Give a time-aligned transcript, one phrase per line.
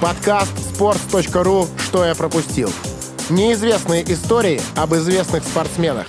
[0.00, 2.70] Подкаст sports.ru «Что я пропустил».
[3.28, 6.06] Неизвестные истории об известных спортсменах.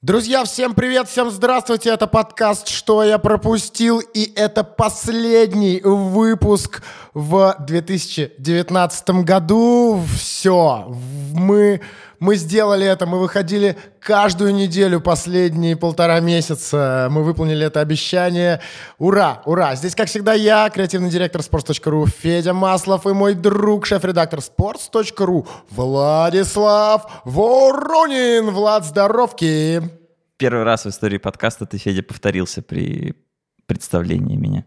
[0.00, 1.90] Друзья, всем привет, всем здравствуйте.
[1.90, 6.84] Это подкаст «Что я пропустил?» И это последний выпуск
[7.14, 10.00] в 2019 году.
[10.16, 10.94] Все,
[11.34, 11.80] мы
[12.22, 17.08] мы сделали это, мы выходили каждую неделю последние полтора месяца.
[17.10, 18.60] Мы выполнили это обещание.
[18.98, 19.74] Ура, ура!
[19.74, 27.22] Здесь, как всегда, я, креативный директор sports.ru Федя Маслов и мой друг, шеф-редактор sports.ru Владислав
[27.24, 28.50] Воронин.
[28.50, 29.82] Влад, здоровки!
[30.36, 33.16] Первый раз в истории подкаста ты, Федя, повторился при
[33.66, 34.64] представлении меня.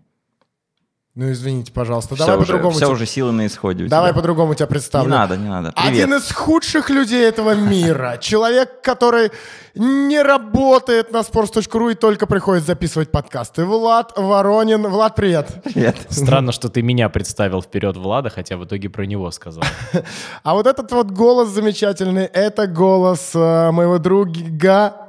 [1.17, 2.15] Ну, извините, пожалуйста.
[2.15, 2.71] Все Давай уже, по-другому.
[2.71, 4.19] все тебя- уже силы на исходе Давай тебя.
[4.19, 5.07] по-другому тебя представлю.
[5.07, 5.71] Не надо, не надо.
[5.71, 5.93] Привет.
[5.93, 8.17] Один из худших людей этого мира.
[8.21, 9.31] Человек, который
[9.75, 13.63] не работает на sports.ru и только приходит записывать подкасты.
[13.63, 14.85] Влад Воронин.
[14.87, 15.63] Влад, привет.
[15.63, 15.95] Привет.
[16.09, 19.63] Странно, что ты меня представил вперед Влада, хотя в итоге про него сказал.
[20.43, 25.07] А вот этот вот голос замечательный, это голос э, моего друга,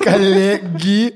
[0.00, 1.14] коллеги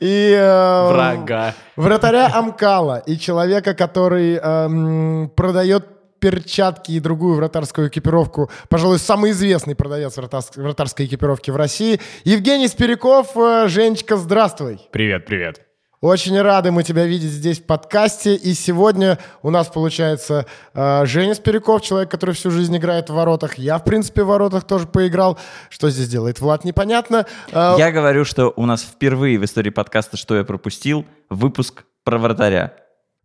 [0.00, 0.32] и...
[0.36, 1.54] э, Врага.
[1.76, 5.86] Вратаря Амкала и человека, который эм, продает
[6.20, 8.50] перчатки и другую вратарскую экипировку.
[8.68, 12.00] Пожалуй, самый известный продавец вратарс- вратарской экипировки в России.
[12.24, 13.36] Евгений Спиряков.
[13.36, 14.80] Э, Женечка, здравствуй.
[14.90, 15.60] Привет, привет.
[16.00, 18.36] Очень рады мы тебя видеть здесь в подкасте.
[18.36, 23.58] И сегодня у нас получается э, Женя Спиряков, человек, который всю жизнь играет в воротах.
[23.58, 25.38] Я, в принципе, в воротах тоже поиграл.
[25.70, 27.26] Что здесь делает Влад, непонятно.
[27.50, 32.18] Э, Я говорю, что у нас впервые в истории подкаста «Что я пропустил» выпуск про
[32.18, 32.74] вратаря.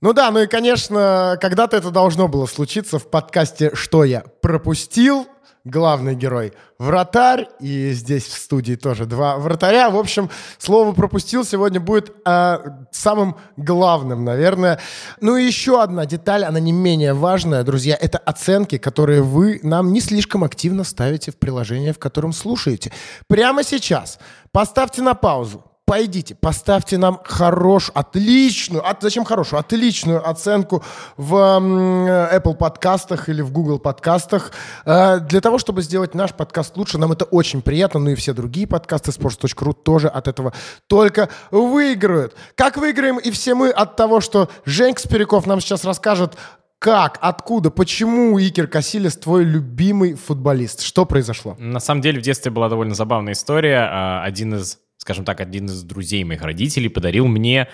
[0.01, 5.27] Ну да, ну и, конечно, когда-то это должно было случиться в подкасте «Что я пропустил?»
[5.65, 9.89] Главный герой— вратарь, и здесь в студии тоже два вратаря.
[9.89, 12.57] В общем, слово «пропустил» сегодня будет э,
[12.91, 14.81] самым главным, наверное.
[15.21, 19.93] Ну и еще одна деталь, она не менее важная, друзья, это оценки, которые вы нам
[19.93, 22.91] не слишком активно ставите в приложение, в котором слушаете.
[23.27, 24.19] Прямо сейчас
[24.51, 30.83] поставьте на паузу, пойдите, поставьте нам хорош, отличную, от, зачем хорошую, отличную оценку
[31.17, 34.51] в м, Apple подкастах или в Google подкастах.
[34.85, 38.33] Э, для того, чтобы сделать наш подкаст лучше, нам это очень приятно, ну и все
[38.33, 40.53] другие подкасты sports.ru тоже от этого
[40.87, 42.35] только выиграют.
[42.55, 46.37] Как выиграем и все мы от того, что Женька Спиряков нам сейчас расскажет,
[46.79, 50.81] как, откуда, почему Икер Касильяс твой любимый футболист?
[50.81, 51.55] Что произошло?
[51.57, 53.87] На самом деле в детстве была довольно забавная история.
[53.89, 57.67] А, Один из, скажем так, один из друзей моих родителей подарил мне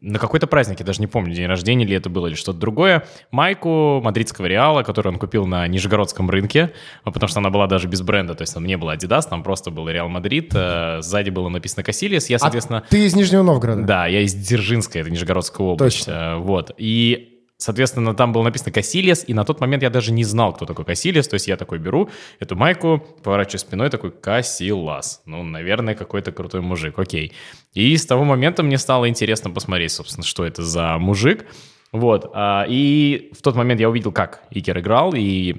[0.00, 3.04] на какой-то праздник, я даже не помню, день рождения ли это было или что-то другое,
[3.32, 7.88] майку мадридского Реала, которую он купил на Нижегородском рынке, а, потому что она была даже
[7.88, 11.30] без бренда, то есть там не было Adidas, там просто был Реал Мадрид, э, сзади
[11.30, 12.84] было написано Касильяс, я, соответственно...
[12.86, 13.82] А ты из Нижнего Новгорода?
[13.82, 16.04] Да, я из Дзержинска, это Нижегородская область.
[16.04, 16.12] Точно.
[16.12, 16.70] Э, Вот.
[16.76, 17.31] И
[17.62, 20.84] Соответственно, там было написано Кассилиас, и на тот момент я даже не знал, кто такой
[20.84, 21.28] Кассилиас.
[21.28, 25.22] То есть я такой беру эту майку, поворачиваю спиной, такой Кассилас.
[25.26, 27.32] Ну, наверное, какой-то крутой мужик, окей.
[27.72, 31.46] И с того момента мне стало интересно посмотреть, собственно, что это за мужик.
[31.92, 32.30] Вот.
[32.34, 35.54] а, И в тот момент я увидел, как Икер играл, и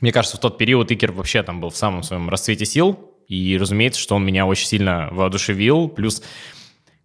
[0.00, 3.56] мне кажется, в тот период Икер вообще там был в самом своем расцвете сил, и,
[3.58, 6.22] разумеется, что он меня очень сильно воодушевил, плюс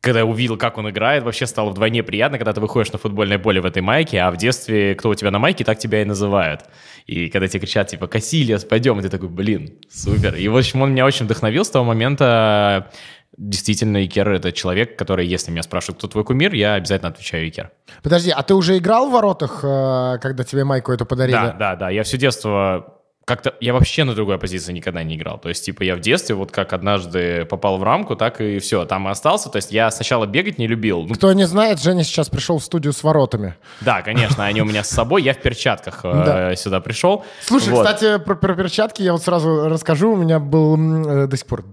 [0.01, 3.37] когда я увидел, как он играет, вообще стало вдвойне приятно, когда ты выходишь на футбольное
[3.37, 6.05] поле в этой майке, а в детстве кто у тебя на майке, так тебя и
[6.05, 6.61] называют.
[7.05, 10.35] И когда тебе кричат, типа, Кассилиас, пойдем, и ты такой, блин, супер.
[10.35, 12.91] И, в общем, он меня очень вдохновил с того момента.
[13.37, 17.71] Действительно, Икер— это человек, который, если меня спрашивают, кто твой кумир, я обязательно отвечаю Икер.
[18.01, 21.35] Подожди, а ты уже играл в воротах, э, когда тебе майку эту подарили?
[21.35, 21.89] Да, да, да.
[21.89, 23.53] Я все детство как-то...
[23.61, 25.37] Я вообще на другой позиции никогда не играл.
[25.39, 28.85] То есть, типа, я в детстве вот как однажды попал в рамку, так и все,
[28.85, 29.49] там и остался.
[29.49, 31.03] То есть, я сначала бегать не любил.
[31.07, 33.55] Ну, Кто не знает, Женя сейчас пришел в студию с воротами.
[33.81, 35.23] Да, конечно, они у меня с собой.
[35.23, 36.55] Я в перчатках э, Да.
[36.55, 37.23] сюда пришел.
[37.45, 40.13] Слушай, кстати, про, перчатки я вот сразу расскажу.
[40.13, 41.65] У меня был э, до сих пор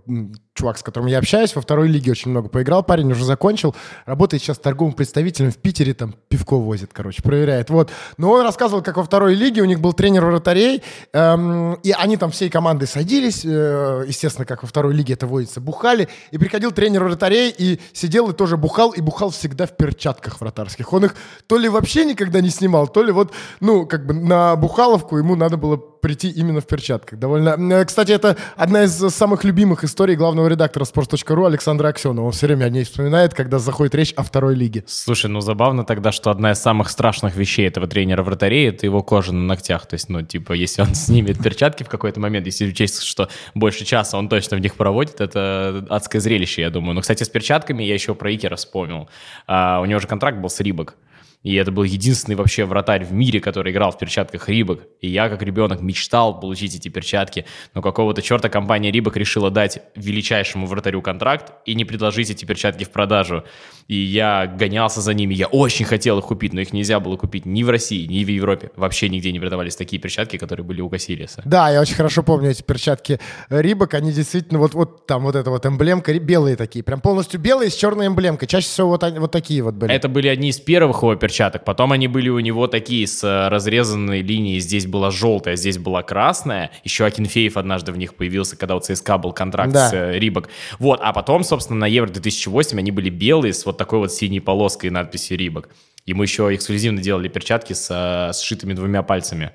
[0.59, 2.83] чувак, с которым я общаюсь, во второй лиге очень много поиграл.
[2.83, 3.77] Парень уже закончил,
[4.07, 7.71] работает сейчас торговым представителем в Питере, там пивко возит, короче, проверяет.
[7.71, 7.91] Вот.
[8.17, 10.83] Но он рассказывал, как во второй лиге у них был тренер вратарей,
[11.13, 11.48] эм,
[11.83, 16.09] и они там всей командой садились, э, естественно, как во второй лиге это водится, бухали,
[16.31, 20.93] и приходил тренер вратарей и сидел и тоже бухал, и бухал всегда в перчатках вратарских.
[20.93, 21.17] Он их
[21.47, 25.37] то ли вообще никогда не снимал, то ли вот, ну, как бы на бухаловку ему
[25.37, 27.19] надо было прийти именно в перчатках.
[27.19, 27.57] Довольно...
[27.73, 32.27] э, Кстати, это одна из самых любимых историй главного редактора sports.ru Александра Аксенова.
[32.27, 34.85] Он все время о ней вспоминает, когда заходит речь о второй лиге.
[34.87, 39.03] Слушай, ну забавно тогда, что одна из самых страшных вещей этого тренера вратарей— это его
[39.03, 39.87] кожа на ногтях.
[39.87, 43.85] То есть, ну, типа, если он снимет перчатки в какой-то момент, если учесть, что больше
[43.85, 46.95] часа он точно в них проводит, это адское зрелище, я думаю.
[46.95, 49.09] Но, кстати, с перчатками я еще про Икера вспомнил.
[49.47, 50.95] А, у него же контракт был с Рибок.
[51.43, 54.83] И это был единственный вообще вратарь в мире, который играл в перчатках Рибок.
[55.01, 57.47] И я, как ребенок, мечтал получить эти перчатки.
[57.75, 62.85] Но какого-то черта компания Рибок решила дать величайшему вратарю контракт и не предложить эти перчатки
[62.85, 63.45] в продажу.
[63.87, 65.33] И я гонялся за ними.
[65.33, 68.29] Я очень хотел их купить, но их нельзя было купить ни в России, ни в
[68.29, 68.71] Европе.
[68.77, 71.43] Вообще нигде не продавались такие перчатки, которые были у Кассилиса.
[71.45, 73.95] Да, я очень хорошо помню эти перчатки Рибок.
[73.95, 77.77] Они действительно вот, вот там вот эта вот эмблемка, белые такие, прям полностью белые с
[77.77, 78.49] черной эмблемкой.
[78.49, 79.93] Чаще всего вот, вот такие вот были.
[79.93, 81.65] Это были одни из первых его перчаток.
[81.65, 84.61] Потом они были у него такие с э, разрезанной линией.
[84.61, 86.71] Здесь была желтая, здесь была красная.
[86.85, 89.91] Еще Акинфеев однажды в них появился, когда у ЦСКА был контракт Да.
[89.91, 90.49] с э, Рибок.
[90.79, 94.41] Вот, а потом, собственно, на Евро 2008 они были белые с вот такой вот синей
[94.41, 95.69] полоской и надписью Рибок.
[96.07, 99.51] Ему еще эксклюзивно делали перчатки с э, сшитыми двумя пальцами.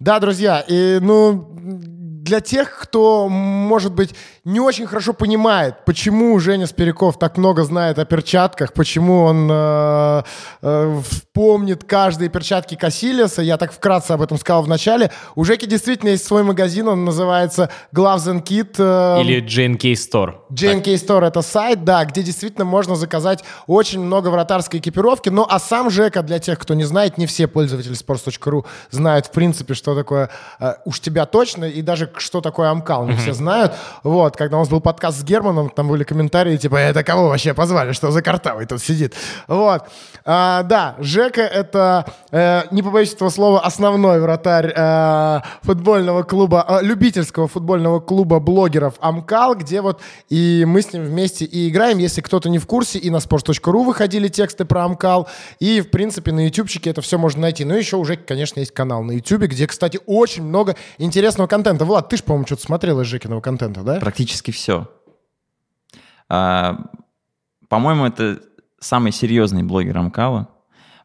[0.00, 4.10] Да, друзья, и, ну, для тех, кто, может быть,
[4.44, 10.22] не очень хорошо понимает, почему Женя Спиряков так много знает о перчатках, почему он э,
[10.60, 15.64] э, вспомнит каждые перчатки Кассилиса, я так вкратце об этом сказал в начале, у Жеки
[15.64, 18.74] действительно есть свой магазин, он называется Gloves and Kit.
[18.78, 20.34] э, Или JNK Store.
[20.50, 25.30] JNK Store это сайт, да, где действительно можно заказать очень много вратарской экипировки.
[25.30, 29.30] Ну, а сам Жека, для тех, кто не знает, не все пользователи sports.ru знают, в
[29.30, 30.28] принципе, что такое
[30.60, 33.72] э, уж тебя точно, и даже что такое Амкал, не все знают.
[34.02, 37.54] Вот, когда у нас был подкаст с Германом, там были комментарии, типа, это кого вообще
[37.54, 39.14] позвали, что за картавый тут сидит?
[39.48, 39.84] Вот.
[40.24, 46.78] А, да, Жека это, э, не побоюсь этого слова, основной вратарь э, футбольного клуба, э,
[46.82, 51.98] любительского футбольного клуба блогеров Амкал, где вот и мы с ним вместе и играем.
[51.98, 55.28] Если кто-то не в курсе, и на sports.ru выходили тексты про Амкал,
[55.60, 57.64] и, в принципе, на ютубчике это все можно найти.
[57.64, 61.84] Ну, еще уже, конечно, есть канал на ютубе, где, кстати, очень много интересного контента.
[61.84, 64.00] Влад, ты же, по-моему, что-то смотрел из Жекиного контента, да?
[64.00, 64.90] Практически все.
[66.28, 66.90] А,
[67.68, 68.40] по-моему, это
[68.80, 70.48] самый серьезный блогер Амкала,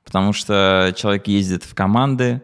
[0.03, 2.41] потому что человек ездит в команды,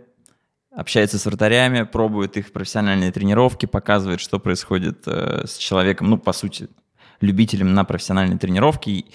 [0.72, 6.34] общается с вратарями, пробует их профессиональные тренировки, показывает, что происходит э, с человеком, ну, по
[6.34, 6.70] сути,
[7.22, 9.06] любителем на профессиональной тренировке.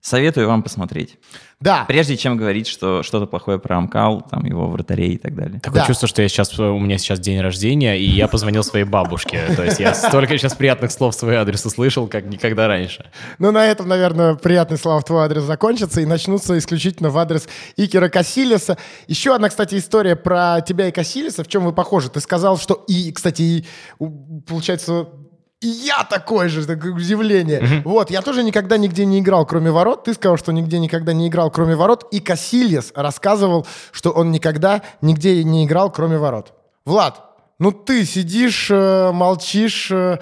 [0.00, 1.18] Советую вам посмотреть.
[1.60, 1.84] Да.
[1.88, 5.58] Прежде чем говорить, что что-то плохое про Амкал, там его вратарей и так далее.
[5.58, 5.86] Такое Да.
[5.88, 9.42] чувство, что я сейчас, у меня сейчас день рождения, и я позвонил своей бабушке.
[9.56, 13.10] То есть я столько сейчас приятных слов в свой адрес услышал, как никогда раньше.
[13.40, 17.48] Ну, на этом, наверное, приятные слова в твой адрес закончатся и начнутся исключительно в адрес
[17.76, 18.78] Икера Кассилиса.
[19.08, 21.42] Еще одна, кстати, история про тебя и Кассилиса.
[21.42, 22.08] В чем вы похожи?
[22.08, 23.64] Ты сказал, что и, кстати, и,
[24.46, 25.08] получается,
[25.60, 27.82] и я такой же, такое удивление.
[27.84, 30.04] Вот, я тоже никогда нигде не играл, кроме ворот.
[30.04, 32.06] Ты сказал, что нигде никогда не играл, кроме ворот.
[32.12, 36.52] И Кассилис рассказывал, что он никогда нигде не играл, кроме ворот.
[36.84, 37.24] Влад,
[37.58, 40.18] ну ты сидишь, э, молчишь, э,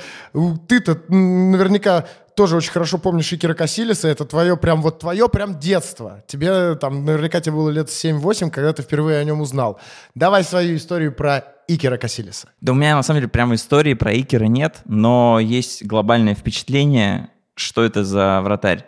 [0.69, 2.07] ты-то наверняка
[2.37, 6.23] тоже очень хорошо помнишь Икера Кассилиса, это твое прям вот твое прям детство.
[6.29, 9.81] Тебе там наверняка тебе было лет 7-8, когда ты впервые о нем узнал.
[10.15, 12.49] Давай свою историю про Икера Кассилиса.
[12.61, 17.31] Да у меня на самом деле прямо истории про Икера нет, но есть глобальное впечатление,
[17.55, 18.85] что это за вратарь.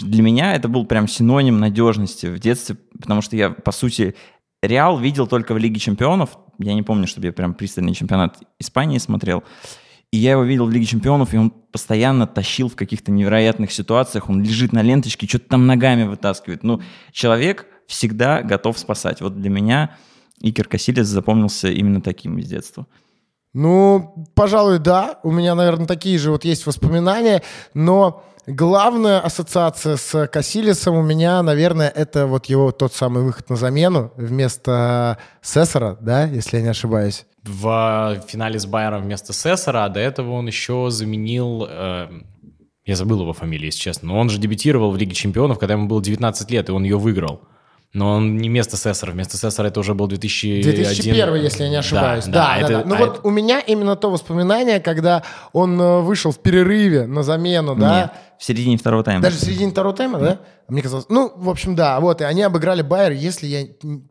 [0.00, 4.14] Для меня это был прям синоним надежности в детстве, потому что я, по сути,
[4.62, 6.38] Реал видел только в Лиге Чемпионов.
[6.58, 9.42] Я не помню, чтобы я прям пристальный чемпионат Испании смотрел.
[10.12, 14.28] И я его видел в Лиге Чемпионов, и он постоянно тащил в каких-то невероятных ситуациях.
[14.28, 16.64] Он лежит на ленточке, что-то там ногами вытаскивает.
[16.64, 16.80] Ну,
[17.12, 19.20] человек всегда готов спасать.
[19.20, 19.96] Вот для меня
[20.40, 22.86] Икер Касилес запомнился именно таким из детства.
[23.52, 25.18] Ну, пожалуй, да.
[25.22, 27.42] У меня, наверное, такие же вот есть воспоминания,
[27.74, 33.56] но главная ассоциация с Кассилисом у меня, наверное, это вот его тот самый выход на
[33.56, 37.26] замену вместо Сессора, да, если я не ошибаюсь.
[37.42, 41.66] В финале с Байером вместо Сессора, а до этого он еще заменил...
[41.68, 42.08] э,
[42.84, 44.08] я забыл его фамилию, если честно.
[44.08, 46.98] Но он же дебютировал в Лиге Чемпионов, когда ему было 19 лет, и он ее
[46.98, 47.42] выиграл.
[47.92, 49.10] Но он не вместо Сессора.
[49.10, 50.62] Вместо Сессора это уже был 2001.
[50.62, 52.24] 2001, если я не ошибаюсь.
[52.26, 52.82] Да, да, это- да.
[52.86, 57.06] Ну а вот это- у меня именно то воспоминание, когда он э, вышел в перерыве
[57.06, 59.22] на замену, да, Нет, в середине второго тайма.
[59.22, 60.38] Даже в середине второго тайма, да?
[60.68, 63.66] Мне казалось, ну, в общем, да, вот, и они обыграли Байер, если я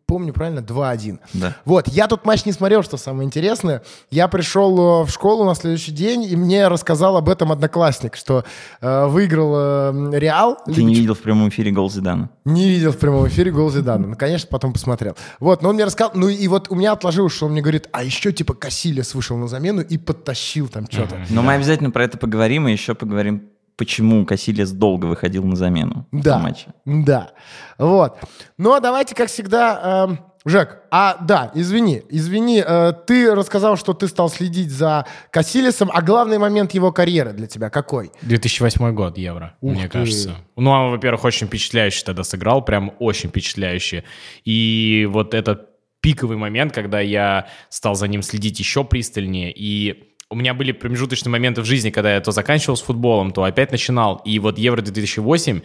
[0.09, 1.19] помню правильно, 2-1.
[1.35, 1.55] Да.
[1.65, 3.83] Вот, я тут матч не смотрел, что самое интересное.
[4.09, 8.43] Я пришел э, в школу на следующий день, и мне рассказал об этом одноклассник, что
[8.81, 10.57] э, выиграл э, Реал.
[10.65, 12.31] Ты Лигу не видел в прямом эфире гол Зидана.
[12.43, 14.07] Не видел в прямом эфире гол Зидана.
[14.07, 15.15] Ну, конечно, потом посмотрел.
[15.39, 17.87] Вот, но он мне рассказал, ну и вот у меня отложилось, что он мне говорит,
[17.91, 21.23] а еще типа Кассилес вышел на замену и подтащил там что-то.
[21.29, 23.43] Но мы обязательно про это поговорим, и еще поговорим,
[23.79, 26.31] почему Касилес долго выходил на замену в Да.
[26.31, 26.65] этом матче.
[26.86, 27.31] Да.
[27.79, 28.17] Вот.
[28.57, 34.07] Но давайте, как всегда, эм, Жек, а да, извини, извини, э, ты рассказал, что ты
[34.07, 38.12] стал следить за Касилисом, а главный момент его карьеры для тебя какой?
[38.21, 39.89] 2008 год Евро, Ух мне ты.
[39.89, 40.36] кажется.
[40.55, 44.05] Ну, он, во-первых, очень впечатляюще тогда сыграл, прям очень впечатляюще.
[44.45, 45.67] И вот этот
[46.00, 51.31] пиковый момент, когда я стал за ним следить еще пристальнее, и у меня были промежуточные
[51.31, 54.21] моменты в жизни, когда я то заканчивал с футболом, то опять начинал.
[54.25, 55.62] И вот Евро 2008,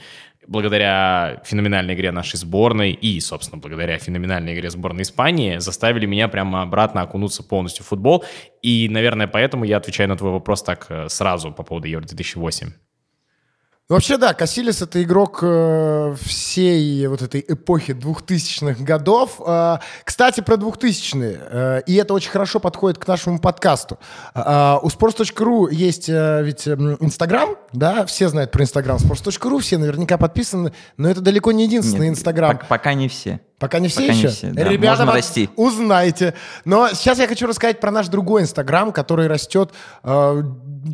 [0.47, 6.63] благодаря феноменальной игре нашей сборной и, собственно, благодаря феноменальной игре сборной Испании, заставили меня прямо
[6.63, 8.25] обратно окунуться полностью в футбол.
[8.63, 12.71] И, наверное, поэтому я отвечаю на твой вопрос так э, сразу по поводу Евро 2008.
[13.87, 19.39] Вообще, да, Касилис— это игрок э, всей вот этой эпохи 2000-х годов.
[19.47, 23.99] Э, кстати, про 2000-е, э, и это очень хорошо подходит к нашему подкасту.
[24.35, 30.17] Э, у sports.ru есть э, ведь Инстаграм, да, все знают про Инстаграм sports.ru, все наверняка
[30.17, 32.53] подписаны, но это далеко не единственный Инстаграм.
[32.57, 33.41] пок- Пока не все.
[33.59, 34.29] Пока не все Пока не еще?
[34.29, 34.65] все, да.
[34.65, 35.49] Ребята, Можно расти.
[35.57, 36.35] Узнайте.
[36.65, 39.73] Но сейчас я хочу рассказать про наш другой Инстаграм, который растет
[40.03, 40.43] э,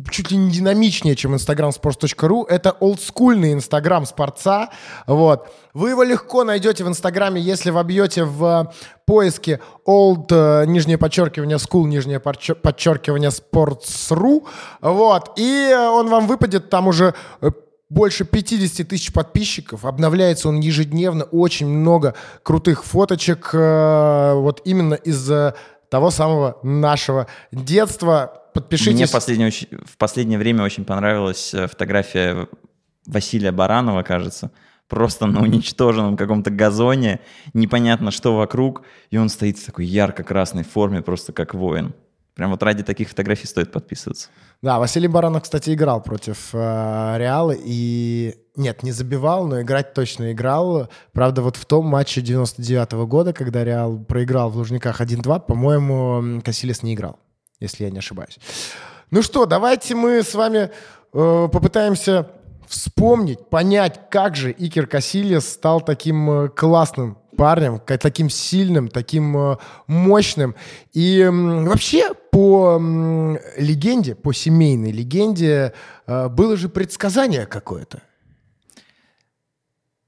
[0.09, 2.45] чуть ли не динамичнее, чем Инстаграм sports.ru.
[2.47, 4.69] Это олдскульный Инстаграм спорца.
[5.07, 5.49] Вот.
[5.73, 8.73] Вы его легко найдете в Инстаграме, если вобьете в
[9.05, 14.47] поиске old, э, нижнее подчеркивание, school, нижнее подчер- подчеркивание, sports.ru.
[14.81, 15.31] Вот.
[15.37, 17.51] И э, он вам выпадет там уже э,
[17.89, 19.85] больше 50 тысяч подписчиков.
[19.85, 21.25] Обновляется он ежедневно.
[21.25, 23.49] Очень много крутых фоточек.
[23.53, 25.53] э, вот именно из э,
[25.89, 28.40] того самого нашего детства.
[28.53, 29.09] Мне Подпишитесь.
[29.09, 29.51] в последнее,
[29.85, 32.47] в последнее время очень понравилась э, фотография
[33.05, 34.51] Василия Баранова, кажется.
[34.87, 37.21] Просто на уничтоженном каком-то газоне,
[37.53, 41.93] непонятно что вокруг, и он стоит в такой ярко-красной форме, просто как воин.
[42.35, 44.29] Прям вот ради таких фотографий стоит подписываться.
[44.61, 48.35] Да, Василий Баранов, кстати, играл против э, Реала и...
[48.55, 50.89] Нет, не забивал, но играть точно играл.
[51.13, 56.83] Правда, вот в том матче 99 года, когда Реал проиграл в Лужниках 1-2, по-моему, Касилис
[56.83, 57.19] не играл,
[57.61, 58.37] если я не ошибаюсь.
[59.11, 60.69] Ну что, давайте мы с вами
[61.13, 62.29] э, попытаемся
[62.67, 69.57] вспомнить, понять, как же Икер Касилис стал таким э, классным парнем, таким сильным, таким э,
[69.87, 70.55] мощным.
[70.93, 72.79] И вообще по
[73.57, 75.73] легенде, по семейной легенде,
[76.07, 78.01] э, было же предсказание какое-то.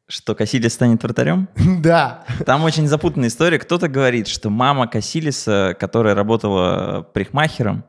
[0.07, 1.47] Что Касилис станет вратарем?
[1.81, 2.25] Да.
[2.45, 3.57] Там очень запутанная история.
[3.59, 7.83] Кто-то говорит, что мама Касилиса, которая работала парикмахером,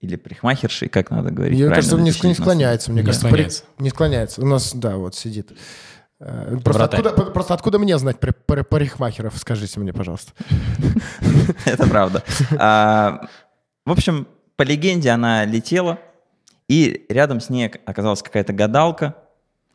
[0.00, 1.58] или парикмахершей, как надо говорить?
[1.58, 3.26] Мне кажется, он не, не склоняется, мне Не кажется.
[3.26, 3.62] склоняется.
[3.76, 4.42] При- Не склоняется.
[4.42, 5.52] У нас, да, вот сидит.
[6.20, 7.00] Э, Просто Вратарь.
[7.06, 9.36] откуда, просто откуда мне знать про, про парикмахеров?
[9.36, 10.32] Скажите мне, пожалуйста.
[11.64, 12.22] Это правда.
[12.58, 13.26] А,
[13.86, 14.26] В общем,
[14.56, 15.98] по легенде она летела,
[16.68, 19.16] и рядом с ней оказалась какая-то гадалка,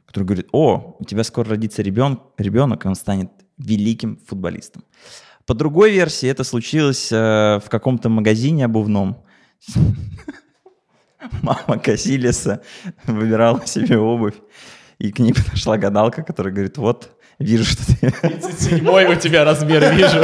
[0.06, 4.84] которая говорит, о, у тебя скоро родится ребен- ребенок, и он станет великим футболистом.
[5.46, 9.18] По другой версии это случилось э, в каком-то магазине обувном.
[11.42, 12.62] Мама Касилиса
[13.06, 14.36] выбирала себе обувь,
[15.00, 19.94] и к ней подошла гадалка, которая говорит, вот, вижу, что ты 37 у тебя размер
[19.96, 20.20] вижу.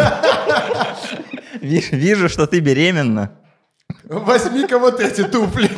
[1.62, 3.32] Ви- Вижу, что ты беременна.
[4.06, 5.70] Возьми-ка вот эти туфли.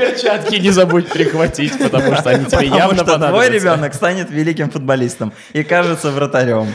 [0.00, 5.32] Перчатки не забудь прихватить, потому что они тебе явно что твой ребенок станет великим футболистом
[5.52, 6.66] и кажется вратарем.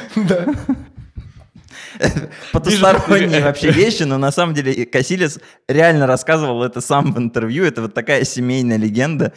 [2.51, 3.45] Потусторонние Вижу.
[3.45, 7.65] вообще вещи, но на самом деле и Касилец реально рассказывал это сам в интервью.
[7.65, 9.33] Это вот такая семейная легенда.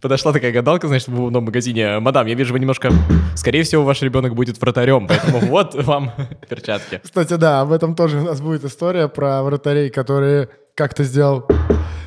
[0.00, 1.98] Подошла такая гадалка, значит, в обувном магазине.
[2.00, 2.90] Мадам, я вижу, вы немножко...
[3.36, 6.12] Скорее всего, ваш ребенок будет вратарем, поэтому вот вам
[6.48, 7.00] перчатки.
[7.02, 11.46] Кстати, да, об этом тоже у нас будет история про вратарей, которые как-то сделал.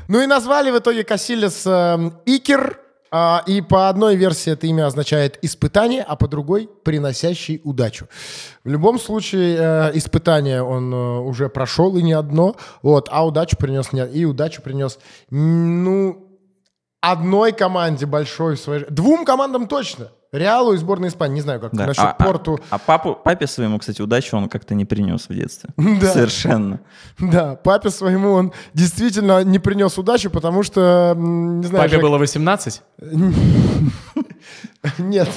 [0.08, 2.80] Ну и назвали в итоге Касилес эм, Икер,
[3.16, 8.08] а, и по одной версии это имя означает испытание, а по другой приносящий удачу.
[8.64, 13.56] В любом случае э, испытание он э, уже прошел и не одно, вот, а удачу
[13.56, 14.98] принес не и удачу принес,
[15.30, 16.28] ну
[17.02, 20.10] одной команде большой в своей, двум командам точно.
[20.34, 21.36] Реалу и сборной Испании.
[21.36, 21.86] Не знаю, как Да.
[21.86, 22.60] насчет А- а- Порту.
[22.72, 25.70] А, папу, папе своему, кстати, удачу он как-то не принес в детстве.
[26.02, 26.12] Да.
[26.12, 26.80] Совершенно.
[27.20, 31.84] Да, папе своему он действительно не принес удачу, потому что, не знаю...
[31.90, 32.82] Папе было 18?
[34.98, 35.30] Нет.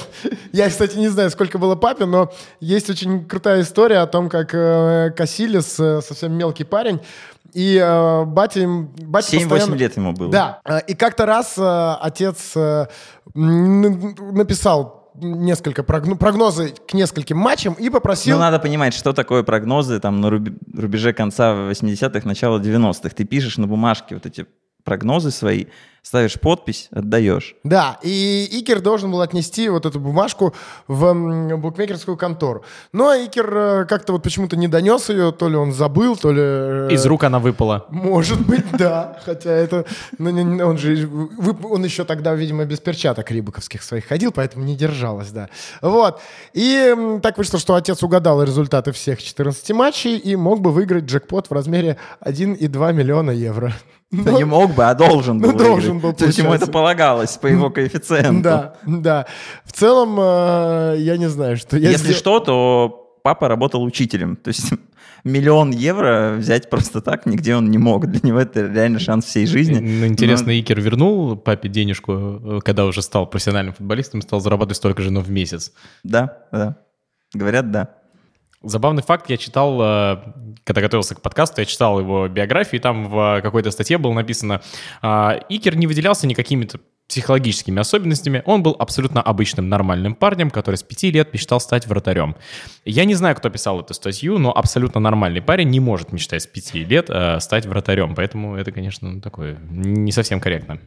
[0.51, 4.53] Я, кстати, не знаю, сколько было папе, но есть очень крутая история о том, как
[4.53, 6.99] э, Касилис, э, совсем мелкий парень,
[7.53, 10.31] и э, батя, им- батя 7-8 постоянно- лет ему было.
[10.31, 12.87] Да, э, и как-то раз э, отец э,
[13.33, 18.35] написал несколько прогно- прогнозы к нескольким матчам и попросил...
[18.35, 23.09] Ну, надо понимать, что такое прогнозы там на рубеже конца 80-х, начала 90-х.
[23.15, 24.45] Ты пишешь на бумажке вот эти
[24.83, 25.65] прогнозы свои
[26.07, 27.55] ставишь подпись, отдаешь.
[27.65, 30.53] Да, и Икер должен был отнести вот эту бумажку
[30.87, 32.63] в букмекерскую контору.
[32.93, 36.39] Но Икер э, как-то вот почему-то не донес ее, то ли он забыл, то ли...
[36.41, 37.85] э, Из рук она выпала.
[37.89, 39.19] Может быть, да.
[39.25, 39.85] Хотя это...
[40.17, 41.09] ну, он же...
[41.63, 45.49] Он еще тогда, видимо, без перчаток рибаковских своих ходил, поэтому не держалась, да.
[45.81, 46.21] Вот.
[46.53, 51.49] И так вышло, что отец угадал результаты всех 14 матчей и мог бы выиграть джекпот
[51.49, 53.73] в размере 1,2 миллиона евро.
[54.11, 56.71] Да не мог бы, а должен был ну, должен был, То есть ему это получается.
[56.71, 58.41] полагалось по его коэффициенту.
[58.41, 59.25] Да, да.
[59.65, 61.77] В целом, э, я не знаю, что...
[61.77, 64.37] я Если что, то папа работал учителем.
[64.37, 64.71] То есть
[65.25, 68.07] миллион евро взять просто так нигде он не мог.
[68.07, 69.79] Для него это реально шанс всей жизни.
[69.79, 75.01] Ну, интересно, Икер вернул папе денежку, э, когда уже стал профессиональным футболистом, стал зарабатывать столько
[75.01, 75.73] же, но в месяц.
[76.03, 76.77] Да, да.
[77.33, 77.89] Говорят, да.
[78.63, 80.17] Забавный факт, я читал, э,
[80.63, 84.61] когда готовился к подкасту, я читал его биографию, и там в какой-то статье было написано,
[85.01, 90.83] а, Икер не выделялся никакими-то психологическими особенностями, он был абсолютно обычным нормальным парнем, который с
[90.83, 92.35] пяти лет мечтал стать вратарем.
[92.83, 96.47] Я не знаю, кто писал эту статью, но абсолютно нормальный парень не может мечтать с
[96.47, 100.79] пяти лет э, стать вратарем, поэтому это, конечно, такое не совсем корректно.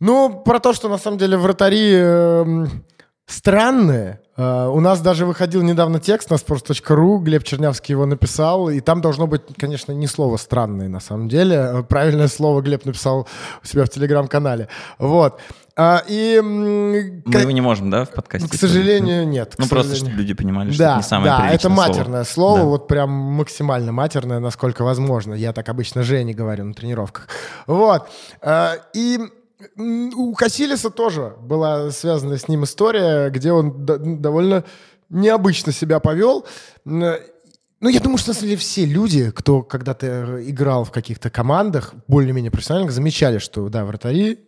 [0.00, 2.84] Ну, про то, что на самом деле вратари эм,
[3.26, 4.20] странные.
[4.36, 9.00] Э, у нас даже выходил недавно текст на sports.ru, Глеб Чернявский его написал, и там
[9.00, 11.56] должно быть, конечно, не слово «странные» на самом деле.
[11.56, 13.28] Э, Правильное слово Глеб написал
[13.62, 14.68] у себя в телеграм-канале.
[14.98, 15.40] Вот.
[15.76, 16.40] А, и...
[16.40, 18.48] Мы его не можем, да, в подкасте?
[18.48, 19.56] к сожалению, нет.
[19.56, 20.10] к Ну, просто, сожалению.
[20.12, 21.74] чтобы люди понимали, что Да, это не самое да, это слово.
[21.88, 22.64] матерное слово, Да.
[22.66, 25.34] вот прям максимально матерное, насколько возможно.
[25.34, 27.26] Я так обычно Жене говорю на тренировках.
[27.66, 28.06] Вот.
[28.40, 29.18] А, И
[29.76, 34.64] у Хасилиса тоже была связана с ним история, где он до- довольно
[35.10, 36.46] необычно себя повел.
[36.84, 41.92] Ну, я думаю, что на самом деле все люди, кто когда-то играл в каких-то командах,
[42.08, 44.38] более-менее профессиональных, замечали, что, да, вратари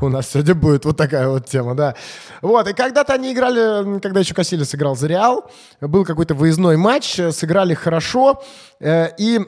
[0.00, 1.94] у нас сегодня будет вот такая вот тема, да.
[2.42, 7.18] Вот, и когда-то они играли, когда еще Кассилис играл за Реал, был какой-то выездной матч,
[7.18, 8.42] э, сыграли хорошо,
[8.80, 9.40] э, и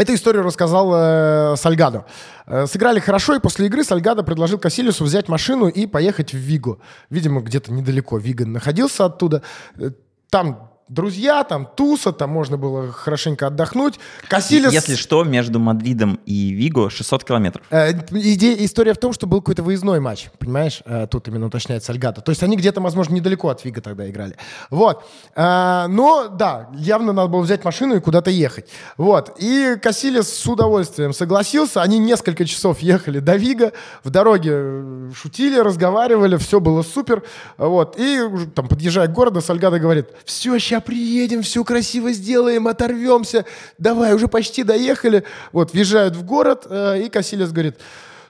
[0.00, 2.06] эту историю рассказал э, Сальгадо.
[2.46, 6.80] Э, сыграли хорошо, и после игры Сальгадо предложил Кассилису взять машину и поехать в Вигу.
[7.10, 9.42] Видимо, где-то недалеко Вига находился оттуда.
[9.76, 9.90] Э,
[10.30, 13.98] Там друзья, там туса, там можно было хорошенько отдохнуть.
[14.28, 14.72] Кассилис...
[14.72, 17.64] Если что, между Мадридом и Виго 600 километров.
[17.70, 20.82] Э, иде- история в том, что был какой-то выездной матч, понимаешь?
[20.84, 22.20] Э, Тут именно уточняет Сальгата.
[22.22, 24.36] То есть они где-то, возможно, недалеко от Вига тогда играли.
[24.70, 25.04] Вот.
[25.36, 28.68] Э, Но, да, явно надо было взять машину и куда-то ехать.
[28.96, 29.36] Вот.
[29.38, 31.82] И Кассилис с удовольствием согласился.
[31.82, 33.72] Они несколько часов ехали до Вига.
[34.02, 37.22] В дороге шутили, разговаривали, все было супер.
[37.58, 37.94] Вот.
[37.96, 38.20] И
[38.56, 43.44] там, подъезжая к городу, Сальгада говорит, все, сейчас приедем, все красиво сделаем, оторвемся.
[43.78, 45.24] Давай, уже почти доехали.
[45.52, 47.76] Вот, въезжают в город, э, и Кассилис говорит,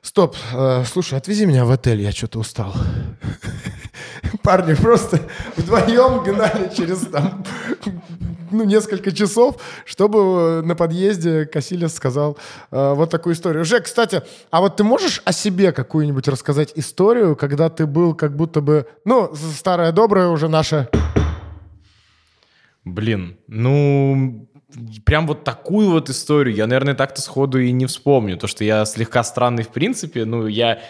[0.03, 2.75] стоп, э, слушай, отвези меня в отель, я что-то устал.
[4.43, 5.21] Парни просто
[5.57, 7.45] вдвоем гнали через там,
[8.51, 12.37] ну, несколько часов, чтобы на подъезде Кассилис сказал
[12.71, 13.65] э, вот такую историю.
[13.65, 18.37] Жек, кстати, а вот ты можешь о себе какую-нибудь рассказать историю, когда ты был как
[18.37, 20.89] будто бы, ну, старая добрая уже наша...
[22.85, 24.49] Блин, ну,
[25.05, 28.37] прям вот такую вот историю я, наверное, так-то сходу и не вспомню.
[28.39, 30.81] То, что я слегка странный в принципе, ну, я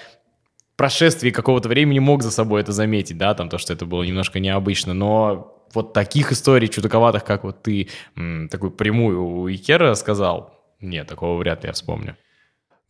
[0.74, 4.02] в прошествии какого-то времени мог за собой это заметить, да, там то, что это было
[4.02, 9.94] немножко необычно, но вот таких историй чудаковатых, как вот ты м, такую прямую у Икера
[9.94, 12.16] сказал, нет, такого вряд ли я вспомню.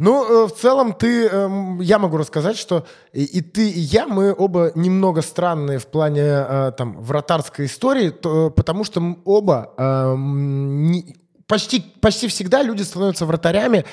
[0.00, 4.06] Ну, э, в целом, ты, эм, я могу рассказать, что и, и ты, и я,
[4.06, 9.74] мы оба немного странные в плане э, там вратарской истории, то, э, потому что оба
[9.76, 13.84] эм, не- почти, почти всегда люди становятся вратарями,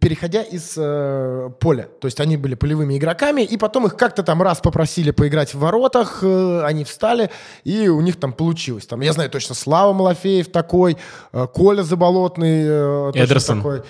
[0.00, 1.88] переходя из э, поля.
[2.00, 5.58] То есть они были полевыми игроками, и потом их как-то там раз попросили поиграть в
[5.60, 7.30] воротах, э, они встали,
[7.62, 8.86] и у них там получилось.
[8.86, 10.96] Там, я знаю точно, Слава Малафеев такой,
[11.32, 13.58] э, Коля Заболотный э, Эдерсон.
[13.58, 13.82] такой.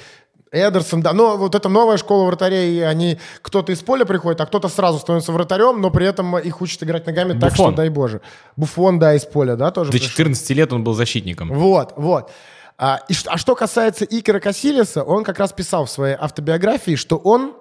[0.57, 1.12] Эдерсон, да.
[1.12, 5.33] Но вот эта новая школа вратарей, они кто-то из поля приходит, а кто-то сразу становится
[5.33, 7.73] вратарем, но при этом их учат играть ногами так, Буфон.
[7.73, 8.21] что дай боже.
[8.57, 10.11] Буфон, да, из поля, да, тоже До пришел?
[10.11, 11.53] 14 лет он был защитником.
[11.53, 12.31] Вот, вот.
[12.79, 17.16] А, и а что касается Икера Кассилиса, он как раз писал в своей автобиографии, что
[17.16, 17.55] он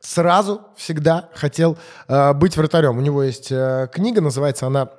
[0.00, 1.76] сразу всегда хотел
[2.08, 2.98] э, быть вратарем.
[2.98, 4.90] У него есть э, книга, называется она...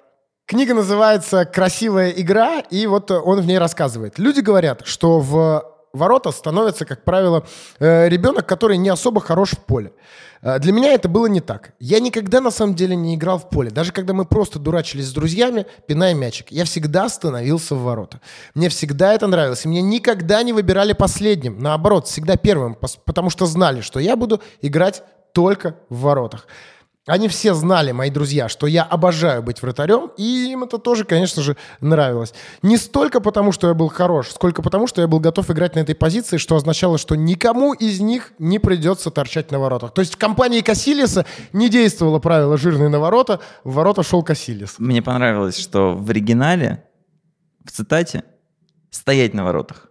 [0.45, 4.17] Книга называется «Красивая игра», и вот он в ней рассказывает.
[4.17, 7.45] Люди говорят, что в ворота становится, как правило,
[7.79, 9.91] э, ребенок, который не особо хорош в поле.
[10.41, 11.71] Э, Для меня это было не так.
[11.79, 13.69] Я никогда на самом деле не играл в поле.
[13.71, 18.21] Даже когда мы просто дурачились с друзьями, пиная мячик, я всегда становился в ворота.
[18.53, 19.65] Мне всегда это нравилось.
[19.65, 21.59] И меня никогда не выбирали последним.
[21.59, 26.47] Наоборот, всегда первым, потому что знали, что я буду играть только в воротах.
[27.07, 31.41] Они все знали, мои друзья, что я обожаю быть вратарем, и им это тоже, конечно
[31.41, 32.33] же, нравилось.
[32.61, 35.79] Не столько потому, что я был хорош, сколько потому, что я был готов играть на
[35.79, 39.93] этой позиции, что означало, что никому из них не придется торчать на воротах.
[39.93, 44.75] То есть в компании Кассилиса не действовало правило «жирный на ворота», в ворота шел Кассилис.
[44.77, 46.83] Мне понравилось, что в оригинале,
[47.63, 48.23] в цитате,
[48.91, 49.86] стоять на воротах.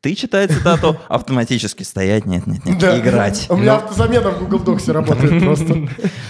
[0.00, 2.98] Ты читай цитату, автоматически стоять, нет, нет, нет, Да.
[2.98, 3.46] играть.
[3.48, 3.78] У меня Ну.
[3.78, 5.88] автозамена в Google Доксе работает просто.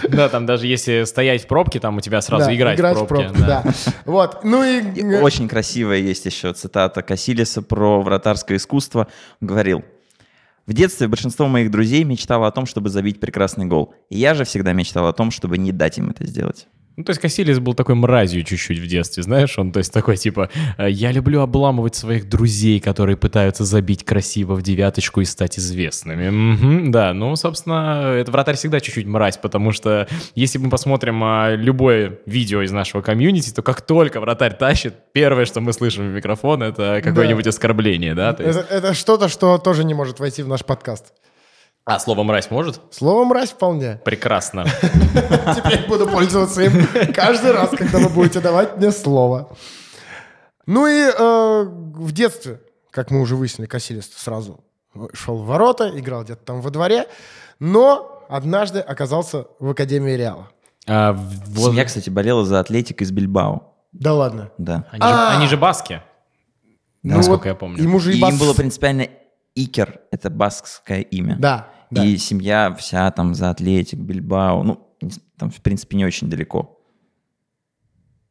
[0.08, 3.30] Да, там даже если стоять в пробке, там у тебя сразу Да, играть, в пробке.
[3.38, 3.64] да.
[4.06, 4.80] Вот, ну и...
[5.00, 9.06] И Очень красивая есть еще цитата Кассилиса про вратарское искусство.
[9.40, 9.84] Он говорил,
[10.66, 13.94] в детстве большинство моих друзей мечтало о том, чтобы забить прекрасный гол.
[14.10, 16.68] И я же всегда мечтал о том, чтобы не дать им это сделать.
[16.98, 19.56] Ну, то есть Кассилис был такой мразью чуть-чуть в детстве, знаешь?
[19.56, 24.54] Он, то есть, такой, типа, «Э, я люблю обламывать своих друзей, которые пытаются забить красиво
[24.56, 26.28] в девяточку и стать известными.
[26.28, 31.54] Мгм, да, ну, собственно, это вратарь всегда чуть-чуть мразь, потому что если мы посмотрим а,
[31.54, 36.14] любое видео из нашего комьюнити, то как только вратарь тащит, первое, что мы слышим в
[36.16, 38.30] микрофон, это какое-нибудь оскорбление, да?
[38.40, 41.12] Есть- Это, это что-то, что тоже не может войти в наш подкаст.
[41.90, 42.82] А слово «мразь» может?
[42.90, 43.98] Слово «мразь» вполне.
[44.04, 44.64] Прекрасно.
[45.56, 49.56] Теперь буду пользоваться им каждый раз, когда вы будете давать мне слово.
[50.66, 54.60] Ну и э, в детстве, как мы уже выяснили, Кассилис сразу
[55.14, 57.06] шел в ворота, играл где-то там во дворе,
[57.58, 60.48] но однажды оказался в Академии Реала.
[60.86, 63.62] А, вот- Семья, кстати, болела за Атлетик из Бильбао.
[63.92, 64.50] Да ладно.
[64.58, 64.84] Да.
[64.90, 66.02] Они, же, они же баски,
[67.02, 67.82] Ну насколько вот я помню.
[67.82, 69.08] Ему же И и бас- им было принципиально
[69.54, 71.36] Икер, это баскское имя.
[71.38, 74.88] Да, И семья вся там за Атлетик, Бильбао, ну,
[75.36, 76.77] там, в принципе, не очень далеко.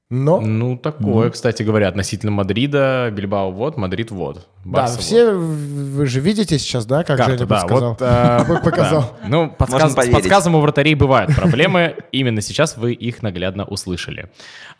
[0.09, 4.47] Но, Ну, такое, кстати говоря, относительно Мадрида, Бильбао вот, Мадрид вот.
[4.63, 5.03] да, Барса вот.
[5.03, 7.89] все вы же видите сейчас, да, как Карту, Женя да, подсказал?
[7.89, 9.01] вот, э, показал.
[9.21, 9.27] да.
[9.27, 11.97] Ну, подсказ- с подсказом у вратарей бывают проблемы.
[12.13, 14.29] Именно сейчас вы их наглядно услышали.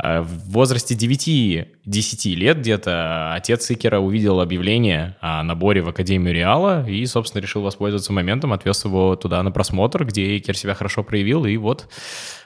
[0.02, 6.88] Э, В возрасте 9-10 лет где-то отец Икера увидел объявление о наборе в Академию Реала
[6.88, 11.44] и, собственно, решил воспользоваться моментом, отвез его туда на просмотр, где Икер себя хорошо проявил,
[11.46, 11.90] и вот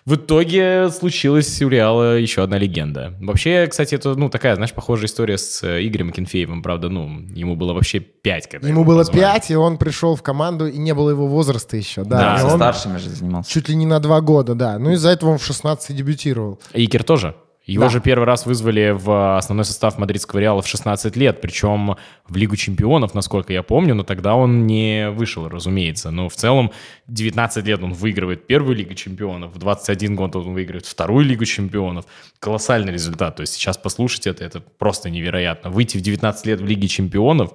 [0.06, 3.14] в итоге случилась у Реала еще одна легенда.
[3.22, 7.56] Вообще, кстати, это, ну, такая, знаешь, похожая история с э, Игорем Кенфеевым, правда, ну, ему
[7.56, 9.06] было вообще 5, когда Ему было.
[9.06, 12.04] 5, и он пришел в команду, и не было его возраста еще.
[12.04, 13.50] Да, Да, и Со он старшими же занимался.
[13.52, 14.80] чуть ли не на два года, да.
[14.80, 16.60] Ну, из-за этого он в 16 дебютировал.
[16.74, 17.36] Икер тоже.
[17.72, 17.90] Его Да.
[17.90, 21.96] же первый раз вызвали в основной состав мадридского Реала в 16 лет, причем
[22.28, 26.12] в Лигу чемпионов, насколько я помню, но тогда он не вышел, разумеется.
[26.12, 26.72] Но в целом
[27.08, 32.06] 19 лет он выигрывает первую Лигу чемпионов, в 21 год он выигрывает вторую Лигу чемпионов.
[32.40, 33.38] Колоссальный результат.
[33.38, 35.70] То есть сейчас послушайте это, это просто невероятно.
[35.70, 37.54] Выйти в 19 лет в Лиге чемпионов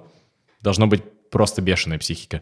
[0.61, 2.41] должно быть просто бешеная психика.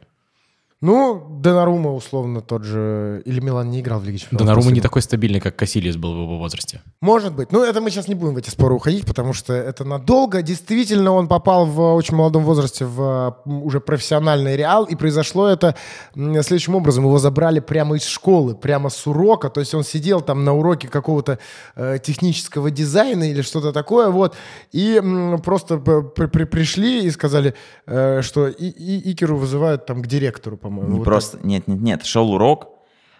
[0.86, 3.24] Ну, Донарума, условно, тот же...
[3.26, 4.46] Или Милан не играл в Лиге Чемпионов.
[4.46, 6.82] Донарума не такой стабильный, как Кассилис был в его возрасте.
[7.02, 7.52] Может быть.
[7.52, 10.44] Ну, это мы сейчас не будем в эти споры уходить, потому что это надолго.
[10.44, 15.76] Действительно, он попал в очень молодом возрасте в уже профессиональный Реал, и произошло это
[16.14, 17.06] следующим образом.
[17.06, 19.50] Его забрали прямо из школы, прямо с урока.
[19.50, 21.40] То есть он сидел там на уроке какого-то
[21.76, 24.36] э, технического дизайна или что-то такое, вот.
[24.72, 27.54] И м, просто при- при- пришли и сказали,
[27.88, 30.75] э, что и, и- Икеру вызывают там к директору, по-моему.
[30.84, 32.70] Не Вот просто, нет, нет, нет, шел урок,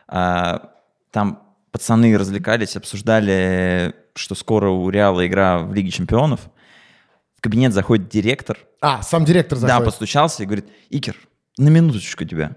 [0.08, 0.72] а,
[1.12, 1.42] там
[1.72, 6.42] пацаны развлекались, обсуждали, что скоро у Реала игра в Лиге Чемпионов.
[7.38, 9.00] В кабинет заходит директор, так.
[9.00, 9.86] А, сам директор да, заходит.
[9.86, 11.16] постучался и говорит, Икер,
[11.58, 12.56] на минуточку тебя.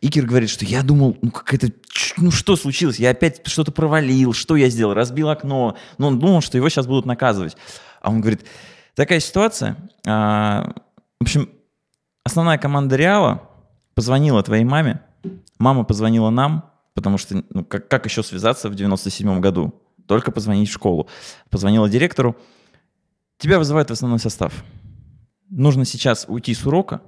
[0.00, 2.98] Икер говорит, что я думал, ну какая-то, ч- ну что случилось?
[2.98, 4.94] Я опять что-то провалил, что я сделал?
[4.94, 5.76] Разбил окно.
[5.98, 7.56] Ну он думал, что его сейчас будут наказывать.
[8.00, 8.46] А он говорит,
[8.94, 9.76] такая ситуация.
[10.06, 10.74] а,
[11.18, 11.50] в общем,
[12.24, 13.49] основная команда Реала
[13.94, 15.00] позвонила твоей маме,
[15.58, 19.74] мама позвонила нам, потому что ну, как, как еще связаться в 97 году?
[20.06, 21.08] Только позвонить в школу.
[21.50, 22.36] Позвонила директору.
[23.38, 24.64] Тебя вызывают в основной состав.
[25.48, 27.00] Нужно сейчас уйти с урока,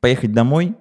[0.00, 0.74] поехать домой,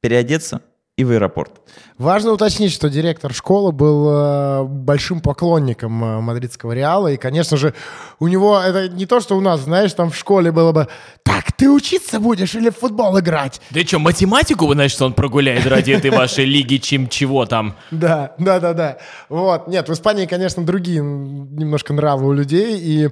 [0.00, 0.62] переодеться
[0.98, 1.52] и в аэропорт.
[1.96, 7.72] Важно уточнить, что директор школы был э, большим поклонником э, мадридского Реала, и, конечно же,
[8.18, 10.88] у него это не то, что у нас, знаешь, там в школе было бы
[11.22, 15.12] «Так, ты учиться будешь или в футбол играть?» Да что, математику, вы знаете, что он
[15.12, 17.76] прогуляет ради этой вашей лиги, чем чего там?
[17.92, 18.98] Да, да, да, да.
[19.28, 19.68] Вот.
[19.68, 23.10] Нет, в Испании, конечно, другие немножко нравы у людей, и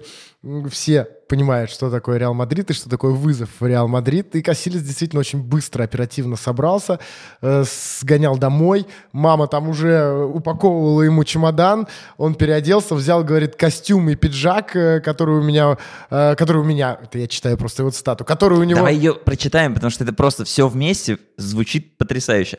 [0.70, 4.34] все понимают, что такое Реал Мадрид и что такое вызов в Реал Мадрид.
[4.36, 7.00] И Касильяс действительно очень быстро, оперативно собрался,
[7.42, 7.64] э,
[8.00, 8.86] сгонял домой.
[9.12, 11.88] Мама там уже упаковывала ему чемодан.
[12.16, 15.78] Он переоделся, взял, говорит, костюм и пиджак, э, который у меня,
[16.10, 18.78] э, который у меня, это я читаю просто его цитату, который у него...
[18.78, 22.58] Давай ее прочитаем, потому что это просто все вместе звучит потрясающе.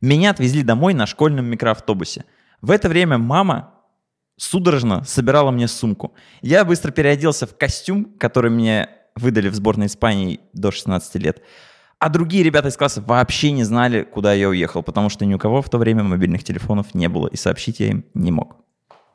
[0.00, 2.24] Меня отвезли домой на школьном микроавтобусе.
[2.60, 3.73] В это время мама
[4.36, 6.14] судорожно собирала мне сумку.
[6.42, 11.42] Я быстро переоделся в костюм, который мне выдали в сборной Испании до 16 лет.
[11.98, 15.38] А другие ребята из класса вообще не знали, куда я уехал, потому что ни у
[15.38, 18.56] кого в то время мобильных телефонов не было, и сообщить я им не мог.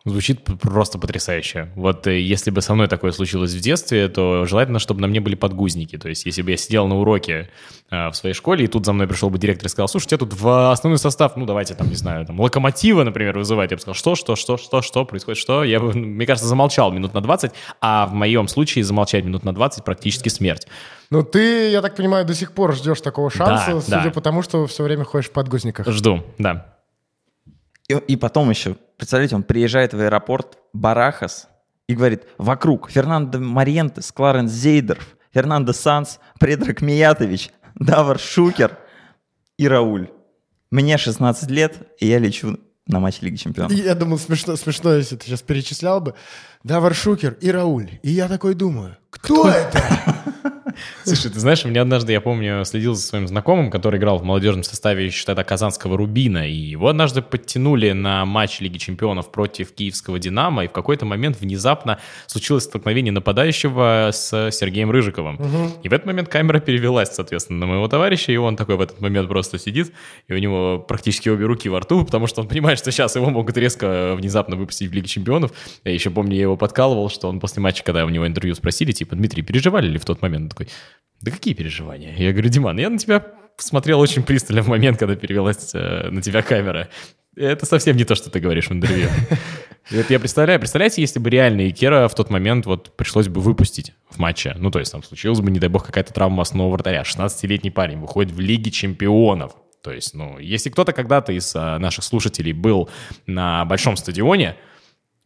[0.06, 1.70] Звучит просто потрясающе.
[1.76, 5.20] Вот э, если бы со мной такое случилось в детстве, то желательно, чтобы на мне
[5.20, 5.98] были подгузники.
[5.98, 7.50] То есть если бы я сидел на уроке
[7.92, 10.10] э, в своей школе, и тут за мной пришел бы директор и сказал, слушай, у
[10.10, 13.72] тебя тут в основной состав, ну давайте там, не знаю, там локомотива, например, вызывать.
[13.72, 15.66] Я бы сказал, что, что, что, что, что происходит, что?
[15.66, 19.54] Я бы, мне кажется, замолчал минут на 20, а в моем случае замолчать минут на
[19.54, 20.66] 20 практически смерть.
[21.10, 24.12] Ну, ты, я так понимаю, до сих пор ждешь такого шанса, Да, судя да.
[24.12, 25.88] по тому, что все время ходишь в подгузниках.
[25.88, 26.79] Жду, да.
[27.90, 31.48] И, и потом еще, представляете, он приезжает в аэропорт Барахас
[31.88, 38.78] и говорит, вокруг Фернандо Мариентес, Кларенс Зейдерф, Фернандо Санс, Предрак Миятович, Давар Шукер
[39.58, 40.10] и Рауль.
[40.70, 43.72] Мне 16 лет, и я лечу на матч Лиги Чемпионов.
[43.72, 46.14] Я думал, смешно, смешно, если ты сейчас перечислял бы.
[46.64, 48.00] Давар Шукер и Рауль.
[48.04, 49.82] И я такой думаю, кто, это?
[51.04, 54.24] Слушай, ты знаешь, у меня однажды, я помню, следил за своим знакомым, который играл в
[54.24, 59.72] молодежном составе еще тогда Казанского Рубина, и его однажды подтянули на матч Лиги Чемпионов против
[59.72, 65.40] киевского «Динамо», и в какой-то момент внезапно случилось столкновение нападающего с Сергеем Рыжиковым.
[65.84, 69.02] И в этот момент камера перевелась, соответственно, на моего товарища, и он такой в этот
[69.02, 69.92] момент просто сидит,
[70.28, 73.30] и у него практически обе руки во рту, потому что он понимает, что сейчас его
[73.30, 75.52] могут резко внезапно выпустить в Лиге Чемпионов.
[75.84, 78.92] Я еще помню, я его подкалывал, что он после матча, когда у него интервью спросили,
[78.92, 80.44] типа, Дмитрий, переживали ли в тот момент?
[80.44, 80.69] Он такой,
[81.22, 82.16] да какие переживания?
[82.16, 83.26] Я говорю, Диман, я на тебя
[83.58, 86.90] смотрел очень пристально в момент, когда перевелась э, на тебя камера.
[87.36, 89.10] Это совсем не то, что ты говоришь в интервью.
[89.92, 90.60] Это я представляю.
[90.60, 94.56] Представляете, если бы реально Икера в тот момент вот пришлось бы выпустить в матче.
[94.58, 97.02] Ну, то есть там случилась бы, не дай бог, какая-то травма основного вратаря.
[97.04, 99.54] 16-летний парень выходит в Лиге Чемпионов.
[99.82, 102.90] То есть, ну, если кто-то когда-то из а, наших слушателей был
[103.26, 104.58] на большом стадионе,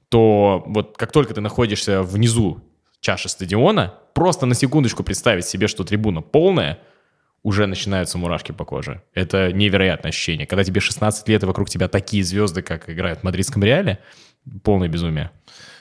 [0.10, 2.62] то вот как только ты находишься внизу
[3.04, 6.80] чаши стадиона, просто на секундочку представить себе, что трибуна полная,
[7.44, 9.04] уже начинаются мурашки по коже.
[9.14, 10.48] Это невероятное ощущение.
[10.48, 14.00] Когда тебе 16 лет и вокруг тебя такие звезды, как играют в мадридском Реале,
[14.64, 15.30] полное безумие.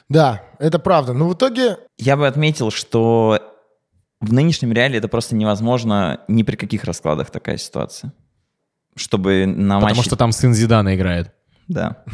[0.09, 1.13] Да, это правда.
[1.13, 3.41] Но в итоге Я бы отметил, что
[4.21, 8.13] в нынешнем реале это просто невозможно ни при каких раскладах такая ситуация.
[8.97, 10.09] Чтобы на Потому матче...
[10.09, 11.33] что там сын Зидана играет.
[11.69, 12.05] Да.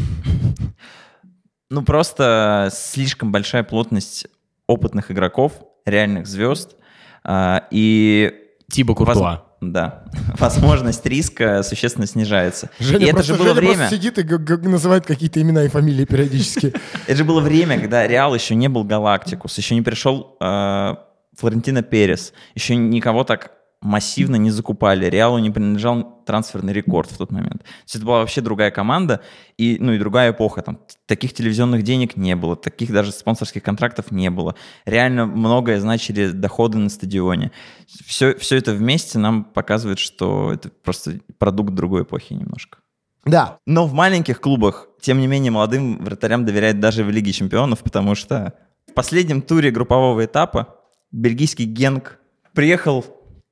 [1.71, 4.27] Ну, просто слишком большая плотность
[4.69, 5.55] опытных игроков,
[5.85, 6.77] реальных звезд,
[7.25, 8.33] а, и...
[8.77, 9.45] Воз- Куртуа.
[9.61, 10.05] Да.
[10.39, 12.71] Возможность риска существенно снижается.
[12.79, 13.91] Женя, и это же было Женя время...
[13.91, 14.23] сидит и
[14.69, 16.75] называет какие-то имена и фамилии периодически.
[17.07, 20.95] Это же было время, когда Реал еще не был Галактикус, еще не пришел э,
[21.37, 25.07] Флорентино Перес, еще никого так массивно не закупали.
[25.07, 27.63] Реалу не принадлежал трансферный рекорд в тот момент.
[27.63, 29.23] То есть это была вообще другая команда
[29.57, 30.63] и, ну, и другая эпоха.
[30.63, 34.57] Там таких телевизионных денег не было, таких даже спонсорских контрактов не было.
[34.85, 37.53] Реально многое значили доходы на стадионе.
[37.87, 42.79] Все, все это вместе нам показывает, что это просто продукт другой эпохи немножко.
[43.25, 47.81] Да, Но в маленьких клубах, тем не менее, молодым вратарям доверяют даже в Лиге чемпионов,
[47.81, 48.55] потому что
[48.89, 50.77] в последнем туре группового этапа
[51.13, 52.19] бельгийский Генк
[52.55, 53.05] приехал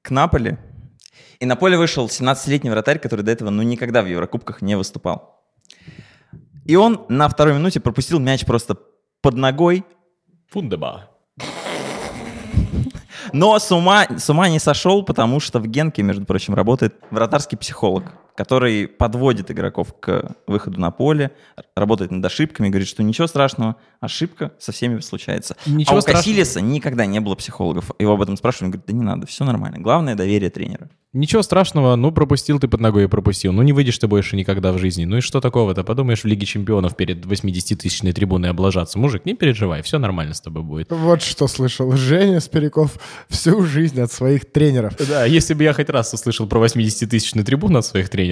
[0.07, 0.57] к Наполи,
[1.41, 5.43] и на поле вышел 17-летний вратарь, который до этого ну, никогда в Еврокубках не выступал.
[6.65, 8.77] И он на второй минуте пропустил мяч просто
[9.21, 9.85] под ногой,
[10.49, 11.11] Фундеба.
[13.33, 17.59] но с ума, с ума не сошел, потому что в Генке, между прочим, работает вратарский
[17.59, 18.05] психолог,
[18.37, 21.33] который подводит игроков к выходу на поле,
[21.75, 25.57] работает над ошибками, говорит, что ничего страшного, ошибка со всеми случается.
[25.67, 26.23] Ничего а у страшного.
[26.23, 27.91] Касилиса никогда не было психологов.
[27.99, 29.79] Его об этом спрашивали, он говорит, да не надо, все нормально.
[29.79, 30.91] Главное доверие тренера.
[31.17, 33.51] Ничего страшного, ну пропустил ты под ногой и пропустил.
[33.51, 35.07] Ну не выйдешь ты больше никогда в жизни.
[35.07, 35.83] Ну и что такого-то?
[35.83, 38.99] Подумаешь, в Лиге Чемпионов перед 80-тысячной трибуной облажаться.
[38.99, 40.91] Мужик, не переживай, все нормально с тобой будет.
[40.91, 42.99] вот что слышал Женя Спиряков
[43.31, 44.95] всю жизнь от своих тренеров.
[45.09, 48.26] Да, если бы я хоть раз услышал про 80-тысячную трибуну от своих тренеров.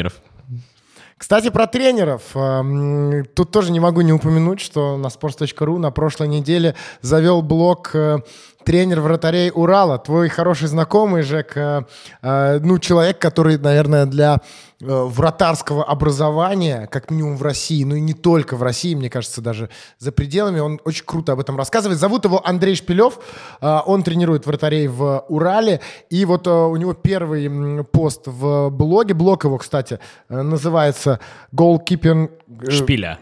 [1.17, 2.23] Кстати, про тренеров.
[2.35, 7.91] Эм, Тут тоже не могу не упомянуть, что на sports.ru на прошлой неделе завел блог
[7.95, 8.19] э,
[8.65, 11.83] тренер вратарей Урала, твой хороший знакомый, Жек, э,
[12.23, 14.41] э, ну, человек, который, наверное, для
[14.81, 19.41] э, вратарского образования, как минимум в России, ну и не только в России, мне кажется,
[19.41, 22.01] даже за пределами, он очень круто об этом рассказывает.
[22.01, 23.19] Зовут его Андрей Шпилев,
[23.61, 29.59] он тренирует вратарей в Урале, и вот у него первый пост в блоге, блог его,
[29.59, 29.99] кстати,
[30.29, 31.21] называется
[31.53, 32.31] «Goalkeeping...»
[32.69, 33.19] Шпиля.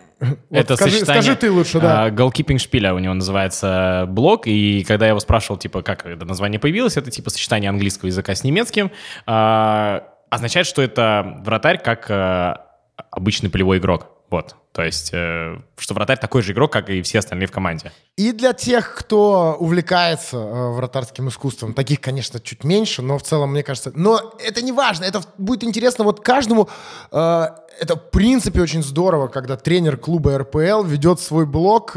[0.50, 2.04] Вот скажи- скажи ты лучше, да.
[2.04, 6.24] а, Goalkeeping шпиля у него называется блог, и когда я его спрашивал, типа, как это
[6.24, 8.90] название появилось, это типа сочетание английского языка с немецким,
[9.26, 12.66] а, означает, что это вратарь как а,
[13.10, 14.08] обычный полевой игрок.
[14.30, 14.56] Вот.
[14.72, 17.92] То есть, э, что вратарь такой же игрок, как и все остальные в команде.
[18.16, 23.50] И для тех, кто увлекается э, вратарским искусством, таких, конечно, чуть меньше, но в целом,
[23.50, 23.92] мне кажется...
[23.94, 26.70] Но это не важно, это будет интересно вот каждому.
[27.10, 27.48] Э,
[27.80, 31.96] это, в принципе, очень здорово, когда тренер клуба РПЛ ведет свой блог.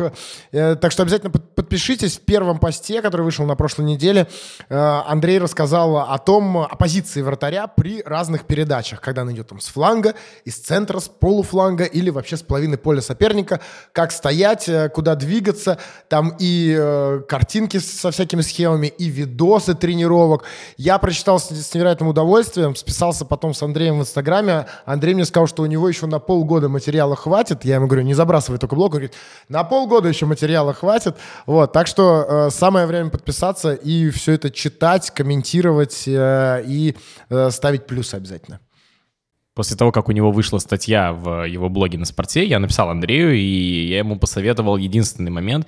[0.52, 2.18] Э, так что обязательно под- подпишитесь.
[2.18, 4.28] В первом посте, который вышел на прошлой неделе,
[4.70, 9.60] э, Андрей рассказал о том, о позиции вратаря при разных передачах, когда он идет там
[9.60, 13.60] с фланга, из центра, с полуфланга или вообще с половины поля соперника,
[13.92, 15.78] как стоять, э, куда двигаться.
[16.10, 20.44] Там и картинки со всякими схемами, и видосы тренировок.
[20.78, 24.68] Я прочитал с невероятным удовольствием, списался потом с Андреем в Инстаграме.
[24.86, 27.66] Андрей мне сказал, что у него еще на полгода материала хватит.
[27.66, 28.94] Я ему говорю, не забрасывай только блок.
[28.94, 29.14] Он говорит,
[29.50, 31.18] на полгода еще материала хватит.
[31.46, 36.96] Вот, так что э, самое время подписаться и все это читать, комментировать э, и
[37.30, 38.60] э, ставить плюсы обязательно.
[39.56, 43.34] После того, как у него вышла статья в его блоге на спорте, я написал Андрею,
[43.34, 45.66] и я ему посоветовал единственный момент,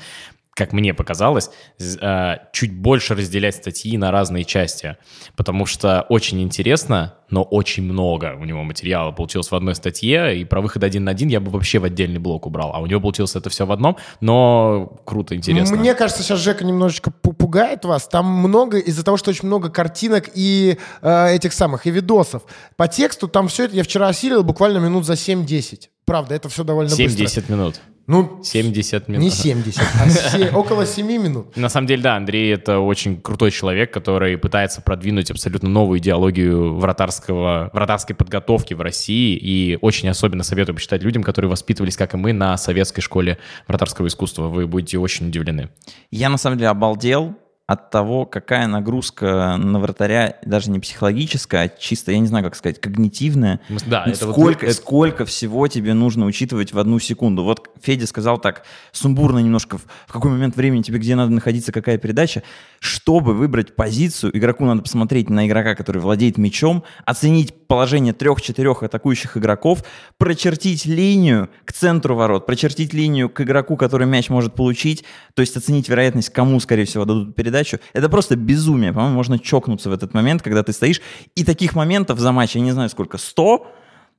[0.58, 4.98] как мне показалось, э, чуть больше разделять статьи на разные части,
[5.36, 10.46] потому что очень интересно, но очень много у него материала получилось в одной статье, и
[10.46, 13.00] про выход один на один я бы вообще в отдельный блок убрал, а у него
[13.00, 15.78] получилось это все в одном, но круто, интересно.
[15.78, 18.08] Мне кажется, сейчас Жека немножечко пу- пугает вас.
[18.08, 22.42] Там много, из-за того, что очень много картинок и э, этих самых, и видосов.
[22.78, 25.90] По тексту там все это я вчера осилил буквально минут за 7-10.
[26.06, 27.10] Правда, это все довольно быстро.
[27.10, 27.80] 70 минут.
[28.08, 29.22] Ну, 70 минут.
[29.22, 31.48] не 70, а се- около 7 минут.
[31.58, 36.76] На самом деле, да, Андрей это очень крутой человек, который пытается продвинуть абсолютно новую идеологию
[36.76, 39.36] вратарского, вратарской подготовки в России.
[39.36, 44.08] И очень особенно советую почитать людям, которые воспитывались, как и мы, на советской школе вратарского
[44.08, 44.48] искусства.
[44.48, 45.70] Вы будете очень удивлены.
[46.10, 47.36] Я на самом деле обалдел
[47.68, 52.56] от того, какая нагрузка на вратаря, даже не психологическая, а чисто, я не знаю, как
[52.56, 53.60] сказать, когнитивная.
[53.86, 57.44] Да, Ну, это вот- сколько, это- сколько всего тебе нужно учитывать в одну секунду.
[57.44, 61.98] Вот Федя сказал так, сумбурно немножко, в какой момент времени тебе где надо находиться, какая
[61.98, 62.42] передача.
[62.80, 69.36] Чтобы выбрать позицию, игроку надо посмотреть на игрока, который владеет мячом, оценить положение трех-четырех атакующих
[69.36, 69.84] игроков,
[70.18, 75.04] прочертить линию к центру ворот, прочертить линию к игроку, который мяч может получить,
[75.34, 77.57] то есть оценить вероятность, кому, скорее всего, дадут передачу.
[77.94, 78.94] Это просто безумие.
[78.94, 81.02] По-моему, можно чокнуться в этот момент, когда ты стоишь.
[81.36, 83.68] И таких моментов за матч, я не знаю сколько, 100,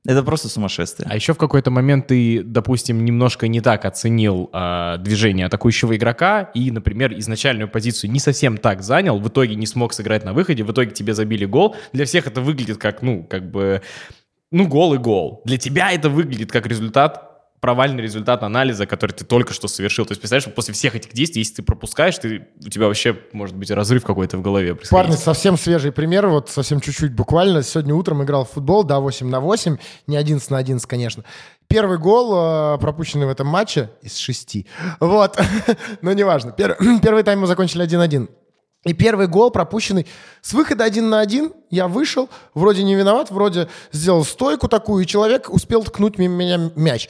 [0.05, 1.07] это просто сумасшествие.
[1.09, 6.51] А еще в какой-то момент ты, допустим, немножко не так оценил а, движение атакующего игрока
[6.53, 10.63] и, например, изначальную позицию не совсем так занял, в итоге не смог сыграть на выходе,
[10.63, 11.75] в итоге тебе забили гол.
[11.91, 13.81] Для всех это выглядит как, ну, как бы,
[14.51, 15.41] ну, гол и гол.
[15.43, 17.28] Для тебя это выглядит как результат
[17.59, 20.05] провальный результат анализа, который ты только что совершил.
[20.05, 23.17] То есть, представляешь, что после всех этих действий, если ты пропускаешь, ты, у тебя вообще,
[23.33, 24.75] может быть, разрыв какой-то в голове.
[24.89, 27.63] Парни, совсем свежий пример, вот совсем чуть-чуть буквально.
[27.63, 31.23] Сегодня утром играл в футбол, да, 8 на 8, не 11 на 11, конечно.
[31.67, 34.65] Первый гол, э, пропущенный в этом матче, из шести.
[34.99, 35.39] Вот,
[36.01, 36.51] но неважно.
[36.57, 38.29] Пер- Первый тайм мы закончили 1-1.
[38.85, 40.07] И первый гол пропущенный
[40.41, 41.51] с выхода один на один.
[41.69, 46.71] Я вышел, вроде не виноват, вроде сделал стойку такую, и человек успел ткнуть мимо меня
[46.75, 47.09] мяч.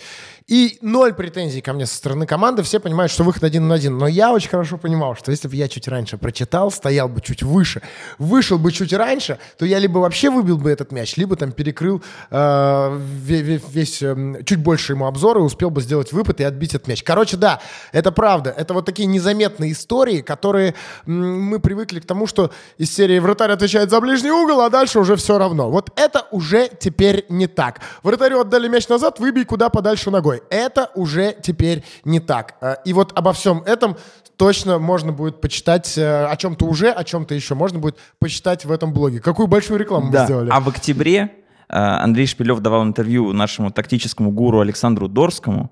[0.50, 2.64] И ноль претензий ко мне со стороны команды.
[2.64, 4.00] Все понимают, что выход один на один.
[4.00, 7.44] Но я очень хорошо понимал, что если бы я чуть раньше прочитал, стоял бы чуть
[7.44, 7.84] выше,
[8.18, 12.02] вышел бы чуть раньше, то я либо вообще выбил бы этот мяч, либо там перекрыл
[12.32, 16.44] э, ве- ве- весь, эм, чуть больше ему обзора и успел бы сделать выпад и
[16.44, 17.04] отбить этот мяч.
[17.04, 18.52] Короче, да, это правда.
[18.58, 20.74] Это вот такие незаметные истории, которые
[21.06, 25.16] мы привыкли к тому, что из серии вратарь отвечает за ближний угол, а дальше уже
[25.16, 25.70] все равно.
[25.70, 27.82] Вот это уже теперь не так.
[28.02, 30.39] Вратарю отдали мяч назад, выбей куда подальше ногой.
[30.50, 32.56] Это уже теперь не так.
[32.62, 33.96] Э, И вот обо всем этом
[34.38, 38.72] точно можно будет почитать э, о чем-то уже, о чем-то еще можно будет почитать в
[38.72, 39.20] этом блоге.
[39.20, 40.26] Какую большую рекламу мы Да.
[40.26, 40.50] сделали.
[40.52, 41.32] А в октябре
[41.70, 45.72] э, Андрей Шпилев давал интервью нашему тактическому гуру Александру Дорскому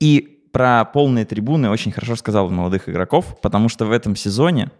[0.00, 4.70] и про полные трибуны очень хорошо сказал молодых игроков, потому что в этом сезоне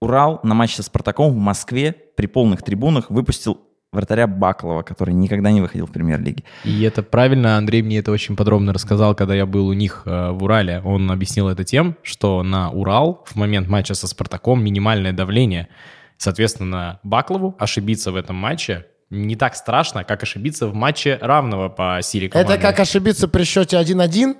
[0.00, 3.60] Урал на матче со Спартаком в Москве при полных трибунах выпустил
[3.92, 6.44] вратаря Баклова, который никогда не выходил в премьер-лиге.
[6.64, 10.30] И это правильно, Андрей мне это очень подробно рассказал, когда я был у них э,
[10.30, 10.80] в Урале.
[10.84, 15.68] Он объяснил это тем, что на Урал в момент матча со Спартаком минимальное давление.
[16.16, 21.98] Соответственно, Баклову ошибиться в этом матче не так страшно, как ошибиться в матче равного по
[22.02, 22.54] силе команды.
[22.54, 24.36] Это как ошибиться при счете 1-1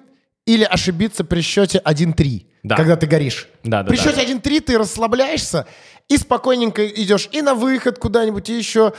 [0.46, 2.76] или ошибиться при счете 1-3, Да.
[2.76, 3.48] когда ты горишь.
[3.64, 4.02] Да, да, при да.
[4.02, 5.66] счете 1-3 ты расслабляешься
[6.08, 8.92] и спокойненько идешь и на выход куда-нибудь, и еще...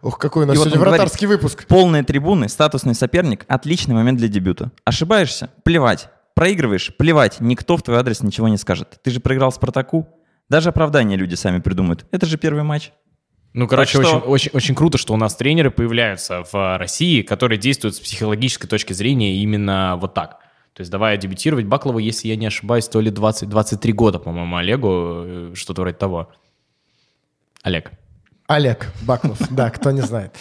[0.00, 1.66] Ух, какой у нас И вот сегодня говорит, вратарский выпуск.
[1.66, 4.70] Полные трибуны, статусный соперник– отличный момент для дебюта.
[4.84, 5.50] Ошибаешься?
[5.64, 6.08] Плевать.
[6.34, 6.94] Проигрываешь?
[6.96, 7.40] Плевать.
[7.40, 9.00] Никто в твой адрес ничего не скажет.
[9.02, 10.08] Ты же проиграл Спартаку.
[10.48, 12.06] Даже оправдания люди сами придумают.
[12.12, 12.92] Это же первый матч.
[13.54, 17.22] Ну, короче, Так что- очень, очень, очень круто, что у нас тренеры появляются в России,
[17.22, 20.38] которые действуют с психологической точки зрения именно вот так.
[20.74, 24.56] То есть давая дебютировать Баклову, если я не ошибаюсь, то ли 20, 23 года, по-моему,
[24.58, 26.30] Олегу, э, что-то вроде того.
[27.68, 27.90] Олег.
[28.46, 30.34] Олег Баклов, да, кто не знает.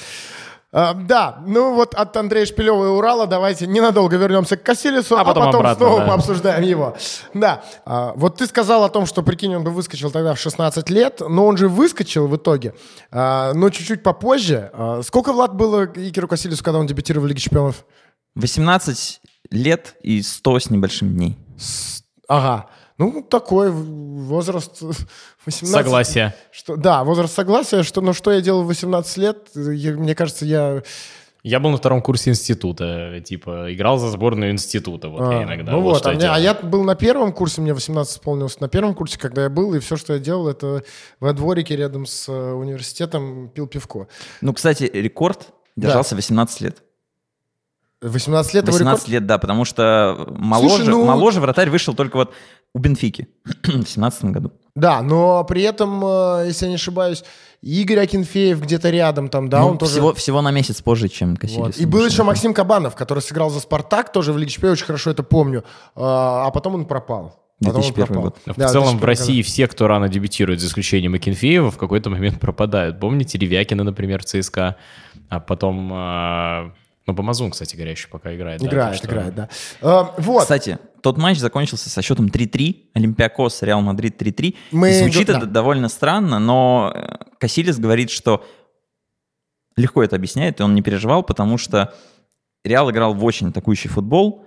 [0.71, 5.21] А, да, ну вот от Андрея Шпилева и Урала давайте ненадолго вернемся к Кассилису, а
[5.21, 6.07] А потом, потом обратно, снова да.
[6.07, 6.95] мы обсуждаем его.
[7.34, 10.89] Да, А, вот ты сказал о том, что, прикинь, он бы выскочил тогда в 16
[10.89, 12.73] лет, но он же выскочил в итоге,
[13.11, 14.69] а, но чуть-чуть попозже.
[14.73, 17.86] А, сколько, Влад, было Икеру Кассилису, когда он дебютировал в Лиге Чемпионов?
[18.36, 19.21] 18
[19.51, 21.38] лет и 100 с небольшим дней.
[22.30, 22.67] Ага,
[22.98, 24.82] ну такой возраст
[25.45, 25.68] 18.
[25.86, 26.36] Согласие.
[26.52, 30.45] Что, да, возраст согласия, что, но что я делал в 18 лет, я- мне кажется,
[30.45, 30.82] я...
[31.43, 35.72] Я был на втором курсе института, типа, играл за сборную института, вот я А, иногда.
[35.72, 38.60] ну вот, что а, я мне- а я был на первом курсе, мне 18 исполнилось
[38.60, 40.84] на первом курсе, когда я был, и все, что я делал, это
[41.22, 44.08] во дворике рядом с э, университетом пил пивко.
[44.41, 46.84] Ну, кстати, рекорд держался 18 лет.
[48.02, 49.08] 18 лет его 18 рекорд?
[49.12, 52.34] лет, да, потому что моложе, ну- моложе вратарь вышел только вот
[52.74, 53.28] у Бенфики
[53.63, 54.51] в 17 году.
[54.76, 57.24] Да, но при этом, э, если я не ошибаюсь,
[57.63, 59.93] Игорь Акинфеев где-то рядом там, да, Ну, он тоже...
[59.93, 61.39] всего, всего на месяц позже, чем Вот.
[61.39, 61.80] Кассилис.
[61.80, 65.09] И был еще Максим Кабанов, который сыграл за «Спартак», тоже в Лиге Чемпионов, очень хорошо
[65.09, 65.63] это помню,
[65.95, 67.43] А а потом он пропал.
[67.59, 68.24] Потом он 2001 пропал.
[68.24, 68.38] год.
[68.45, 72.11] В Да, целом в 2001 России все, кто рано дебютирует, за исключением Акинфеева, в какой-то
[72.11, 72.99] момент пропадают.
[72.99, 74.76] Помните Ревякина, например, в ЦСКА,
[75.30, 76.72] а потом...
[77.08, 78.60] Ну, Помазун, кстати говоря, еще пока играет.
[78.62, 79.49] да, Играет, что- играет, да.
[79.82, 80.41] А, вот.
[80.41, 82.89] Кстати, тот матч закончился со счетом 3-3.
[82.93, 84.55] Олимпиакос, Реал Мадрид 3-3.
[84.72, 85.38] Мы- И Звучит да.
[85.38, 88.43] это довольно странно, но э, Касильяс говорит, что
[89.78, 91.93] легко это объясняет, и он не переживал, потому что
[92.66, 94.45] Реал играл в очень атакующий футбол,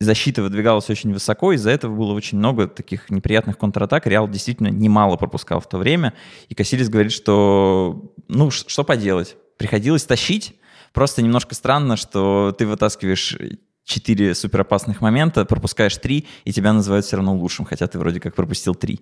[0.00, 4.06] защита выдвигалась очень высоко, из-за этого было очень много таких неприятных контратак.
[4.06, 6.12] Реал действительно немало пропускал в то время,
[6.48, 10.56] и Кассилис говорит, что, ну, что поделать, приходилось тащить.
[10.92, 13.36] Просто немножко странно, что ты вытаскиваешь
[13.84, 18.34] четыре суперопасных момента, пропускаешь три, и тебя называют все равно лучшим, хотя ты вроде как
[18.34, 19.00] пропустил три.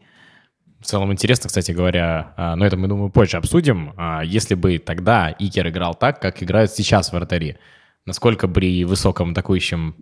[0.80, 3.92] В целом интересно, кстати говоря, а, но это мы, думаю, позже обсудим.
[3.98, 7.58] А, Если бы тогда Икер играл так, как играют сейчас вратари,
[8.06, 9.94] насколько при высоком атакующем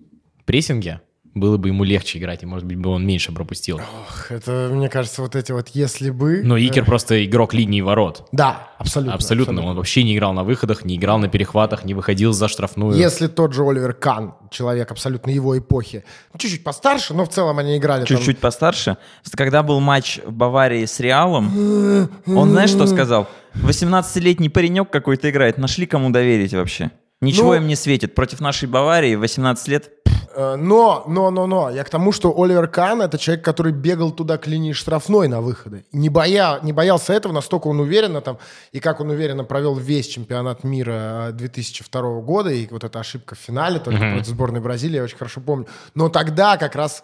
[0.45, 1.01] прессинге
[1.35, 3.77] было бы ему легче играть, и, может быть, бы он меньше пропустил.
[3.79, 6.43] Ох, Это, мне кажется, вот эти вот «если бы».
[6.43, 8.27] Но Икер просто игрок линии ворот.
[8.33, 9.15] Да, абсолютно.
[9.15, 9.65] Абсолютно.
[9.65, 12.97] Он вообще не играл на выходах, не играл на перехватах, не выходил за штрафную.
[12.97, 16.05] Если тот же Оливер Кан, человек абсолютно его эпохи,
[16.37, 18.97] чуть-чуть постарше, но в целом они играли там- Чуть-чуть постарше.
[19.35, 23.29] Когда был матч в Баварии с Реалом, он знаешь, что сказал?
[23.55, 26.91] 18-летний паренек какой-то играет, нашли кому доверить вообще.
[27.21, 28.15] Ничего Ну- им не светит.
[28.15, 29.91] Против нашей Баварии 18 лет.
[30.35, 34.11] Э, Но, но, но, но, я к тому, что Оливер Кан это человек, который бегал
[34.11, 35.85] туда к линии штрафной на выходы.
[35.93, 38.39] Не, боя, не боялся этого, настолько он уверенно там,
[38.73, 43.35] и как он уверенно провел весь чемпионат мира э, 2002 года, и вот эта ошибка
[43.35, 45.67] в финале только против сборной Бразилии, я очень хорошо помню.
[45.95, 47.03] Но тогда как раз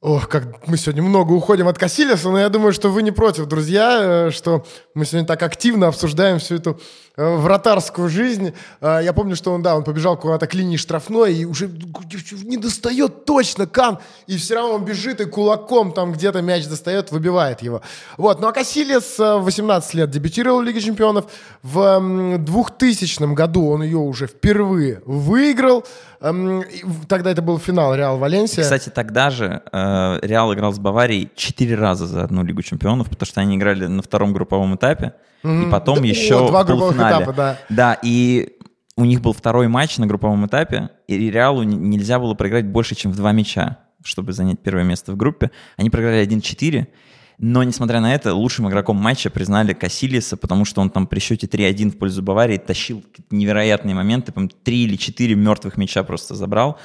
[0.00, 3.46] Ох, как мы сегодня много уходим от Кассилиса, но я думаю, что вы не против,
[3.46, 4.64] друзья, э, что
[4.94, 8.54] мы сегодня так активно обсуждаем всю эту э, вратарскую жизнь.
[8.80, 11.68] Э, Я помню, что он, да, он побежал куда-то к линии штрафной и уже
[12.44, 17.10] не достает точно Кан, и все равно он бежит и кулаком там где-то мяч достает,
[17.10, 17.82] выбивает его.
[18.16, 21.24] Вот, ну а Кассилис э, в 18 лет дебютировал в Лиге Чемпионов.
[21.62, 25.84] В м, 2000 году он ее уже впервые выиграл.
[26.20, 26.64] Эм,
[27.08, 28.62] Тогда это был финал Реал-Валенсия.
[28.62, 33.26] Кстати, тогда же э, Реал играл с Баварией 4 раза за одну Лигу Чемпионов, потому
[33.26, 35.14] что они играли на втором групповом этапе,
[35.44, 36.64] и потом Да, еще о, два
[37.10, 37.24] полуфинале.
[37.24, 37.58] этапа, да.
[37.94, 38.56] Да, и
[38.96, 43.12] у них был второй матч на групповом этапе, и Реалу нельзя было проиграть больше, чем
[43.12, 45.50] в два мяча, чтобы занять первое место в группе.
[45.76, 46.86] Они проиграли 1-4,
[47.38, 51.46] но, несмотря на это, лучшим игроком матча признали Кассилиса, потому что он там при счете
[51.46, 56.34] 3-1 в пользу Баварии тащил какие-то невероятные моменты, по три или четыре мертвых мяча просто
[56.34, 56.78] забрал.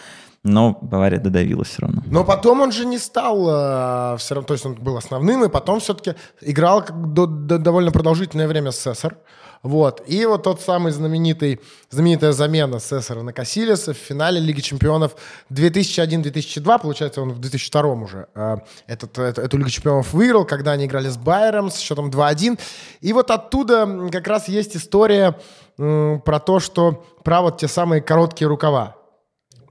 [0.44, 2.04] но Бавария додавила все равно.
[2.06, 5.50] Но потом он же не стал э, все равно, то есть он был основным, и
[5.50, 9.18] потом все-таки играл до- до- довольно продолжительное время с Сессор.
[9.64, 10.04] Вот.
[10.08, 15.16] И вот тот самый знаменитый, знаменитая замена Сессора на Кассилиса в финале Лиги Чемпионов
[15.52, 18.58] 2001-2002, получается, он в 2002 уже э,
[18.88, 22.60] этот, эту, эту Лигу Чемпионов выиграл, когда они играли с Байером с счетом 2-1.
[23.00, 25.40] И вот оттуда как раз есть история
[25.78, 28.98] про то, что про вот те самые короткие рукава.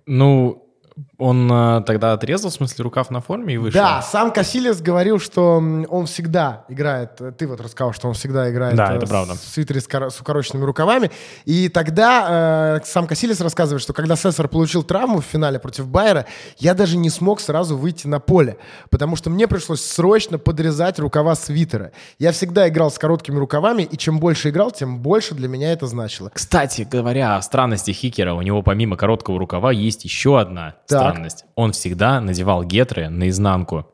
[0.06, 0.62] Ну,
[1.18, 3.80] он э, тогда отрезал, в смысле, рукав на форме и вышел?
[3.80, 8.50] Да, сам Касилис говорил, что он всегда играет, э, ты вот рассказал, что он всегда
[8.50, 9.34] играет Да, э, это правда.
[9.34, 11.10] в свитере с, с укороченными рукавами.
[11.44, 16.26] И тогда э, сам Касилис рассказывает, что когда Сессор получил травму в финале против Байера,
[16.58, 18.56] я даже не смог сразу выйти на поле,
[18.90, 21.92] потому что мне пришлось срочно подрезать рукава свитера.
[22.18, 25.86] Я всегда играл с короткими рукавами, и чем больше играл, тем больше для меня это
[25.86, 26.30] значило.
[26.32, 31.01] Кстати говоря о странности Хикера, у него помимо короткого рукава есть еще одна Так.
[31.10, 31.44] Странность.
[31.54, 33.86] Он всегда надевал гетры наизнанку.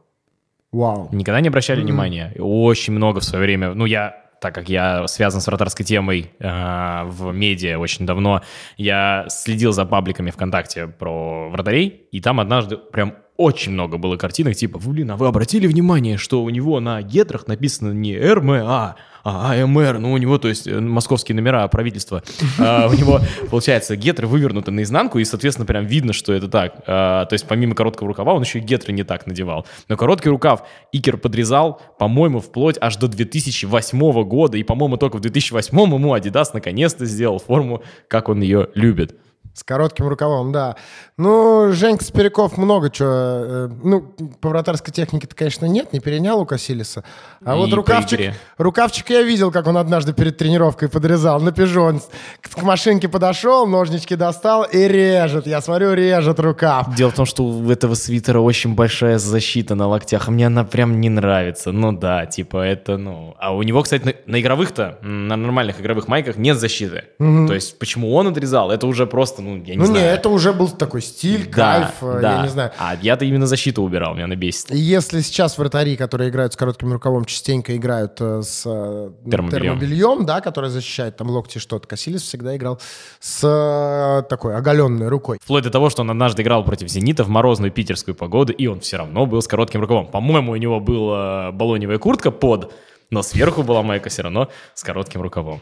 [0.72, 1.08] Вау.
[1.12, 2.34] Никогда не обращали внимания.
[2.38, 3.74] Очень много в свое время.
[3.74, 8.42] Ну, я так как я связан с вратарской темой э, в медиа очень давно,
[8.76, 14.56] я следил за пабликами ВКонтакте про вратарей, и там однажды прям очень много было картинок,
[14.56, 19.52] типа, блин, а вы обратили внимание, что у него на гетрах написано не РМА, а
[19.54, 22.22] АМР, ну у него, то есть, э, московские номера правительства,
[22.58, 26.82] А, у него, получается, гетры вывернуты наизнанку, и, соответственно, прям видно, что это так.
[26.86, 29.66] А, То есть, помимо короткого рукава, он еще и гетры не так надевал.
[29.88, 30.62] Но короткий рукав
[30.92, 36.50] Икер подрезал, по-моему, вплоть аж до 2008 года, и, по-моему, только в 2008 ему Adidas
[36.52, 39.16] наконец-то сделал форму, как он ее любит.
[39.58, 40.76] С коротким рукавом, да.
[41.16, 43.68] Ну, Женька Спиряков много чего...
[43.82, 44.02] ну,
[44.40, 47.02] по вратарской технике-то, конечно, нет, не перенял у Касилиса.
[47.44, 52.00] А И вот рукавчик, рукавчик я видел, как он однажды перед тренировкой подрезал на пижон.
[52.40, 55.48] К, машинке подошел, ножнички достал и режет.
[55.48, 56.94] Я смотрю, режет рукав.
[56.94, 60.62] Дело в том, что у этого свитера очень большая защита на локтях, а мне она
[60.62, 61.72] прям не нравится.
[61.72, 63.34] Ну да, типа это, ну...
[63.40, 67.06] А у него, кстати, на, на игровых-то, на нормальных игровых майках нет защиты.
[67.18, 70.00] То есть почему он отрезал, это уже просто, ну, я не ну, знаю.
[70.04, 72.36] не, это уже был такой стиль, Да, кайф, э, да.
[72.36, 72.72] я не знаю.
[72.78, 74.70] А я-то именно защиту убирал, меня она бесит.
[74.72, 79.78] И Если сейчас вратари, которые играют с коротким рукавом, частенько играют э, с э, Термобельем.
[79.78, 82.80] термобельем, да, которое защищает там локти что-то, Касилис всегда играл
[83.20, 85.38] с такой оголенной рукой.
[85.42, 88.80] Вплоть до того, что он однажды играл против «Зенита» в морозную питерскую погоду, и он
[88.80, 90.06] все равно был с коротким рукавом.
[90.06, 92.72] По-моему, у него была баллоневая куртка под,
[93.10, 95.60] но сверху была майка все равно с коротким рукавом.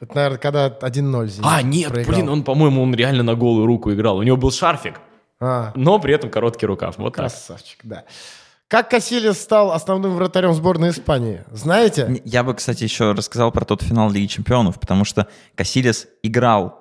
[0.00, 2.14] Это, наверное, когда 1-0 «Зенит» А, нет, проиграл.
[2.16, 4.16] блин, он, по-моему, он реально на голую руку играл.
[4.18, 5.00] У него был шарфик,
[5.40, 6.98] А, но при этом короткий рукав.
[6.98, 7.16] Вот так.
[7.26, 8.04] красавчик, да.
[8.68, 11.42] Как Касилис стал основным вратарем сборной Испании?
[11.50, 12.20] Знаете?
[12.24, 15.26] Я бы, кстати, еще рассказал про тот финал Лиги Чемпионов, потому что
[15.56, 16.79] Касилис играл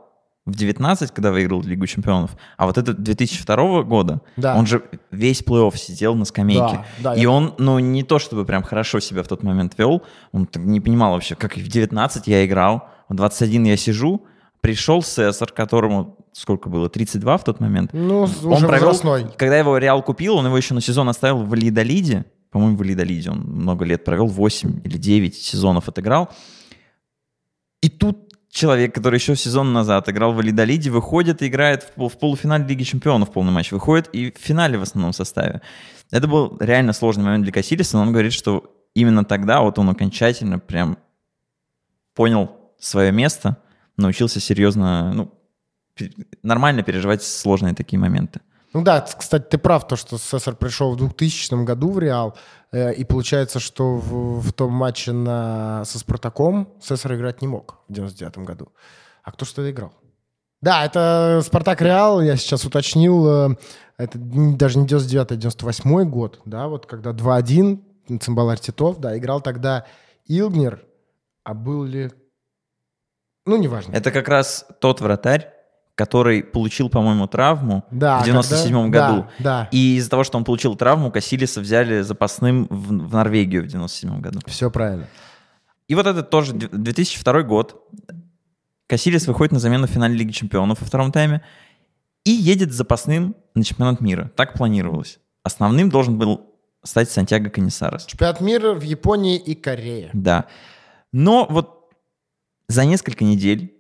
[0.50, 4.56] в 19, когда выиграл Лигу Чемпионов, а вот этот 2002 года, Да.
[4.56, 6.60] он же весь плей-офф сидел на скамейке.
[6.60, 9.74] Да, да, и я- он, ну, не то чтобы прям хорошо себя в тот момент
[9.78, 14.26] вел, он не понимал вообще, как в 19 я играл, в 21 я сижу,
[14.62, 19.28] пришел Сесар, которому сколько было, 32 в тот момент, Ну, он уже провел, возрастной.
[19.38, 22.26] когда его Реал купил, он его еще на сезон оставил в Валидолиде.
[22.52, 26.30] По-моему, в Валидолиде он много лет провел, 8 или 9 сезонов отыграл.
[27.82, 32.18] И тут человек, который еще сезон назад играл в Валидолиде, выходит и играет в, в
[32.18, 33.72] полуфинале Лиги Чемпионов полный матч.
[33.72, 35.62] Выходит и в финале в основном составе.
[36.12, 39.90] Это был реально сложный момент для Кассилиса, но он говорит, что именно тогда вот он
[39.90, 40.98] окончательно прям
[42.16, 43.58] понял свое место,
[43.98, 45.34] научился серьезно, ну,
[46.44, 48.42] нормально переживать сложные такие моменты.
[48.74, 52.38] Ну да, кстати, ты прав, то, что Сесар пришел в 2000 году в Реал,
[52.72, 57.80] э, и получается, что в, в том матче на, со Спартаком Сесар играть не мог
[57.88, 58.72] в 99 году.
[59.24, 59.94] А кто что играл?
[60.62, 63.56] Да, это Спартак Реал, я сейчас уточнил, э,
[63.98, 69.42] это даже не 99 а 98 год, да, вот когда 2-1, Цимбалар Титов, да, играл
[69.42, 69.86] тогда
[70.26, 70.86] Илгнер,
[71.44, 72.12] а был ли...
[73.46, 73.94] Ну, неважно.
[73.94, 75.52] Это как раз тот вратарь,
[76.00, 79.28] который получил, по-моему, травму да, в 97 когда- году.
[79.40, 79.68] Да, да.
[79.72, 84.22] И из-за того, что он получил травму, Кассилиса взяли запасным в, в Норвегию в 97
[84.22, 84.40] году.
[84.48, 85.08] все правильно.
[85.90, 87.86] И вот это тоже д- 2002 год.
[88.88, 91.42] Кассилис выходит на замену в финале Лиги Чемпионов во втором тайме
[92.24, 94.32] и едет запасным на чемпионат мира.
[94.38, 95.20] Так планировалось.
[95.44, 96.46] Основным должен был
[96.84, 98.06] стать Сантьяго Канисарес.
[98.06, 100.12] Чемпионат мира в Японии и Корее.
[100.14, 100.46] Да.
[101.12, 101.92] Но вот
[102.70, 103.74] за несколько недель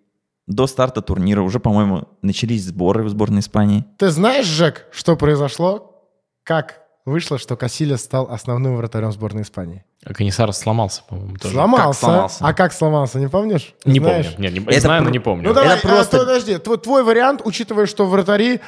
[0.50, 3.86] до старта турнира уже, по-моему, начались сборы в сборной Испании.
[3.98, 6.04] Ты знаешь, Жек, что произошло?
[6.44, 9.86] Как вышло, что Касилес стал основным вратарем сборной Испании?
[10.04, 11.54] А Канисарос сломался, по-моему, тоже.
[11.54, 12.00] Сломался.
[12.00, 12.38] сломался?
[12.48, 13.74] А как сломался, не помнишь?
[13.86, 14.34] Не Знаешь?
[14.34, 14.50] помню.
[14.50, 15.48] Нет, не, Это знаю, но про- не помню.
[15.50, 18.60] Ну давай, Это просто- а, подожди, твой, твой вариант, учитывая, что вратари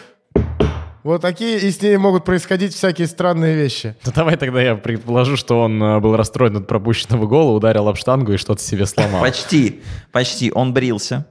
[1.04, 3.96] Вот такие, и с ней могут происходить всякие странные вещи.
[4.06, 7.96] Ну давай тогда я предположу, что он э, был расстроен от пропущенного гола, ударил об
[7.96, 9.20] штангу и что-то себе сломал.
[9.22, 10.52] Почти, почти.
[10.54, 11.26] Он брился.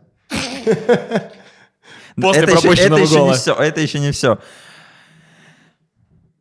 [2.17, 3.55] После это еще, пропущенного это еще не все.
[3.55, 4.39] Это еще не все.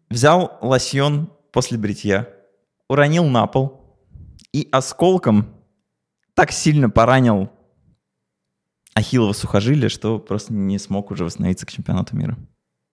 [0.10, 2.28] Взял лосьон после бритья,
[2.88, 3.98] уронил на пол
[4.52, 5.56] и осколком
[6.34, 7.50] так сильно поранил
[8.96, 12.38] ахиллово сухожилие, что просто не смог уже восстановиться к чемпионату мира.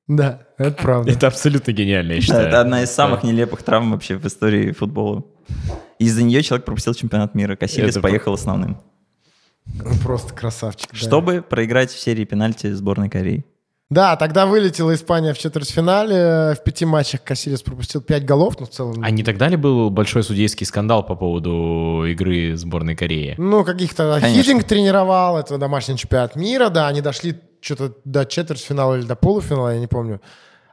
[0.07, 1.11] Да, это правда.
[1.11, 2.49] Это абсолютно гениально, я Да, считаю.
[2.49, 5.25] это одна из самых нелепых травм вообще в истории футбола.
[5.99, 7.57] Из-за нее человек пропустил чемпионат мира.
[7.57, 8.81] Кассилис Это поехал основным.
[10.03, 10.91] Просто красавчик.
[10.91, 10.97] да.
[10.97, 13.45] Чтобы проиграть в серии пенальти сборной Кореи.
[13.89, 16.57] Да, тогда вылетела Испания в четвертьфинале.
[16.57, 18.97] В пяти матчах Кассилис пропустил пять голов, но в целом...
[19.01, 23.37] А не тогда ли был большой судейский скандал по поводу игры сборной Кореи?
[23.39, 24.19] Ну, каких-то.
[24.21, 29.73] Хидинг тренировал, это домашний чемпионат мира, да, они дошли что-то до четвертьфинала или до полуфинала,
[29.75, 30.21] я не помню.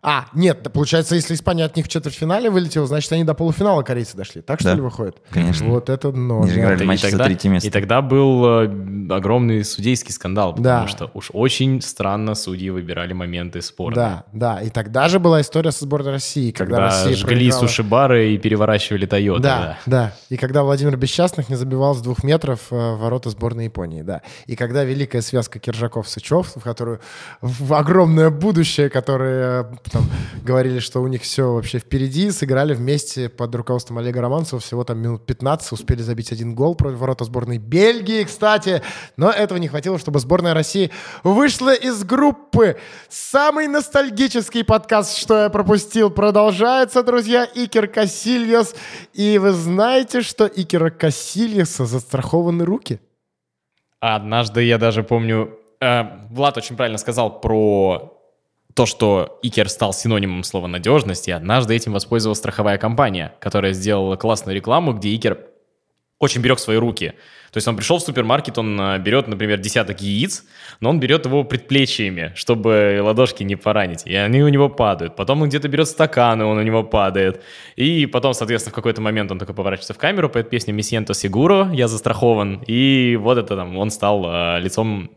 [0.06, 3.84] А, нет, да, получается, если Испания от них в четвертьфинале вылетела, значит, они до полуфинала
[3.84, 4.42] корейцы дошли.
[4.42, 5.16] Так что Да, ли выходит?
[5.30, 5.68] конечно.
[5.70, 6.18] Вот это да.
[6.20, 7.68] играли И матч за тогда, третье место.
[7.70, 10.88] и тогда был э, огромный судейский скандал, потому Да.
[10.90, 13.96] что уж очень странно судьи выбирали моменты спора.
[13.96, 14.62] Да, да.
[14.62, 17.60] И тогда же была история со сборной России, когда, Когда Россия жгли проиграла.
[17.62, 19.42] сушибары и переворачивали Тойоты.
[19.44, 24.02] Да, да, И когда Владимир Бесчастных не забивал с двух метров э, ворота сборной Японии,
[24.02, 24.22] да.
[24.48, 27.00] И когда великая связка Киржаков-Сычев, в которую
[27.42, 29.62] в огромное будущее, которые
[29.93, 30.10] э, там
[30.44, 34.98] говорили, что у них все вообще впереди, сыграли вместе под руководством Олега Романцева всего там
[34.98, 38.82] минут 15, успели забить один гол против ворота сборной Бельгии, кстати.
[39.16, 40.92] Но этого не хватило, чтобы сборная России
[41.24, 42.78] вышла из группы.
[43.08, 47.48] Самый ностальгический подкаст, что я пропустил, продолжается, друзья.
[47.54, 48.76] Икер Касильос.
[49.14, 53.00] И вы знаете, что Икера Касильоса застрахованы руки?
[54.00, 58.23] Однажды я даже помню, э, Влад очень правильно сказал про
[58.74, 64.16] то, что Икер стал синонимом слова надежность, и однажды этим воспользовалась страховая компания, которая сделала
[64.16, 65.40] классную рекламу, где Икер
[66.20, 67.14] очень берег свои руки.
[67.52, 70.46] То есть он пришел в супермаркет, он э, берет, например, десяток яиц,
[70.80, 75.16] но он берет его предплечьями, чтобы ладошки не поранить, и они у него падают.
[75.16, 77.44] Потом он где-то берет стакан, и он у него падает.
[77.76, 81.70] И потом, соответственно, в какой-то момент он такой поворачивается в камеру, поет песню «Мисьенто Сигуро»,
[81.74, 85.12] «Я застрахован», и вот это там, он стал э, лицом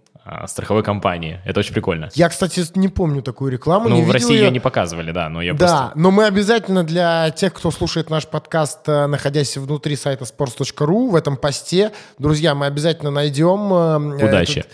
[0.47, 1.41] страховой компании.
[1.45, 2.11] Это очень прикольно.
[2.14, 3.89] Я, кстати, не помню такую рекламу.
[3.89, 4.45] Ну, в России ее.
[4.47, 5.93] ее не показывали, да, но я Да, просто...
[5.95, 11.14] но мы обязательно для тех, кто слушает наш подкаст, э, находясь внутри сайта sports.ru, в
[11.14, 13.72] этом посте, друзья, мы обязательно найдем...
[13.72, 14.61] э, Удачи.
[14.61, 14.72] этот-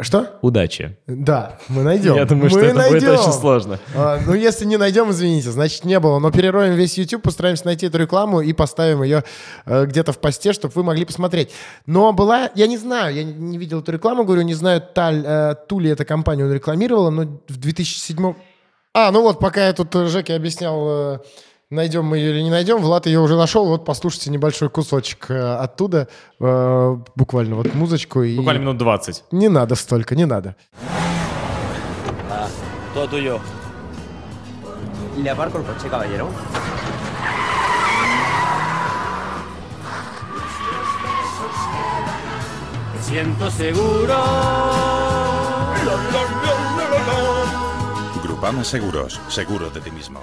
[0.00, 0.38] Что?
[0.42, 0.96] Удачи.
[1.06, 2.14] Да, мы найдем.
[2.16, 3.20] Я думаю, Мы что это будет найдем.
[3.20, 3.78] очень сложно.
[3.94, 6.18] А, ну, если не найдем, извините, значит, не было.
[6.18, 9.24] Но перероем весь YouTube, постараемся найти эту рекламу и поставим ее
[9.66, 11.50] э, где-то в посте, чтобы вы могли посмотреть.
[11.86, 15.22] Но была, я не знаю, я не, не видел эту рекламу, говорю, не знаю, Таль,
[15.24, 18.34] э, ту ли эта компания он рекламировала, но в 2007...
[18.96, 21.18] А, ну вот, пока я тут э, Жеке объяснял, э,
[21.74, 23.66] найдем мы ее или не найдем, Влад ее уже нашел.
[23.66, 26.08] Вот послушайте небольшой кусочек э, оттуда,
[26.40, 28.22] э, буквально вот музычку.
[28.22, 28.36] И...
[28.36, 29.24] Буквально минут 20.
[29.32, 30.56] Не надо столько, не надо.
[32.94, 33.40] Todo tuyo.
[35.16, 36.28] ¿Le aparco el coche, caballero?
[42.94, 44.14] Me siento seguro.
[48.22, 50.20] Grupama Seguros, seguro de ti mismo.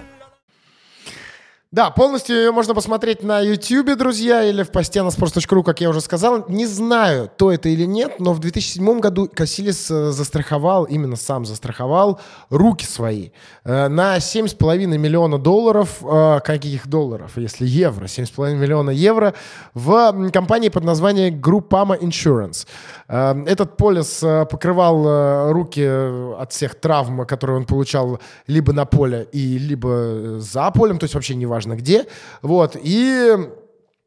[1.74, 5.90] Да, полностью ее можно посмотреть на YouTube, друзья, или в посте на sports.ru, как я
[5.90, 6.44] уже сказал.
[6.50, 11.46] Не знаю, то это или нет, но в 2007 году Кассилис э, застраховал, именно сам
[11.46, 12.20] застраховал
[12.50, 13.30] руки свои
[13.64, 19.34] э, на 7,5 миллиона долларов, э, каких долларов, если евро, 7,5 миллиона евро
[19.74, 22.68] в компании под названием Groupama Insurance.
[23.08, 30.40] Этот полис покрывал руки от всех травм, которые он получал либо на поле и либо
[30.40, 32.07] за полем, то есть вообще неважно где.
[32.41, 32.78] Вот.
[32.82, 33.36] И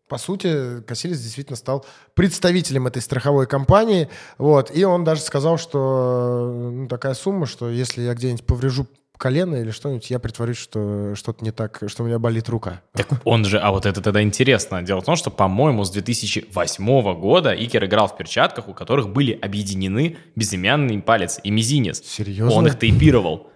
[0.08, 1.84] по сути, Кассилис действительно стал
[2.14, 4.08] представителем этой страховой компании.
[4.38, 4.70] Вот.
[4.74, 8.86] И он даже сказал, что ну, такая сумма, что если я где-нибудь поврежу
[9.16, 12.82] колено или что-нибудь, я притворюсь, что что-то не так, что у меня болит рука.
[12.92, 14.82] Так он же, а вот это тогда интересно.
[14.82, 19.32] Дело в том, что, по-моему, с 2008 года Икер играл в перчатках, у которых были
[19.32, 22.02] объединены безымянный палец и мизинец.
[22.04, 22.52] Серьезно?
[22.52, 23.48] Он их тейпировал.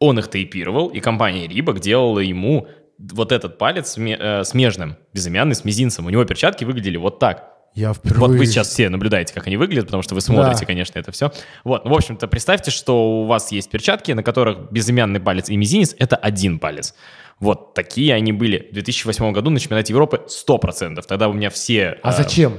[0.00, 2.68] Он их тейпировал, и компания Рибок делала ему
[2.98, 6.06] вот этот палец э, смежным, безымянный с мизинцем.
[6.06, 7.54] У него перчатки выглядели вот так.
[7.74, 8.20] Я впервые...
[8.20, 10.66] Вот вы сейчас все наблюдаете, как они выглядят, потому что вы смотрите, Да.
[10.66, 11.30] конечно, это все.
[11.64, 15.56] Вот, ну, в общем-то, представьте, что у вас есть перчатки, на которых безымянный палец и
[15.56, 16.94] мизинец— это один палец.
[17.38, 21.02] Вот такие они были в 2008 году на чемпионате Европы 100%.
[21.06, 21.98] Тогда у меня все...
[22.02, 22.58] А э, зачем?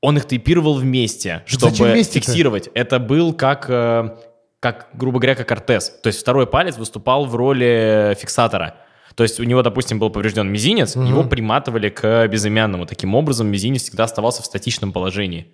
[0.00, 2.26] Он их тейпировал вместе, чтобы вместе-то?
[2.26, 2.70] фиксировать.
[2.74, 3.66] Это был как...
[3.68, 4.16] э,
[4.58, 5.90] как, грубо говоря, как ортез.
[6.02, 8.74] То есть второй палец выступал в роли фиксатора.
[9.14, 12.86] То есть у него, допустим, был поврежден мизинец, его приматывали к безымянному.
[12.86, 15.52] Таким образом, мизинец всегда оставался в статичном положении.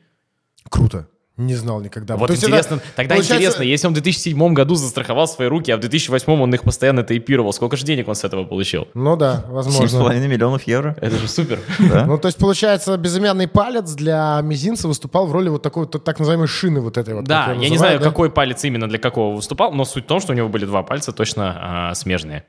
[0.69, 1.09] Круто.
[1.37, 2.17] Не знал никогда.
[2.17, 5.49] Вот То есть это интересно, тогда получается- интересно, если он в 2007 году застраховал свои
[5.49, 8.89] руки, а в 2008 он их постоянно тейпировал, сколько же денег он с этого получил?
[8.95, 9.87] Ну да, возможно.
[9.87, 10.97] 7,5 миллионов евро.
[10.99, 11.61] Это же супер.
[11.79, 16.19] Ну, то есть, получается, безымянный палец для мизинца выступал в роли вот такой вот так
[16.19, 17.25] называемой шины вот этой вот.
[17.25, 20.33] Да, я не знаю, какой палец именно для какого выступал, но суть в том, что
[20.33, 22.45] у него были два пальца точно а, смежные.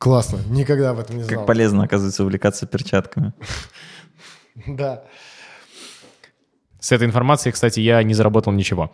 [0.00, 1.40] Классно, никогда об этом не знал.
[1.40, 3.32] Как полезно, оказывается, увлекаться перчатками.
[4.66, 5.04] Да.
[6.80, 8.92] С этой информацией, кстати, я не заработал ничего.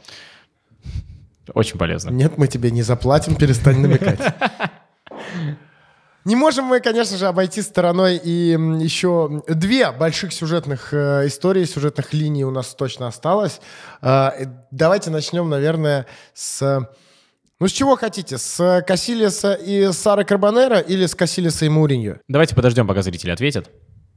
[1.54, 2.10] Очень полезно.
[2.10, 4.20] Нет, мы тебе не заплатим, перестань намекать.
[6.24, 8.50] Не можем мы, конечно же, обойти стороной и
[8.80, 13.60] еще две больших сюжетных э, истории, сюжетных линий у нас точно осталось.
[14.02, 16.88] Э, э, давайте начнем, наверное, с...
[17.58, 18.36] Ну, с чего хотите?
[18.36, 22.16] С Кассилиса и Сары Карбонера или с Кассилиса и Мауриньо?
[22.28, 23.70] Давайте подождем, пока зрители ответят.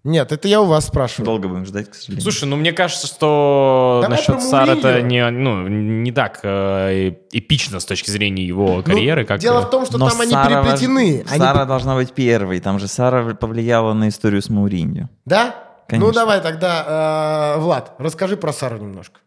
[0.04, 1.26] Нет, это я у вас спрашиваю.
[1.26, 2.24] Долго будем ждать, к сожалению.
[2.24, 7.82] Слушай, ну мне кажется, что Давай насчет Сара это не, ну, не так э, эпично
[7.82, 9.40] с точки зрения его Ну, карьеры, как...
[9.42, 11.20] Дело э, в том, что Но там они Сара переплетены.
[11.22, 12.62] вож- Они Сара должна быть первой.
[12.62, 15.10] Там же Сара повлияла на историю с Мауриньо.
[15.26, 15.56] Да?
[15.88, 16.08] Конечно.
[16.08, 19.20] Ну давай тогда, э, Влад, расскажи про Сару немножко.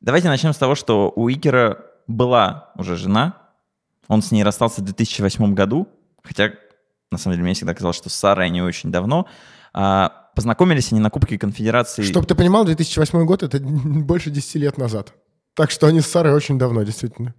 [0.00, 3.34] Давайте начнем с того, что у Икера была уже жена.
[4.08, 5.88] Он с ней расстался в 2008 году.
[6.22, 6.52] Хотя,
[7.10, 9.26] на самом деле, мне всегда казалось, что с Сарой они очень давно.
[9.72, 12.02] А, познакомились они на Кубке Конфедерации.
[12.02, 15.12] Чтобы ты понимал, 2008 год это больше 10 лет назад.
[15.54, 17.34] Так что они с Сарой очень давно, действительно.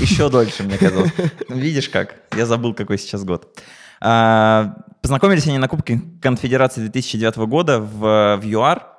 [0.00, 1.12] Еще дольше, мне казалось.
[1.48, 2.16] Ну, Видишь как?
[2.36, 3.58] Я забыл, какой сейчас год.
[4.00, 8.93] А, Познакомились они на Кубке Конфедерации 2009 года в, в ЮАР.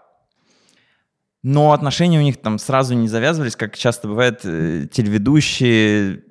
[1.48, 6.24] Но отношения у них там сразу не завязывались, как часто бывает, э, телеведущие,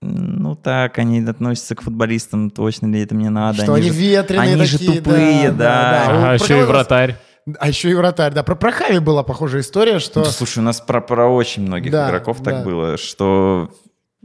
[0.00, 3.62] ну так, они относятся к футболистам, точно ли это мне надо.
[3.62, 5.52] что они же- ветреные Они же такие, тупые, да.
[5.52, 6.04] да.
[6.06, 7.16] Ага, Про еще и вратарь.
[7.60, 8.42] А еще и вратарь, да.
[8.42, 10.20] Про Прохави была похожая история, что...
[10.20, 12.50] Ну, слушай, у нас про, про очень многих Да, игроков да.
[12.52, 13.70] так было, что...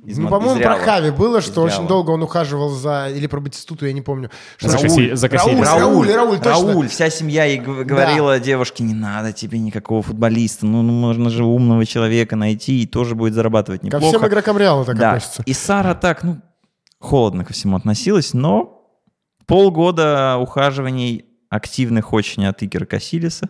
[0.06, 0.76] из Ну, мо- по-моему, про.
[0.76, 3.10] Хави было, что очень долго он ухаживал за...
[3.10, 4.30] Или про Батистуту, я не помню.
[4.58, 5.78] Что За Рауль- за Рауль, Кассилиса.
[5.80, 6.52] Рауль, Рауль, точно.
[6.52, 11.44] Рауль, вся семья и говорила девушке, не надо тебе никакого футболиста, ну, ну, можно же
[11.46, 14.18] умного человека найти и тоже будет зарабатывать Ко неплохо.
[14.18, 15.10] всем игрокам Реала так да.
[15.14, 15.44] относится.
[15.46, 16.42] И Сара так, ну,
[17.00, 18.82] холодно ко всему относилась, но
[19.46, 23.50] полгода ухаживаний активных очень от Икера Кассилиса,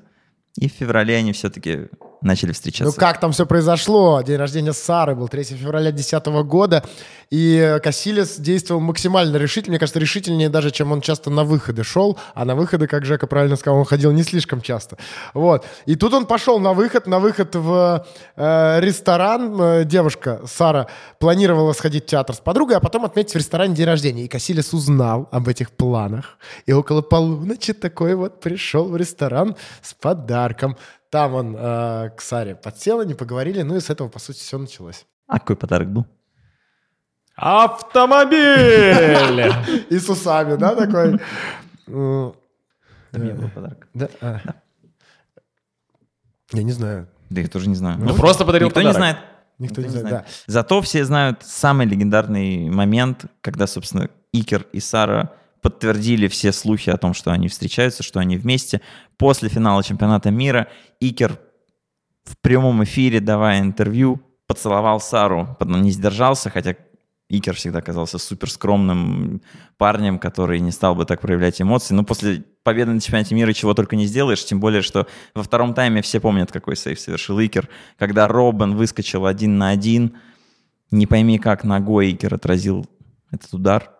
[0.58, 1.88] и в феврале они все-таки
[2.24, 3.00] начали Ну встречаться.
[3.00, 4.22] как там все произошло?
[4.22, 6.84] День рождения Сары был 3 февраля 2010 года,
[7.30, 12.18] и Кассилис действовал максимально решительно, мне кажется, решительнее даже, чем он часто на выходы шел,
[12.34, 14.98] а на выходы, как Жека правильно сказал, он ходил не слишком часто.
[15.34, 15.66] Вот.
[15.86, 18.06] И тут он пошел на выход, на выход в
[18.36, 19.62] э, ресторан.
[19.62, 20.88] Э, Девушка Сара
[21.20, 24.26] планировала сходить в театр с подругой, а потом отметить в ресторане день рождения.
[24.26, 29.94] И Кассилис узнал об этих планах, и около полуночи такой вот пришел в ресторан с
[29.94, 30.78] подарком.
[31.14, 34.58] Там он э, к Саре подсел, они поговорили, ну и с этого, по сути, все
[34.58, 35.06] началось.
[35.28, 36.08] А какой подарок был?
[37.36, 38.40] Автомобиль!
[39.92, 41.20] И с усами, да, такой?
[41.86, 42.36] Ну,
[43.12, 43.88] Там не было подарка.
[43.94, 44.10] Да.
[44.22, 44.40] а.
[46.52, 47.08] Я не знаю.
[47.30, 48.00] Да я тоже не знаю.
[48.00, 48.98] Ну, просто подарил Никто не подарок.
[48.98, 49.18] знает.
[49.60, 50.26] Никто не знает, да.
[50.48, 55.32] Зато все знают самый легендарный момент, когда, собственно, Икер и Сара
[55.64, 58.82] подтвердили все слухи о том, что они встречаются, что они вместе.
[59.18, 60.68] После финала чемпионата мира
[61.00, 61.40] Икер
[62.26, 66.76] в прямом эфире, давая интервью, поцеловал Сару, не сдержался, хотя
[67.30, 69.42] Икер всегда казался супер скромным
[69.78, 71.94] парнем, который не стал бы так проявлять эмоции.
[71.94, 75.74] Но после победы на чемпионате мира чего только не сделаешь, тем более, что во втором
[75.74, 80.18] тайме все помнят, какой сейф совершил Икер, когда Робин выскочил один на один,
[80.92, 82.86] не пойми как ногой Икер отразил
[83.32, 83.93] этот удар.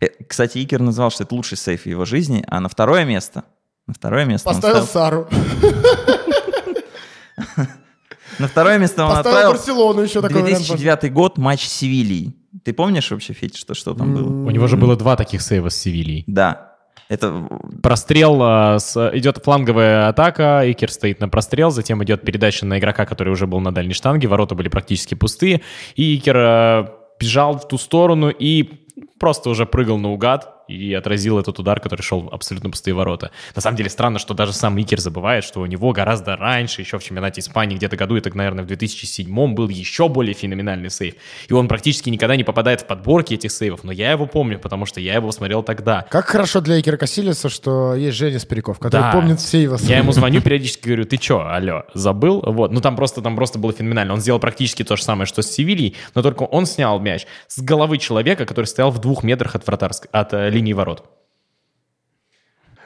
[0.00, 3.44] Э, Кстати, Икер назвал, что это лучший сейф в его жизни, а на второе место,
[3.86, 5.28] на второе место он Поставил ставил- Сару.
[8.38, 10.66] на второе место он Поставил отправил Барселону еще такой вариант.
[10.66, 12.36] 2009 год, матч с Севильей.
[12.64, 14.28] Ты помнишь вообще, Федь, что, что там было?
[14.28, 16.24] У него же было два таких сейва с Севильей.
[16.26, 16.68] Да.
[17.08, 17.46] Это
[17.82, 18.78] Прострел, а,
[19.12, 23.60] идет фланговая атака, Икер стоит на прострел, затем идет передача на игрока, который уже был
[23.60, 25.60] на дальней штанге, ворота были практически пустые,
[25.94, 28.81] и Икер а, бежал в ту сторону и
[29.18, 33.30] просто уже прыгал наугад, и отразил этот удар, который шел абсолютно пустые ворота.
[33.54, 36.98] На самом деле странно, что даже сам Икер забывает, что у него гораздо раньше, еще
[36.98, 41.14] в чемпионате Испании где-то году, это, наверное, в 2007 был еще более феноменальный сейв.
[41.48, 44.86] И он практически никогда не попадает в подборки этих сейвов, но я его помню, потому
[44.86, 46.06] что я его смотрел тогда.
[46.10, 49.12] Как хорошо для Икера Касилиса, что есть Женя Спиряков, который Да.
[49.12, 52.40] помнит все его Я ему звоню периодически, говорю, ты чё, алло, забыл?
[52.46, 54.14] Вот, ну там просто, там просто было феноменально.
[54.14, 57.60] Он сделал практически то же самое, что с Севильей, но только он снял мяч с
[57.60, 61.04] головы человека, который стоял в двух метрах от, вратарск- от э, линии ворот.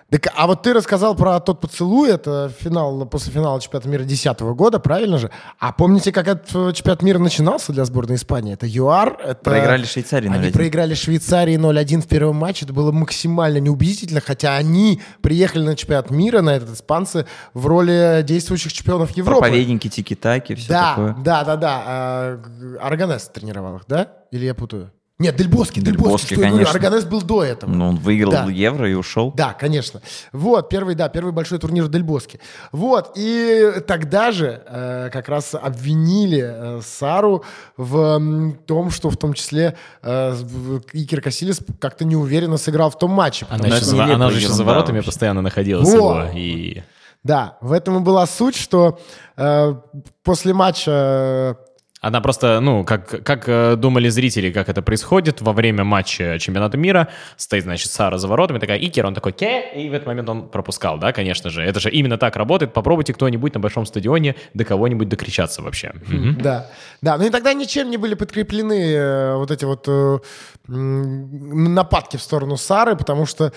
[0.09, 4.41] Так, а вот ты рассказал про тот поцелуй, это финал, после финала чемпионата мира 2010
[4.55, 5.33] года, правильно же?
[5.59, 8.53] А помните, как этот э, чемпионат мира начинался для сборной Испании?
[8.55, 9.35] Это ЮАР, это...
[9.43, 10.53] Проиграли Швейцарии Они 0-1.
[10.53, 12.67] проиграли Швейцарии 0-1 в первом матче.
[12.67, 18.23] Это было максимально неубедительно, хотя они приехали на чемпионат мира, на этот испанцы, в роли
[18.23, 19.41] действующих чемпионов Европы.
[19.41, 21.17] Проповедники, тики-таки, все Да, такое.
[21.25, 21.83] да, да, да.
[21.85, 24.13] А, г- Арганес тренировал их, да?
[24.31, 24.93] Или я путаю?
[25.19, 26.87] Нет, Дельбоски, Дель Дельбоски, Боске, что я говорю, конечно.
[26.89, 27.71] Арганес был до этого.
[27.71, 28.45] Ну, он выиграл Да.
[28.51, 29.33] евро и ушел.
[29.35, 30.03] Да, конечно.
[30.33, 32.39] Вот, первый, да, первый большой турнир в Дельбоске.
[32.71, 37.45] Вот, и тогда же э, как раз обвинили э, Сару
[37.79, 40.35] в м, том, что в том числе э,
[40.93, 43.47] Икер Касилис как-то неуверенно сыграл в том матче.
[43.49, 45.07] Она, это за, она же еще за воротами вообще.
[45.11, 45.95] постоянно находилась Во!
[46.25, 46.31] его.
[46.35, 46.83] И...
[47.25, 49.01] Да, в этом и была суть, что
[49.39, 49.75] э,
[50.23, 51.57] после матча
[52.01, 56.77] Она просто, ну, как, как э, думали зрители, как это происходит во время матча чемпионата
[56.77, 60.29] мира, стоит, значит, Сара за воротами, такая Икер, он такой Ке, и в этот момент
[60.29, 61.63] он пропускал, да, конечно же.
[61.63, 62.75] Это же именно так работает.
[62.75, 65.95] Попробуйте кто-нибудь на большом стадионе до кого-нибудь докричаться вообще.
[66.07, 66.39] Мгм.
[66.43, 66.71] Да,
[67.01, 67.17] да.
[67.17, 70.19] Ну и тогда ничем не были подкреплены э, вот эти вот э,
[70.69, 73.53] нападки в сторону Сары, потому что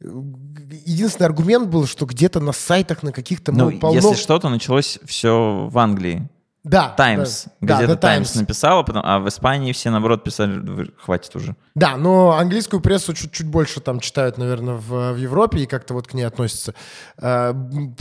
[0.00, 3.96] единственный аргумент был, что где-то на сайтах, на каких-то Ну, полно...
[3.96, 6.28] если что-то началось все в Англии.
[6.62, 7.44] Да, Таймс.
[7.60, 8.40] да, Газета да, Таймс Times.
[8.42, 11.56] написала, потом, а в Испании все, наоборот, писали, «Вы- хватит уже.
[11.74, 16.06] Да, но английскую прессу чуть-чуть больше там читают, наверное, в, в Европе и как-то вот
[16.06, 16.74] к ней относятся.
[17.16, 17.54] Э,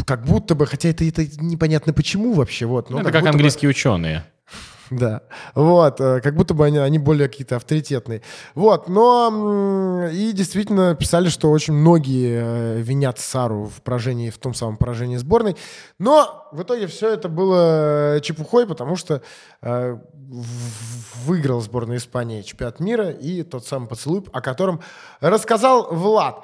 [0.06, 2.90] как будто бы, хотя это, это непонятно почему вообще, вот.
[2.90, 4.26] но Ну, это как бы- английские ученые.
[5.00, 5.22] Да,
[5.54, 8.22] вот, э, как будто бы они, они более какие-то авторитетные.
[8.56, 14.54] Вот, но и действительно писали, что очень многие э, винят Сару в поражении, в том
[14.54, 15.56] самом поражении сборной.
[16.00, 19.22] Но в итоге все это было э, чепухой, потому что
[19.62, 19.98] э,
[21.26, 24.82] выиграл сборная Испании чемпионат мира и тот самый поцелуй, о котором
[25.22, 26.44] рассказал Влад.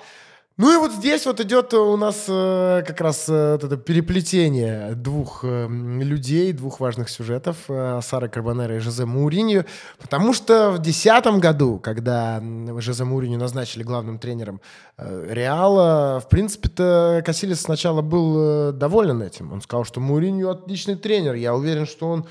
[0.58, 5.41] Ну и вот здесь вот идет у нас э, как раз э, это переплетение двух
[5.43, 9.66] э, людей, двух важных сюжетов, э, Сары Карбонера и Жозе Мауриньо,
[9.99, 12.41] потому что в 2010 году, когда
[12.78, 14.62] Жозе Мауриньо назначили главным тренером
[14.97, 19.51] э, Реала, в принципе-то Кассилис сначала был э, доволен этим.
[19.51, 22.28] Он сказал, что Мауриньо отличный тренер, я уверен, что он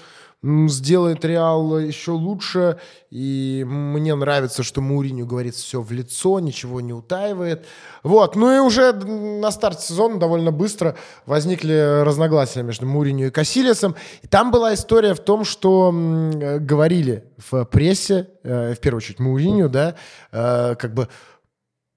[0.68, 2.78] сделает Реал еще лучше.
[3.10, 7.64] И мне нравится, что Мауриню говорит все в лицо, ничего не утаивает.
[8.02, 8.36] Вот.
[8.36, 13.94] Ну и уже на старте сезона довольно быстро возникли разногласия между Мауриню и Кассилисом.
[14.22, 19.20] И там была история в том, что э, говорили в прессе, э, в первую очередь
[19.20, 19.94] Мауриню, да,
[20.32, 21.08] э, как бы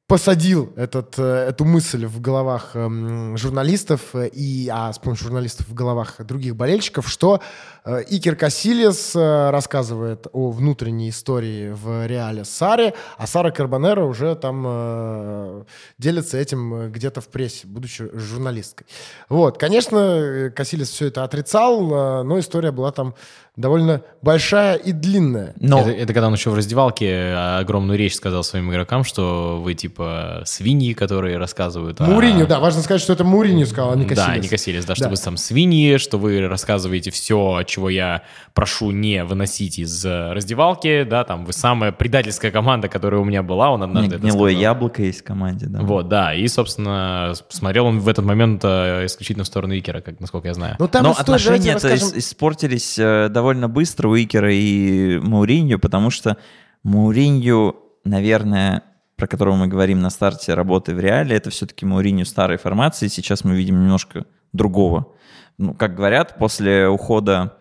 [0.07, 5.67] посадил этот, э, эту мысль в головах эм, журналистов э, и, а с помощью журналистов
[5.67, 7.41] в головах других болельщиков, что
[7.83, 15.65] э, Икер Касилис рассказывает о внутренней истории в реале Саре, а Сара Карбонера уже там
[15.97, 18.87] делится этим где-то в прессе, будучи журналисткой.
[19.27, 23.15] Вот, конечно, Касилис все это отрицал, но история была там
[23.57, 25.53] довольно большая и длинная.
[25.59, 29.73] Но Это, это когда он еще в раздевалке огромную речь сказал своим игрокам, что вы
[29.73, 29.96] типа
[30.45, 31.99] свиньи, которые рассказывают.
[32.01, 34.25] о- Муриню, да, важно сказать, что это Муриню сказал, а не Касилис.
[34.27, 35.09] Да, не Кассилис, да, что Да.
[35.11, 38.23] вы там свиньи, что вы рассказываете все, чего я
[38.53, 43.43] прошу не выносить из э, раздевалки, да, там вы самая предательская команда, которая у меня
[43.43, 44.61] была, он однажды это гнилое сказал.
[44.61, 45.79] яблоко есть в команде, да.
[45.81, 50.19] Вот, да, и, собственно, смотрел он в этот момент э, исключительно в сторону Икера, как,
[50.19, 50.75] насколько я знаю.
[50.79, 55.77] Ну, там Но давайте отношения-то расскажем- ис- испортились э, довольно быстро у Икера и Мауриньо,
[55.79, 56.37] потому что
[56.83, 57.75] Мауриньо,
[58.05, 58.83] наверное,
[59.17, 63.07] про которого мы говорим на старте работы в реале, это все-таки Мауриньо старой формации.
[63.07, 65.13] Сейчас мы видим немножко другого.
[65.57, 67.57] Ну, как говорят, после ухода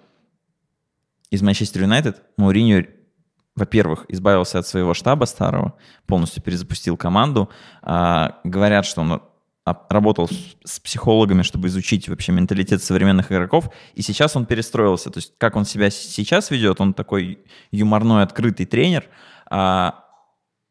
[1.31, 2.85] из Манчестер Юнайтед Мауриньо,
[3.57, 5.73] во-первых, избавился от своего штаба старого,
[6.07, 7.49] полностью перезапустил команду.
[7.83, 9.23] А, говорят, что он
[9.65, 10.29] а- работал
[10.63, 15.11] с- психологами, чтобы изучить вообще менталитет современных игроков, и сейчас он перестроился.
[15.11, 17.39] То есть как он себя сейчас ведет, он такой
[17.73, 19.07] юморной, открытый тренер,
[19.51, 20.05] а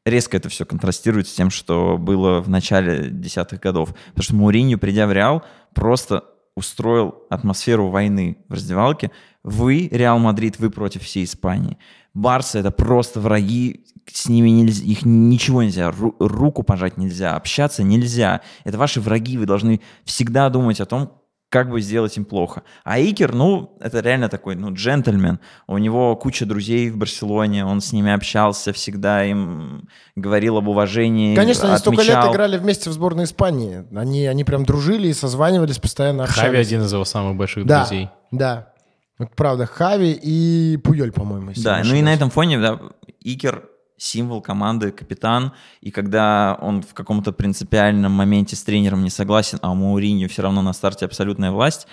[0.05, 3.93] резко это все контрастирует с тем, что было в начале десятых годов.
[4.09, 5.43] Потому что Мауриньо, придя в Реал,
[5.73, 6.23] просто
[6.55, 9.11] устроил атмосферу войны в раздевалке.
[9.43, 11.77] Вы, Реал Мадрид, вы против всей Испании.
[12.13, 17.83] Барса— это просто враги, с ними нельзя, их ничего нельзя, ру- руку пожать нельзя, общаться
[17.83, 18.41] нельзя.
[18.63, 21.11] Это ваши враги, вы должны всегда думать о том,
[21.55, 22.63] как бы сделать им плохо.
[22.83, 25.39] А Икер, ну, это реально такой, ну, джентльмен.
[25.67, 29.87] У него куча друзей в Барселоне, он с ними общался, всегда им
[30.17, 31.33] говорил об уважении.
[31.33, 32.33] Конечно, они столько лет отмечал.
[32.33, 33.85] играли вместе в сборной Испании.
[33.95, 36.41] Они, они прям дружили и созванивались, постоянно общались.
[36.41, 38.09] Хави один из его самых больших да, друзей.
[38.31, 38.73] Да,
[39.17, 41.53] Вот правда, Хави и Пуйоль, по-моему.
[41.55, 42.81] Да, ну и на этом фоне, да,
[43.21, 43.63] Икер
[43.97, 49.71] символ команды, капитан, и когда он в каком-то принципиальном моменте с тренером не согласен, а
[49.71, 51.87] у Мауриньо все равно на старте абсолютная власть,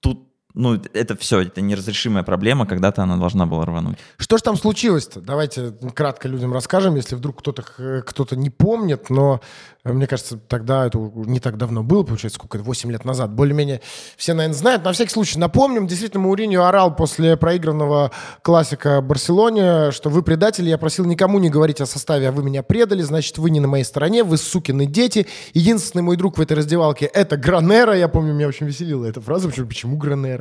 [0.00, 3.98] тут, ну, это все, это неразрешимая проблема, когда-то она должна была рвануть.
[4.16, 5.20] Что же там случилось-то?
[5.20, 9.40] Давайте кратко людям расскажем, если вдруг кто-то х- кто-то не помнит, но
[9.84, 13.30] э, мне кажется, тогда это не так давно было, получается, сколько, 8 лет назад.
[13.30, 13.82] Более-менее
[14.16, 14.84] все, наверное, знают.
[14.84, 20.78] На всякий случай напомним, действительно, Мауриньо орал после проигранного классика Барселоне, что вы предатели, я
[20.78, 23.84] просил никому не говорить о составе, а вы меня предали, значит, вы не на моей
[23.84, 25.26] стороне, вы сукины дети.
[25.52, 27.94] Единственный мой друг в этой раздевалке— это Гранера.
[27.96, 30.37] Я помню, меня очень веселила эта фраза, почему, почему Гранера?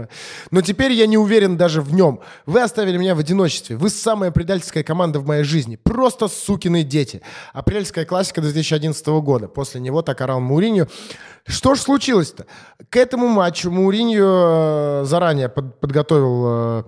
[0.51, 2.19] Но теперь я не уверен даже в нем.
[2.45, 3.75] Вы оставили меня в одиночестве.
[3.75, 5.75] Вы самая предательская команда в моей жизни.
[5.75, 7.21] Просто сукины дети.
[7.53, 9.47] Апрельская классика 2011 года.
[9.47, 10.87] После него так орал Мауриньо.
[11.45, 12.45] Что ж случилось-то?
[12.89, 16.83] К этому матчу Мауриньо э, заранее под- подготовил э,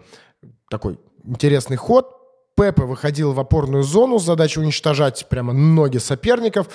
[0.70, 2.16] такой интересный ход.
[2.56, 6.68] Пепе выходил в опорную зону с задачей уничтожать прямо ноги соперников.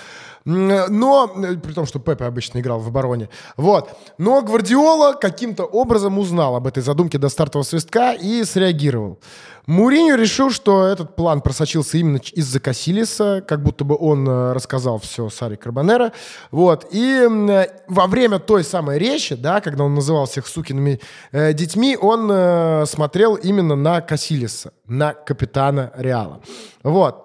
[0.46, 3.28] М, Но, э, при том, что Пепе обычно играл в обороне.
[3.56, 3.90] Вот.
[4.18, 9.18] Но Гвардиола каким-то образом узнал об этой задумке до стартового свистка и среагировал.
[9.66, 14.98] Муриньо решил, что этот план просочился именно из-за Касилиса, как будто бы он э, рассказал
[14.98, 16.12] все Саре Карбонера.
[16.50, 16.86] Вот.
[16.90, 21.00] И э, во время той самой речи, да, когда он называл всех сукиными
[21.32, 26.40] э, детьми, он э, смотрел именно на Касилиса, на капитана Реала.
[26.82, 27.23] Вот.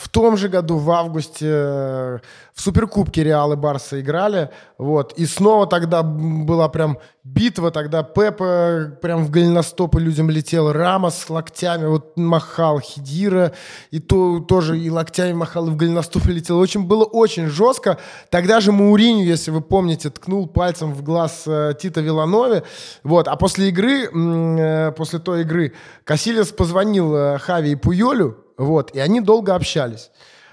[0.00, 2.18] В том же году, в августе, э,
[2.54, 4.48] в Суперкубке Реал и Барса играли.
[4.78, 5.12] Вот.
[5.18, 7.70] И снова тогда была прям битва.
[7.70, 10.72] Тогда Пепа прям в голеностопы людям летел.
[10.72, 12.80] Рамос с локтями вот махал.
[12.80, 13.52] Хидира
[13.90, 16.58] и то, тоже и локтями махал, и в голеностопы летел.
[16.58, 17.98] Очень, было очень жестко.
[18.30, 22.62] Тогда же Мауриню, если вы помните, ткнул пальцем в глаз э, Тита Виланове.
[23.02, 23.28] Вот.
[23.28, 25.74] А после игры, э, после той игры,
[26.04, 28.46] Касилес позвонил э, Хави и Пуйолю.
[28.60, 30.10] Вот, и они долго общались.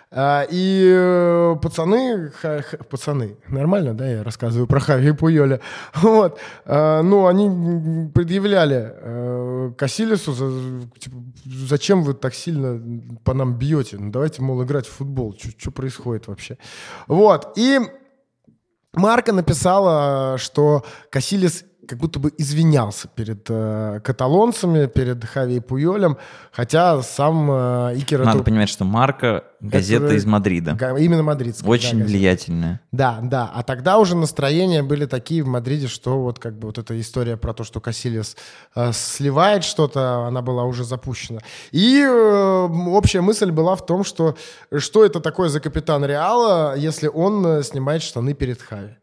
[0.09, 2.31] А, И э, пацаны,
[2.89, 5.59] пацаны, нормально, да, я рассказываю про Хави и Пуйоля.
[5.95, 10.33] Вот, А, ну, они предъявляли э, Касилису,
[10.97, 12.81] типа, зачем вы так сильно
[13.25, 13.97] по нам бьете?
[13.99, 15.35] Ну, давайте, мол, играть в футбол.
[15.57, 16.57] Что происходит вообще?
[17.07, 17.81] Вот, и
[18.93, 26.17] Марка написала, что Касилис как будто бы извинялся перед э, каталонцами, перед Хави и Пуйолем,
[26.51, 28.19] хотя сам э, Икер...
[28.19, 30.73] Надо эту- понимать, что Марка газета Это- из Мадрида.
[30.73, 31.69] Га- Именно мадридская.
[31.69, 32.11] Очень да, газета.
[32.17, 32.81] влиятельная.
[32.91, 33.51] Да, да.
[33.53, 37.37] А тогда уже настроения были такие в Мадриде, что вот как бы вот эта история
[37.37, 38.35] про то, что Кассилис
[38.75, 41.39] э, сливает что-то, она была уже запущена.
[41.71, 44.35] И э, общая мысль была в том, что
[44.77, 48.97] что это такое за капитан Реала, если он э, снимает штаны перед Хави.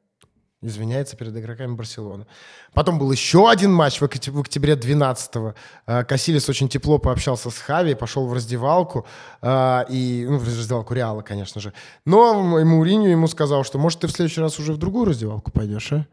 [0.66, 2.24] Извиняется перед игроками Барселоны.
[2.72, 5.54] Потом был еще один матч в окт- в октябре 12-го.
[5.86, 9.06] Э, Кассилис очень тепло пообщался с Хави, пошел в раздевалку.
[9.42, 11.72] э, И, ну, в раздевалку Реала, конечно же.
[12.06, 15.50] Но М- Мауриньо ему сказал, что, может, ты в следующий раз уже в другую раздевалку
[15.50, 16.06] пойдешь, а?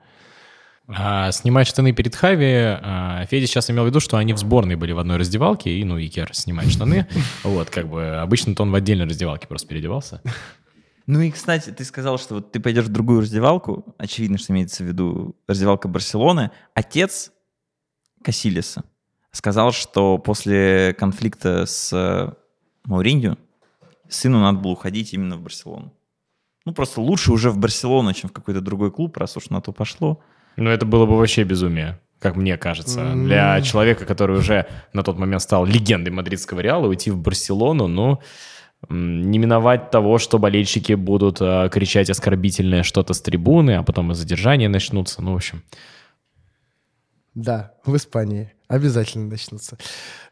[0.93, 2.53] А, снимать штаны перед Хави.
[2.53, 5.83] а, Федя сейчас имел в виду, что они в сборной были в одной раздевалке, и,
[5.85, 7.07] ну, Икер снимает штаны.
[7.43, 10.21] Вот, как бы, обычно-то он в отдельной раздевалке просто переодевался.
[11.07, 13.95] Ну и, кстати, ты сказал, что вот ты пойдешь в другую раздевалку.
[13.97, 16.51] Очевидно, что имеется в виду раздевалка Барселоны.
[16.73, 17.31] Отец
[18.23, 18.83] Касилиса
[19.31, 22.33] сказал, что после конфликта с э,
[22.85, 23.37] Мауриньо
[24.09, 25.93] сыну надо было уходить именно в Барселону.
[26.65, 29.71] Ну, просто лучше уже в Барселону, чем в какой-то другой клуб, раз уж на то
[29.71, 30.21] пошло.
[30.57, 33.13] Ну, это было бы вообще безумие, как мне кажется.
[33.13, 38.19] Для человека, который уже на тот момент стал легендой мадридского Реала, уйти в Барселону, ну,
[38.89, 44.15] не миновать того, что болельщики будут а, кричать оскорбительное что-то с трибуны, а потом и
[44.15, 45.21] задержания начнутся.
[45.21, 45.63] Ну, в общем,
[47.33, 48.51] Да, в Испании.
[48.67, 49.77] Обязательно начнутся.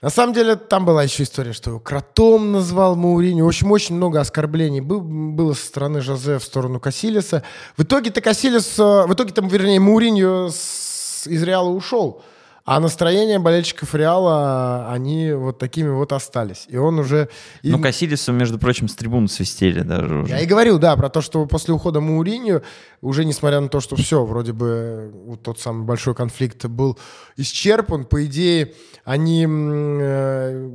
[0.02, 3.44] На самом деле, там была еще история, что его кротом назвал Мауриньо.
[3.44, 7.44] В общем, очень много оскорблений был- было со стороны Жозе в сторону Касилиса.
[7.78, 12.24] В итоге-то Касилис, э, в итоге там, вернее, Мауриньо из Реала ушел.
[12.72, 16.66] А настроение болельщиков Реала, они вот такими вот остались.
[16.68, 17.28] И он уже...
[17.64, 20.32] и- Ну, Кассилису, между прочим, с трибун свистели даже уже.
[20.34, 22.62] Я и говорил, да, про то, что после ухода Мауриньо,
[23.02, 27.00] уже несмотря на то, что все, вроде бы вот тот самый большой конфликт был
[27.38, 29.48] исчерпан, по идее, они...
[29.50, 30.70] э,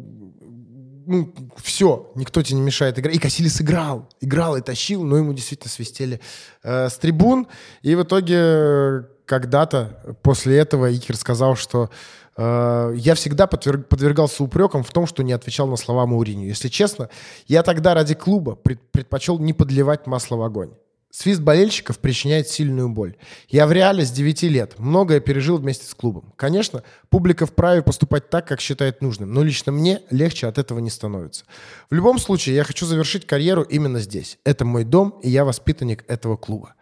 [1.06, 1.32] ну,
[1.62, 3.14] все, никто тебе не мешает играть.
[3.14, 6.18] И Касилис играл, играл и тащил, но ему действительно свистели
[6.62, 7.46] э, с трибун.
[7.82, 11.90] И в итоге когда-то после этого Икер сказал, что
[12.36, 16.46] э, я всегда подвер- подвергался упрекам в том, что не отвечал на слова Мауриню.
[16.46, 17.08] Если честно,
[17.46, 20.72] я тогда ради клуба пред- предпочел не подливать масло в огонь.
[21.16, 23.14] Свист болельщиков причиняет сильную боль.
[23.48, 24.74] Я в реале с 9 лет.
[24.78, 26.32] Многое пережил вместе с клубом.
[26.34, 30.90] Конечно, публика вправе поступать так, как считает нужным, но лично мне легче от этого не
[30.90, 31.44] становится.
[31.88, 34.38] В любом случае, я хочу завершить карьеру именно здесь.
[34.44, 36.74] Это мой дом, и я воспитанник этого клуба.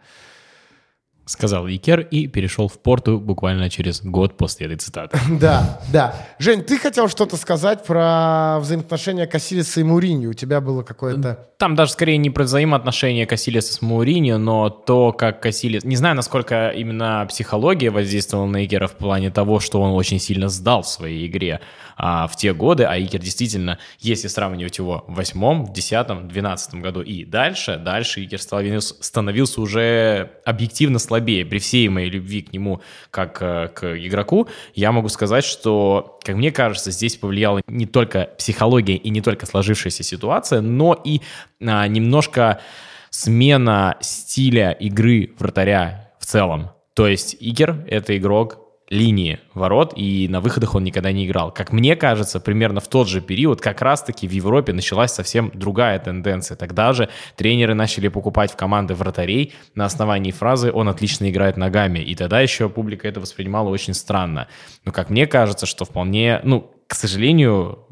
[1.33, 5.17] Сказал Икер и перешел в порту буквально через год после этой цитаты.
[5.43, 6.13] Да, да.
[6.37, 10.29] Жень, ты хотел что-то сказать про взаимоотношения Кассилиса и Муринью.
[10.29, 11.49] У тебя было какое-то...
[11.57, 15.83] Там даже скорее не про взаимоотношения Кассилиса с Мауриньо, но то, как Кассилис...
[15.83, 20.49] Не знаю, насколько именно психология воздействовала на Икера в плане того, что он очень сильно
[20.49, 21.61] сдал в своей игре
[21.97, 26.81] а, в те годы, а Икер действительно, если сравнивать его в восьмом, в десятом, двенадцатом
[26.81, 31.22] году и дальше, дальше Икер становился, становился уже объективно слабее.
[31.23, 36.35] При всей моей любви к нему как э, к игроку, я могу сказать, что, как
[36.35, 41.21] мне кажется, здесь повлияла не только психология и не только сложившаяся ситуация, но и
[41.61, 42.61] а, немножко
[43.09, 46.71] смена стиля игры вратаря в целом.
[46.93, 51.51] То есть Игер— это игрок линии ворот, и на выходах он никогда не играл.
[51.51, 55.99] Как мне кажется, примерно в тот же период как раз-таки в Европе началась совсем другая
[55.99, 56.55] тенденция.
[56.57, 61.99] Тогда же тренеры начали покупать в команды вратарей на основании фразы «он отлично играет ногами»,
[61.99, 64.47] и тогда еще публика это воспринимала очень странно.
[64.85, 67.87] Но как мне кажется, что вполне, ну, к сожалению,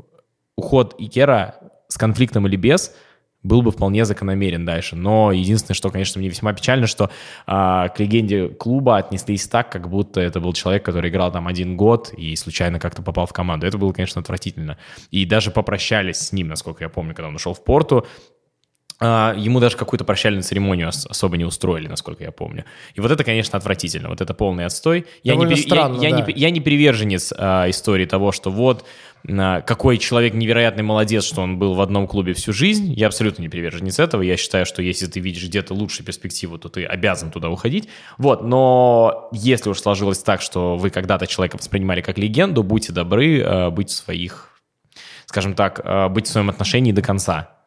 [0.56, 1.56] уход Икера
[1.88, 2.94] с конфликтом или без
[3.44, 4.96] был бы вполне закономерен дальше.
[4.96, 7.10] Но единственное, что, конечно, мне весьма печально, что
[7.48, 11.76] а, к легенде клуба отнеслись так, как будто это был человек, который играл там один
[11.76, 13.66] год и случайно как-то попал в команду.
[13.66, 14.78] Это было, конечно, отвратительно.
[15.10, 18.06] И даже попрощались с ним, насколько я помню, когда он ушел в порту.
[19.04, 22.66] А, ему даже какую-то прощальную церемонию ос- особо не устроили, насколько я помню.
[22.94, 24.10] И вот это, конечно, отвратительно.
[24.10, 25.08] Вот это полный отстой.
[25.24, 26.24] Я не, Довольно я- странно, я, не да.
[26.26, 28.86] пе- я не приверженец а, истории того, что вот
[29.26, 32.94] какой человек невероятный молодец, что он был в одном клубе всю жизнь.
[32.94, 34.22] Я абсолютно не приверженец этого.
[34.22, 37.88] Я считаю, что если ты видишь где-то лучшую перспективу, то ты обязан туда уходить.
[38.18, 43.42] Вот, но если уж сложилось так, что вы когда-то человека воспринимали как легенду, будьте добры
[43.42, 44.50] а, быть в своих,
[45.26, 47.61] скажем так, а, быть в своем отношении до конца.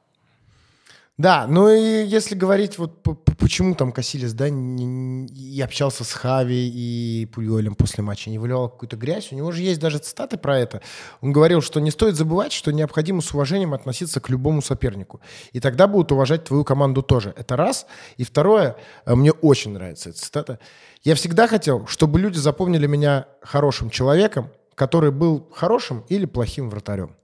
[1.16, 6.02] Да, ну и если говорить вот по- по- почему там Кассилис, да, не- и общался
[6.02, 9.98] с Хави и Пульолем после матча, не выливал какую-то грязь, у него же есть даже
[9.98, 10.82] цитаты про это.
[11.20, 15.20] Он говорил, что не стоит забывать, что необходимо с уважением относиться к любому сопернику.
[15.52, 17.32] И тогда будут уважать твою команду тоже.
[17.36, 17.86] Это раз.
[18.16, 20.58] И второе, э, мне очень нравится эта цитата.
[21.04, 27.14] Я всегда хотел, чтобы люди запомнили меня хорошим человеком, который был хорошим или плохим вратарем.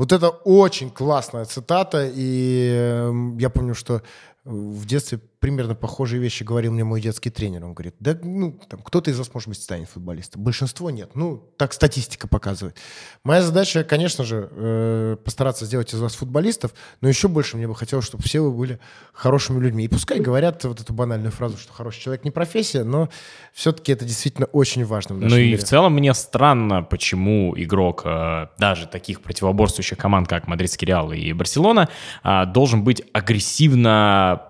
[0.00, 4.00] Вот это очень классная цитата, и э, я помню, что
[4.44, 7.64] в детстве примерно похожие вещи говорил мне мой детский тренер.
[7.64, 10.42] Он говорит, да, ну, там, кто-то из вас, может быть, станет футболистом.
[10.42, 11.12] Большинство нет.
[11.14, 12.76] Ну, так статистика показывает.
[13.24, 17.74] Моя задача, конечно же, э, постараться сделать из вас футболистов, но еще больше мне бы
[17.74, 18.78] хотелось, чтобы все вы были
[19.14, 19.84] хорошими людьми.
[19.84, 23.08] И пускай говорят вот эту банальную фразу, что хороший человек не профессия, но
[23.54, 25.56] все-таки это действительно очень важно Ну и мире.
[25.56, 31.32] в целом мне странно, почему игрок э, даже таких противоборствующих команд, как Мадридский Реал и
[31.32, 31.88] Барселона,
[32.22, 34.49] а, должен быть агрессивно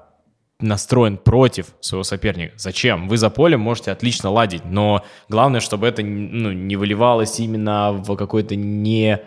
[0.60, 2.54] настроен против своего соперника.
[2.56, 3.08] Зачем?
[3.08, 8.16] Вы за полем можете отлично ладить, но главное, чтобы это ну, не выливалось именно в
[8.16, 9.20] какой-то не,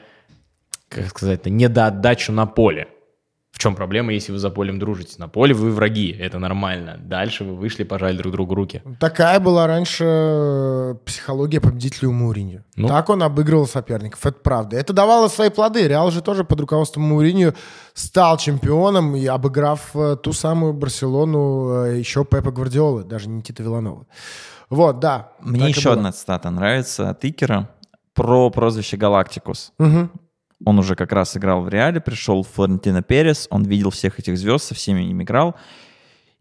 [0.90, 2.88] как сказать, недоотдачу на поле.
[3.54, 5.14] В чем проблема, если вы за полем дружите?
[5.20, 6.98] На поле вы враги, это нормально.
[7.00, 8.82] Дальше вы вышли, пожали друг другу руки.
[9.00, 12.62] Такая была раньше психология победителя у Мауриньо.
[12.76, 12.88] Ну.
[12.88, 14.76] Так он обыгрывал соперников, это правда.
[14.76, 15.88] Это давало свои плоды.
[15.88, 17.54] Реал же тоже под руководством Мауриньо
[17.94, 23.62] стал чемпионом, и обыграв э, ту самую Барселону э, еще Пепа Гвардиолы, даже не Тита
[23.62, 24.08] Виланова.
[24.72, 25.30] Вот, да.
[25.40, 27.70] Мне еще одна цитата нравится от Икера
[28.16, 29.74] про прозвище Галактикус.
[29.78, 30.10] Мгм.
[30.66, 34.66] Он уже как раз играл в Реале, пришел Флорентино Перес, он видел всех этих звезд,
[34.66, 35.56] со всеми им играл.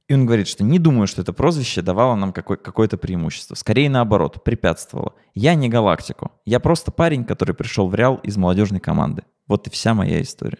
[0.08, 3.54] И он говорит, что не думаю, что это прозвище давало нам какой- какое-то преимущество.
[3.54, 5.14] Скорее наоборот, препятствовало.
[5.34, 6.32] Я не галактику.
[6.44, 9.22] Я просто парень, который пришел в Реал из молодежной команды.
[9.46, 10.58] Вот и вся моя история.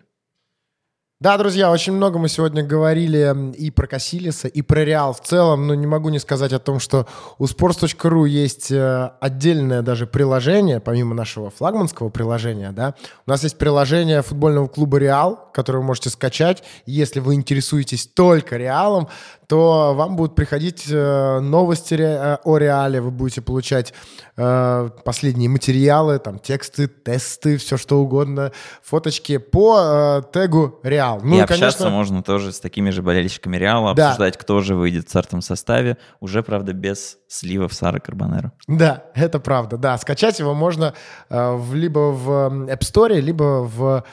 [1.23, 5.69] Да, друзья, очень много мы сегодня говорили и про Касилиса, и про Реал в целом,
[5.69, 7.07] но не могу не сказать о том, что
[7.39, 13.57] у sports.ru есть э, отдельное даже приложение, помимо нашего флагманского приложения, да, у нас есть
[13.57, 16.65] приложение футбольного клуба Реал, которое вы можете скачать.
[16.87, 19.07] Если вы интересуетесь только Реалом,
[19.49, 23.93] то вам будут приходить э, новости э, о Реале, вы будете получать
[24.37, 31.21] э, последние материалы, там тексты, тесты, все что угодно, фоточки по тегу Реал.
[31.25, 34.09] и общаться можно тоже с такими же болельщиками Реала, Да.
[34.11, 38.53] обсуждать, кто же выйдет в стартовом составе, уже, правда, без сливов Сары Карбонера.
[38.69, 39.99] Да, это правда, да.
[39.99, 40.95] Скачать его можно
[41.31, 42.31] либо в
[42.69, 44.05] App Store, либо в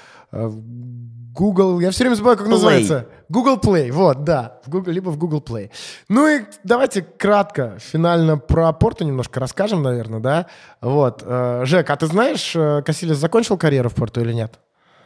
[1.40, 2.52] Google, я все время забываю, как Play.
[2.52, 3.06] называется.
[3.30, 5.70] Google Play, вот, да, в Google, либо в Google Play.
[6.10, 10.48] Ну и давайте кратко, финально про Порту немножко расскажем, наверное, да?
[10.82, 11.24] Вот.
[11.26, 14.60] э, Жек, а ты знаешь, э, Кассилис закончил карьеру в Порту или нет?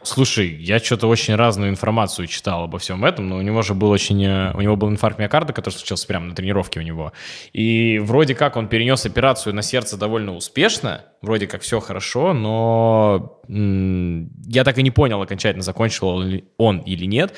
[0.04, 3.88] Слушай, я что-то очень разную информацию читал обо всем этом, но у него же был
[3.88, 4.22] очень...
[4.22, 7.14] э, У него был инфаркт миокарда, который случился прямо на тренировке у него.
[7.54, 13.40] И вроде как он перенес операцию на сердце довольно успешно, вроде как все хорошо, но
[13.48, 16.22] я так и не понял окончательно, закончил
[16.58, 17.34] он или нет.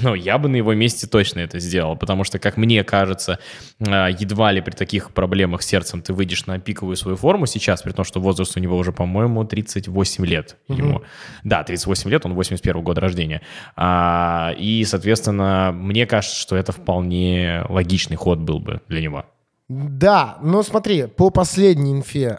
[0.00, 3.38] Но я бы на его месте точно это сделал, потому что, как мне кажется,
[3.86, 7.82] а, едва ли при таких проблемах с сердцем ты выйдешь на пиковую свою форму сейчас,
[7.82, 11.02] при том, что возраст у него уже, по-моему, 38 лет ему.
[11.44, 13.42] Да, 38 лет, он 81 года рождения.
[13.76, 19.26] А, и, соответственно, мне кажется, что это вполне логичный ход был бы для него.
[19.68, 22.38] Да, но смотри, по последней инфе,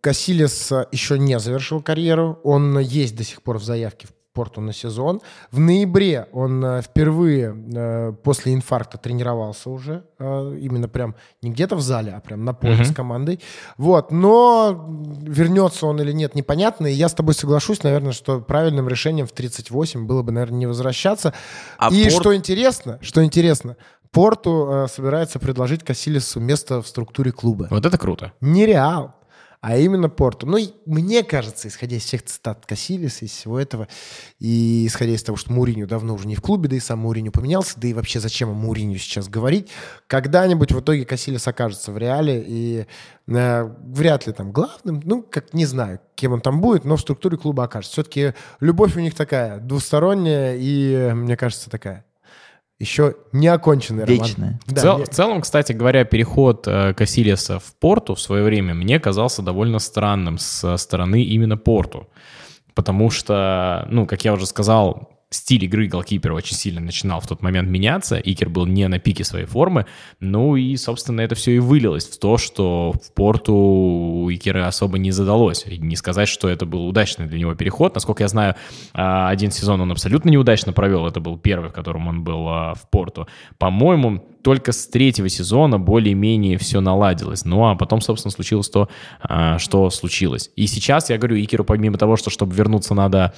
[0.00, 4.60] Кассилис э, еще не завершил карьеру, он есть до сих пор в заявке в Порту
[4.60, 5.20] на сезон.
[5.50, 11.74] В ноябре он э, впервые э, после инфаркта тренировался уже, э, именно прям не где-то
[11.74, 13.40] в зале, а прям на поле с командой.
[13.78, 14.86] Вот, но
[15.22, 16.86] вернется он или нет, непонятно.
[16.86, 20.66] И я с тобой соглашусь, наверное, что правильным решением в 38 было бы, наверное, не
[20.66, 21.34] возвращаться.
[21.76, 23.76] А И Порт- что интересно, что интересно,
[24.12, 27.66] Порту э, собирается предложить Кассилису место в структуре клуба.
[27.70, 28.32] Вот это круто.
[28.40, 29.16] Не Реал,
[29.60, 30.46] а именно Порту.
[30.46, 33.88] Ну, и мне кажется, исходя из всех цитат Кассилиса, из всего этого,
[34.38, 37.32] и исходя из того, что Муриню давно уже не в клубе, да и сам Муриню
[37.32, 39.68] поменялся, да и вообще зачем Муриню сейчас говорить,
[40.06, 42.86] когда-нибудь в итоге Кассилис окажется в Реале, и
[43.26, 47.00] э, вряд ли там главным, ну, как не знаю, кем он там будет, но в
[47.00, 47.94] структуре клуба окажется.
[47.94, 52.04] Все-таки любовь у них такая, двусторонняя и, э, мне кажется, такая
[52.78, 54.22] еще не оконченный роман.
[54.24, 54.60] Вечная.
[54.66, 58.44] В, Да, цел- не- в целом, кстати говоря, переход э, Кассилиса в Порту в свое
[58.44, 62.06] время мне казался довольно странным со стороны именно Порту.
[62.74, 67.42] Потому что, ну, как я уже сказал, стиль игры голкипера очень сильно начинал в тот
[67.42, 68.16] момент меняться.
[68.16, 69.86] Икер был не на пике своей формы.
[70.20, 74.98] Ну и, собственно, это все и вылилось в то, что в Порту у Икера особо
[74.98, 75.66] не задалось.
[75.66, 77.94] Не сказать, что это был удачный для него переход.
[77.94, 78.54] Насколько я знаю,
[78.94, 81.06] а, один сезон он абсолютно неудачно провел.
[81.06, 83.28] Это был первый, в котором он был а, в Порту.
[83.58, 87.44] По-моему, только с третьего сезона более-менее все наладилось.
[87.44, 88.88] Ну, а потом, собственно, случилось то,
[89.20, 90.50] а, что случилось.
[90.56, 93.34] И сейчас, я говорю, Икеру, помимо того, что чтобы вернуться, надо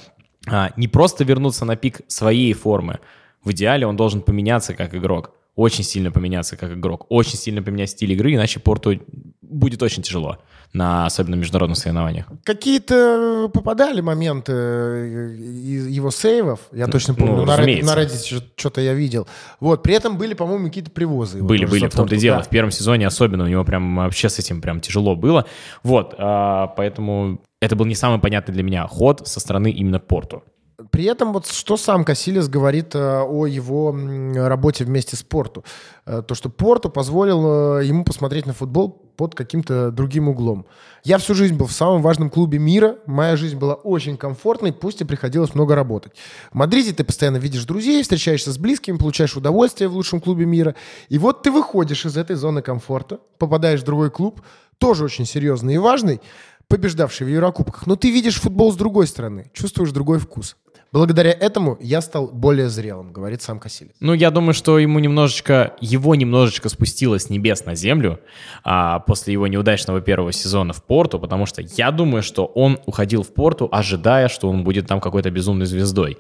[0.77, 3.01] не просто вернуться на пик своей формы.
[3.45, 5.33] В идеале он должен поменяться как игрок.
[5.61, 7.05] Очень сильно поменяться как игрок.
[7.11, 8.99] Очень сильно поменять стиль игры, иначе Порту
[9.43, 10.39] будет очень тяжело.
[10.73, 12.29] На особенно международных соревнованиях.
[12.45, 18.43] Какие-то попадали моменты э, из его сейвов, я точно помню, ну, на, Reddit, на Reddit
[18.57, 19.29] что-то я видел.
[19.59, 21.43] Вот, при этом были, по-моему, какие-то привозы.
[21.43, 22.39] Были, были, в том-то и дело.
[22.39, 22.45] да.
[22.45, 25.45] В первом сезоне особенно у него прям вообще с этим прям тяжело было.
[25.83, 30.43] Вот, а, поэтому это был не самый понятный для меня ход со стороны именно Порту.
[30.91, 33.95] При этом вот что сам Кассилис говорит э, о его
[34.35, 35.65] работе вместе с Порту.
[36.07, 40.65] Э, то, что Порту позволил э, ему посмотреть на футбол под каким-то другим углом.
[41.05, 42.99] Я всю жизнь был в самом важном клубе мира.
[43.05, 46.13] Моя жизнь была очень комфортной, пусть и приходилось много работать.
[46.51, 50.75] В Мадриде ты постоянно видишь друзей, встречаешься с близкими, получаешь удовольствие в лучшем клубе мира.
[51.11, 54.41] И вот ты выходишь из этой зоны комфорта, попадаешь в другой клуб,
[54.79, 56.23] тоже очень серьезный и важный,
[56.69, 57.87] побеждавший в Еврокубках.
[57.87, 60.57] Но ты видишь футбол с другой стороны, чувствуешь другой вкус.
[60.93, 63.93] Благодаря этому я стал более зрелым, говорит сам Кассилис.
[64.01, 68.19] Ну, я думаю, что ему немножечко, его немножечко спустило с небес на землю
[68.65, 73.23] а, после его неудачного первого сезона в Порту, потому что я думаю, что он уходил
[73.23, 76.19] в Порту, ожидая, что он будет там какой-то безумной звездой.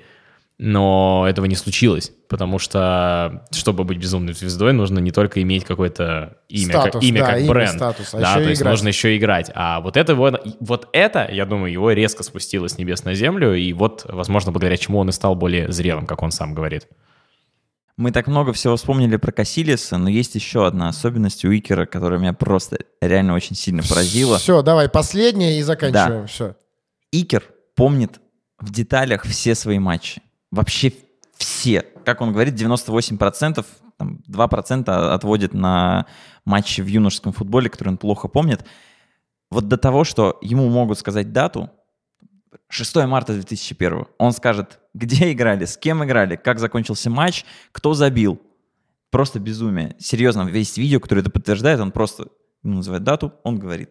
[0.62, 6.36] Но этого не случилось, потому что, чтобы быть безумной звездой, нужно не только иметь какое-то
[6.50, 7.70] имя, Статус, как, имя да, как имя, бренд.
[7.70, 8.70] статус, а да, то есть играть.
[8.70, 9.50] нужно еще играть.
[9.54, 13.54] А вот это, вот, вот это, я думаю, его резко спустило с небес на землю,
[13.54, 16.88] и вот, возможно, благодаря чему он и стал более зрелым, как он сам говорит.
[17.96, 22.18] Мы так много всего вспомнили про Кассилиса, но есть еще одна особенность у Икера, которая
[22.18, 24.36] меня просто реально очень сильно поразила.
[24.36, 26.26] Все, давай, последнее и заканчиваем.
[26.26, 26.54] Все.
[27.12, 28.20] Икер помнит
[28.58, 30.20] в деталях все свои матчи.
[30.50, 30.92] Вообще
[31.36, 33.64] все, как он говорит, 98%,
[33.96, 36.06] там, 2% отводит на
[36.44, 38.64] матчи в юношеском футболе, которые он плохо помнит.
[39.50, 41.70] Вот до того, что ему могут сказать дату,
[42.68, 44.06] 6 марта 2001.
[44.18, 48.40] Он скажет, где играли, с кем играли, как закончился матч, кто забил.
[49.10, 49.96] Просто безумие.
[49.98, 52.28] Серьезно, весь видео, который это подтверждает, он просто
[52.62, 53.90] называет дату, он говорит.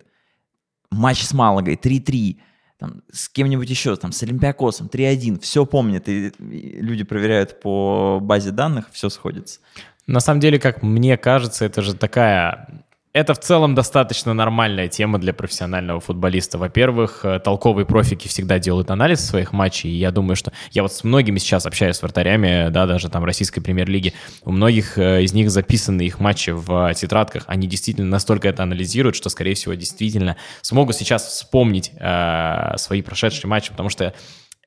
[0.91, 2.39] Матч с Малагой 3-3
[2.79, 8.51] там, с кем-нибудь еще, там, с Олимпиакосом, 3-1, все помнят, и, люди проверяют по базе
[8.51, 9.59] данных, все сходится.
[10.07, 15.17] На самом деле, как мне кажется, это же такая это в целом достаточно нормальная тема
[15.17, 16.57] для профессионального футболиста.
[16.57, 20.93] Во-первых, э, толковые профики всегда делают анализ своих матчей, и я думаю, что я вот
[20.93, 24.13] с многими сейчас общаюсь с вратарями, да, даже там российской премьер-лиги,
[24.43, 29.15] у многих э, из них записаны их матчи в тетрадках, они действительно настолько это анализируют,
[29.15, 34.13] что, скорее всего, действительно смогут сейчас вспомнить э, свои прошедшие матчи, потому что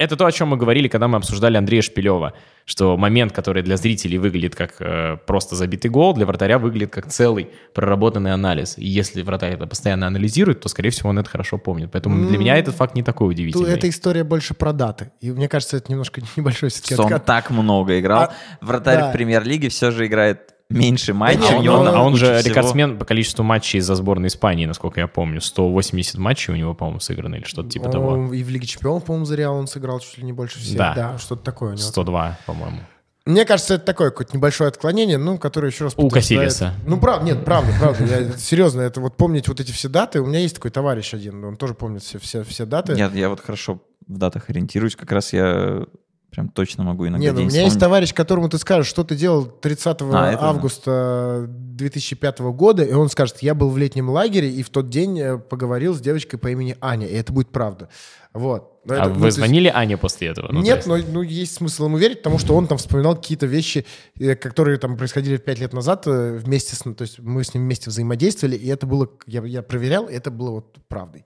[0.03, 2.35] это то, о чем мы говорили, когда мы обсуждали Андрея Шпилева,
[2.65, 7.07] что момент, который для зрителей выглядит как э, просто забитый гол, для вратаря выглядит как
[7.07, 8.79] целый проработанный анализ.
[8.79, 11.91] И если вратарь это постоянно анализирует, то, скорее всего, он это хорошо помнит.
[11.93, 13.73] Поэтому для меня этот факт не такой удивительный.
[13.73, 15.11] Эта история больше про даты.
[15.21, 18.23] И мне кажется, это немножко небольшой все-таки Что он так много играл.
[18.23, 19.11] А, Вратарь да.
[19.11, 21.47] в премьер-лиге все же играет меньше матчей.
[21.51, 22.49] А у он, него он- а он куче же всего.
[22.51, 25.41] рекордсмен по количеству матчей за сборной Испании, насколько я помню.
[25.41, 28.09] 180 матчей у него, по-моему, сыграно или что-то типа того.
[28.09, 30.77] Он И в Лиге Чемпионов, по-моему, за Реал он сыграл чуть ли не больше всех.
[30.79, 30.95] Да.
[30.95, 31.83] Да, что-то такое у него.
[31.83, 32.79] 102, по-моему.
[33.25, 36.75] Мне кажется, это такое какое-то небольшое отклонение, ну, которое еще раз У Касилиса.
[36.85, 38.05] Ну, правда, нет, правда, правда.
[38.05, 40.21] Я, серьезно, это вот помнить вот эти все даты.
[40.21, 42.95] У меня есть такой товарищ один, он тоже помнит все, все, все даты.
[42.95, 45.85] Я, я вот хорошо в датах ориентируюсь, как раз я
[46.33, 47.81] прям точно могу иногда Не, ну, у меня есть вспомнить.
[47.81, 53.09] товарищ, которому ты скажешь, что ты делал 30 А, это августа 2005 года, и он
[53.09, 56.49] скажет, я был в летнем лагере и в тот день э, поговорил с девочкой по
[56.49, 57.89] имени Аня, и это будет правда.
[58.33, 58.81] Вот.
[58.87, 60.51] Но А это, ну, то вы есть- звонили Ане после этого?
[60.51, 63.47] Ну, Нет, есть- но ну, есть смысл ему верить, потому что он там вспоминал какие-то
[63.47, 63.85] вещи,
[64.19, 66.79] э, которые там происходили пять лет назад э, вместе с...
[66.79, 69.09] То есть мы с ним вместе взаимодействовали, и это было...
[69.27, 71.25] Я, я проверял, и это было вот правдой.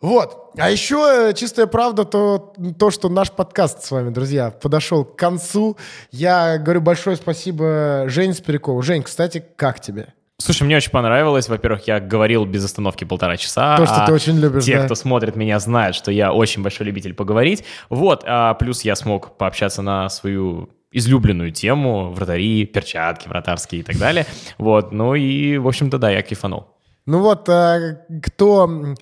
[0.00, 0.52] Вот.
[0.56, 5.16] А еще э, чистая правда то, то, что наш подкаст с вами, друзья, подошел к
[5.16, 5.76] концу.
[6.10, 8.80] Я говорю большое спасибо Жене Спирякову.
[8.80, 10.14] Жень, кстати, как тебе?
[10.38, 11.50] Слушай, мне очень понравилось.
[11.50, 13.76] Во-первых, я говорил без остановки полтора часа.
[13.76, 14.84] То, что а ты очень любишь, Те, да.
[14.86, 17.64] кто смотрит меня, знают, что я очень большой любитель поговорить.
[17.90, 23.98] Вот, а плюс я смог пообщаться на свою излюбленную тему, вратари, перчатки вратарские и так
[23.98, 24.26] далее.
[24.56, 26.68] Вот, ну и, в общем-то, да, я кайфанул.
[27.06, 28.94] Ну вот, а, кто, э,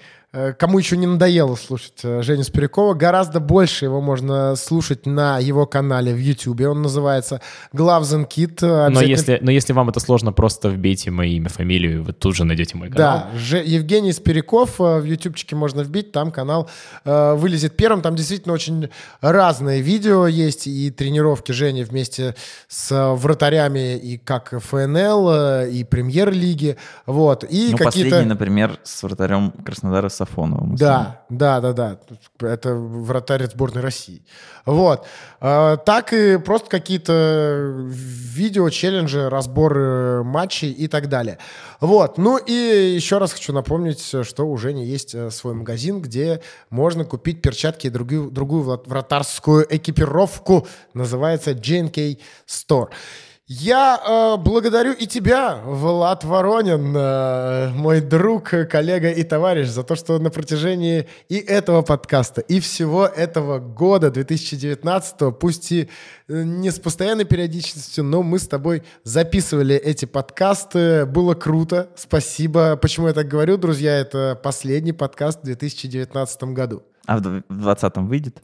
[0.59, 5.65] кому еще не надоело слушать э, Женю Спирякова, гораздо больше его можно слушать на его
[5.67, 6.61] канале в YouTube.
[6.61, 7.41] Он называется
[7.73, 8.59] Gloves and Kit.
[8.61, 12.37] Но Обязательно- если, но если вам это сложно, просто вбейте мое имя, фамилию, вы тут
[12.37, 13.27] же найдете мой канал.
[13.33, 16.69] Да, Же- Евгений Спиряков э, в ютубчике можно вбить, там канал
[17.07, 18.03] э, вылезет первым.
[18.03, 18.91] Там действительно очень
[19.23, 22.35] разные видео есть и тренировки Жени вместе
[22.69, 26.77] с э, вратарями и как ФНЛ, э, и премьер-лиги.
[27.07, 28.11] Вот, и Ну, какие-то...
[28.11, 30.75] последний, например, с вратарем Краснодара Сафоновым.
[30.75, 31.99] Да, да, да, да.
[32.41, 34.23] Это вратарь сборной России.
[34.67, 35.07] Вот.
[35.41, 41.39] А, Так и просто какие-то видео, челленджи, разборы матчей и так далее.
[41.81, 42.19] Вот.
[42.19, 46.41] Ну и еще раз хочу напомнить, что у Жени есть э, свой магазин, где
[46.71, 50.67] можно купить перчатки и другую, другую вратарскую экипировку.
[50.95, 52.89] Называется JNK Store.
[53.51, 59.97] Я э, благодарю и тебя, Влад Воронин, э, мой друг, коллега и товарищ, за то,
[59.97, 65.89] что на протяжении и этого подкаста, и всего этого года 2019, пусть и
[66.29, 71.07] э, не с постоянной периодичностью, но мы с тобой записывали эти подкасты.
[71.07, 71.89] Было круто.
[71.97, 72.77] Спасибо.
[72.77, 73.99] Почему я так говорю, друзья?
[73.99, 76.83] Это последний подкаст в 2019 году.
[77.07, 78.43] А в дв- в 20-м выйдет?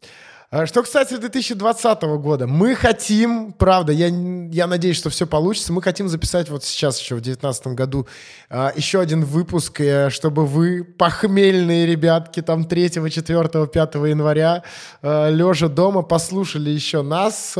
[0.56, 5.82] А Что касается 2020 года, мы хотим, правда, я, я надеюсь, что все получится, мы
[5.82, 8.06] хотим записать вот сейчас еще в 2019 году
[8.48, 14.62] а, еще один выпуск, э, чтобы вы, похмельные ребятки, там 3, 4, 5 января,
[15.02, 17.56] лежа дома, послушали еще нас.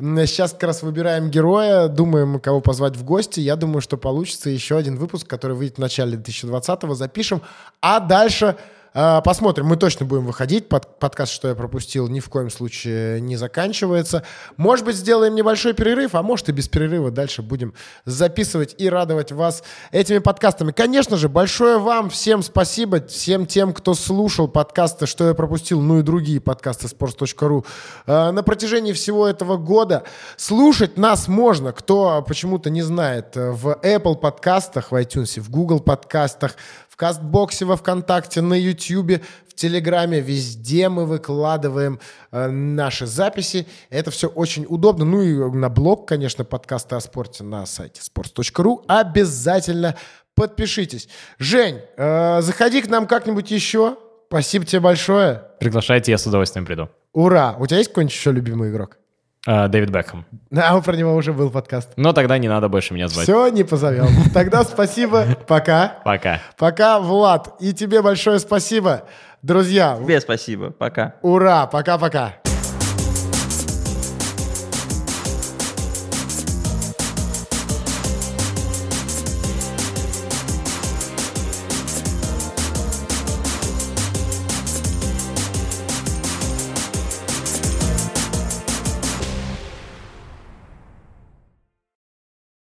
[0.00, 3.38] Сейчас как раз выбираем героя, думаем, кого позвать в гости.
[3.38, 7.40] Я думаю, что получится еще один выпуск, который выйдет в начале 2020 запишем,
[7.80, 8.56] а дальше...
[8.94, 10.68] А, Посмотрим, мы точно будем выходить.
[10.68, 14.22] Под, подкаст, что я пропустил, ни в коем случае не заканчивается.
[14.58, 17.72] Может быть, сделаем небольшой перерыв, а может и без перерыва дальше будем
[18.04, 19.62] записывать и радовать вас
[19.92, 20.72] этими подкастами.
[20.72, 26.00] Конечно же, большое вам всем спасибо, всем тем, кто слушал подкасты, что я пропустил, ну
[26.00, 27.64] и другие подкасты sports.ru
[28.06, 30.02] э, на протяжении всего этого года.
[30.36, 36.56] Слушать нас можно, кто почему-то не знает, в Apple подкастах, в iTunes, в Google подкастах,
[36.92, 40.20] в Кастбоксе, во Вконтакте, на Ютьюбе, в Телеграме.
[40.20, 42.00] Везде мы выкладываем
[42.30, 43.66] э, наши записи.
[43.88, 45.06] Это все очень удобно.
[45.06, 48.84] Ну и на блог, конечно, подкасты о спорте на сайте sports.ru.
[48.88, 49.96] Обязательно
[50.34, 51.08] подпишитесь.
[51.38, 53.96] Жень, э, заходи к нам как-нибудь еще.
[54.28, 55.44] Спасибо тебе большое.
[55.60, 56.90] Приглашайте, я с удовольствием приду.
[57.14, 57.56] Ура!
[57.58, 58.98] У тебя есть какой-нибудь еще любимый игрок?
[59.46, 60.24] А, Дэвид Бекхэм.
[60.56, 61.90] А, про него уже был подкаст.
[61.96, 63.24] Но тогда не надо больше меня звать.
[63.24, 64.06] Все, не позовем.
[64.34, 65.26] Тогда спасибо.
[65.48, 66.00] Пока.
[66.04, 66.40] Пока.
[66.58, 67.56] Пока, Влад.
[67.60, 69.04] И тебе большое спасибо.
[69.42, 70.70] Друзья, Тебе спасибо.
[70.70, 71.14] Пока.
[71.22, 71.66] ура.
[71.66, 72.41] Пока-пока.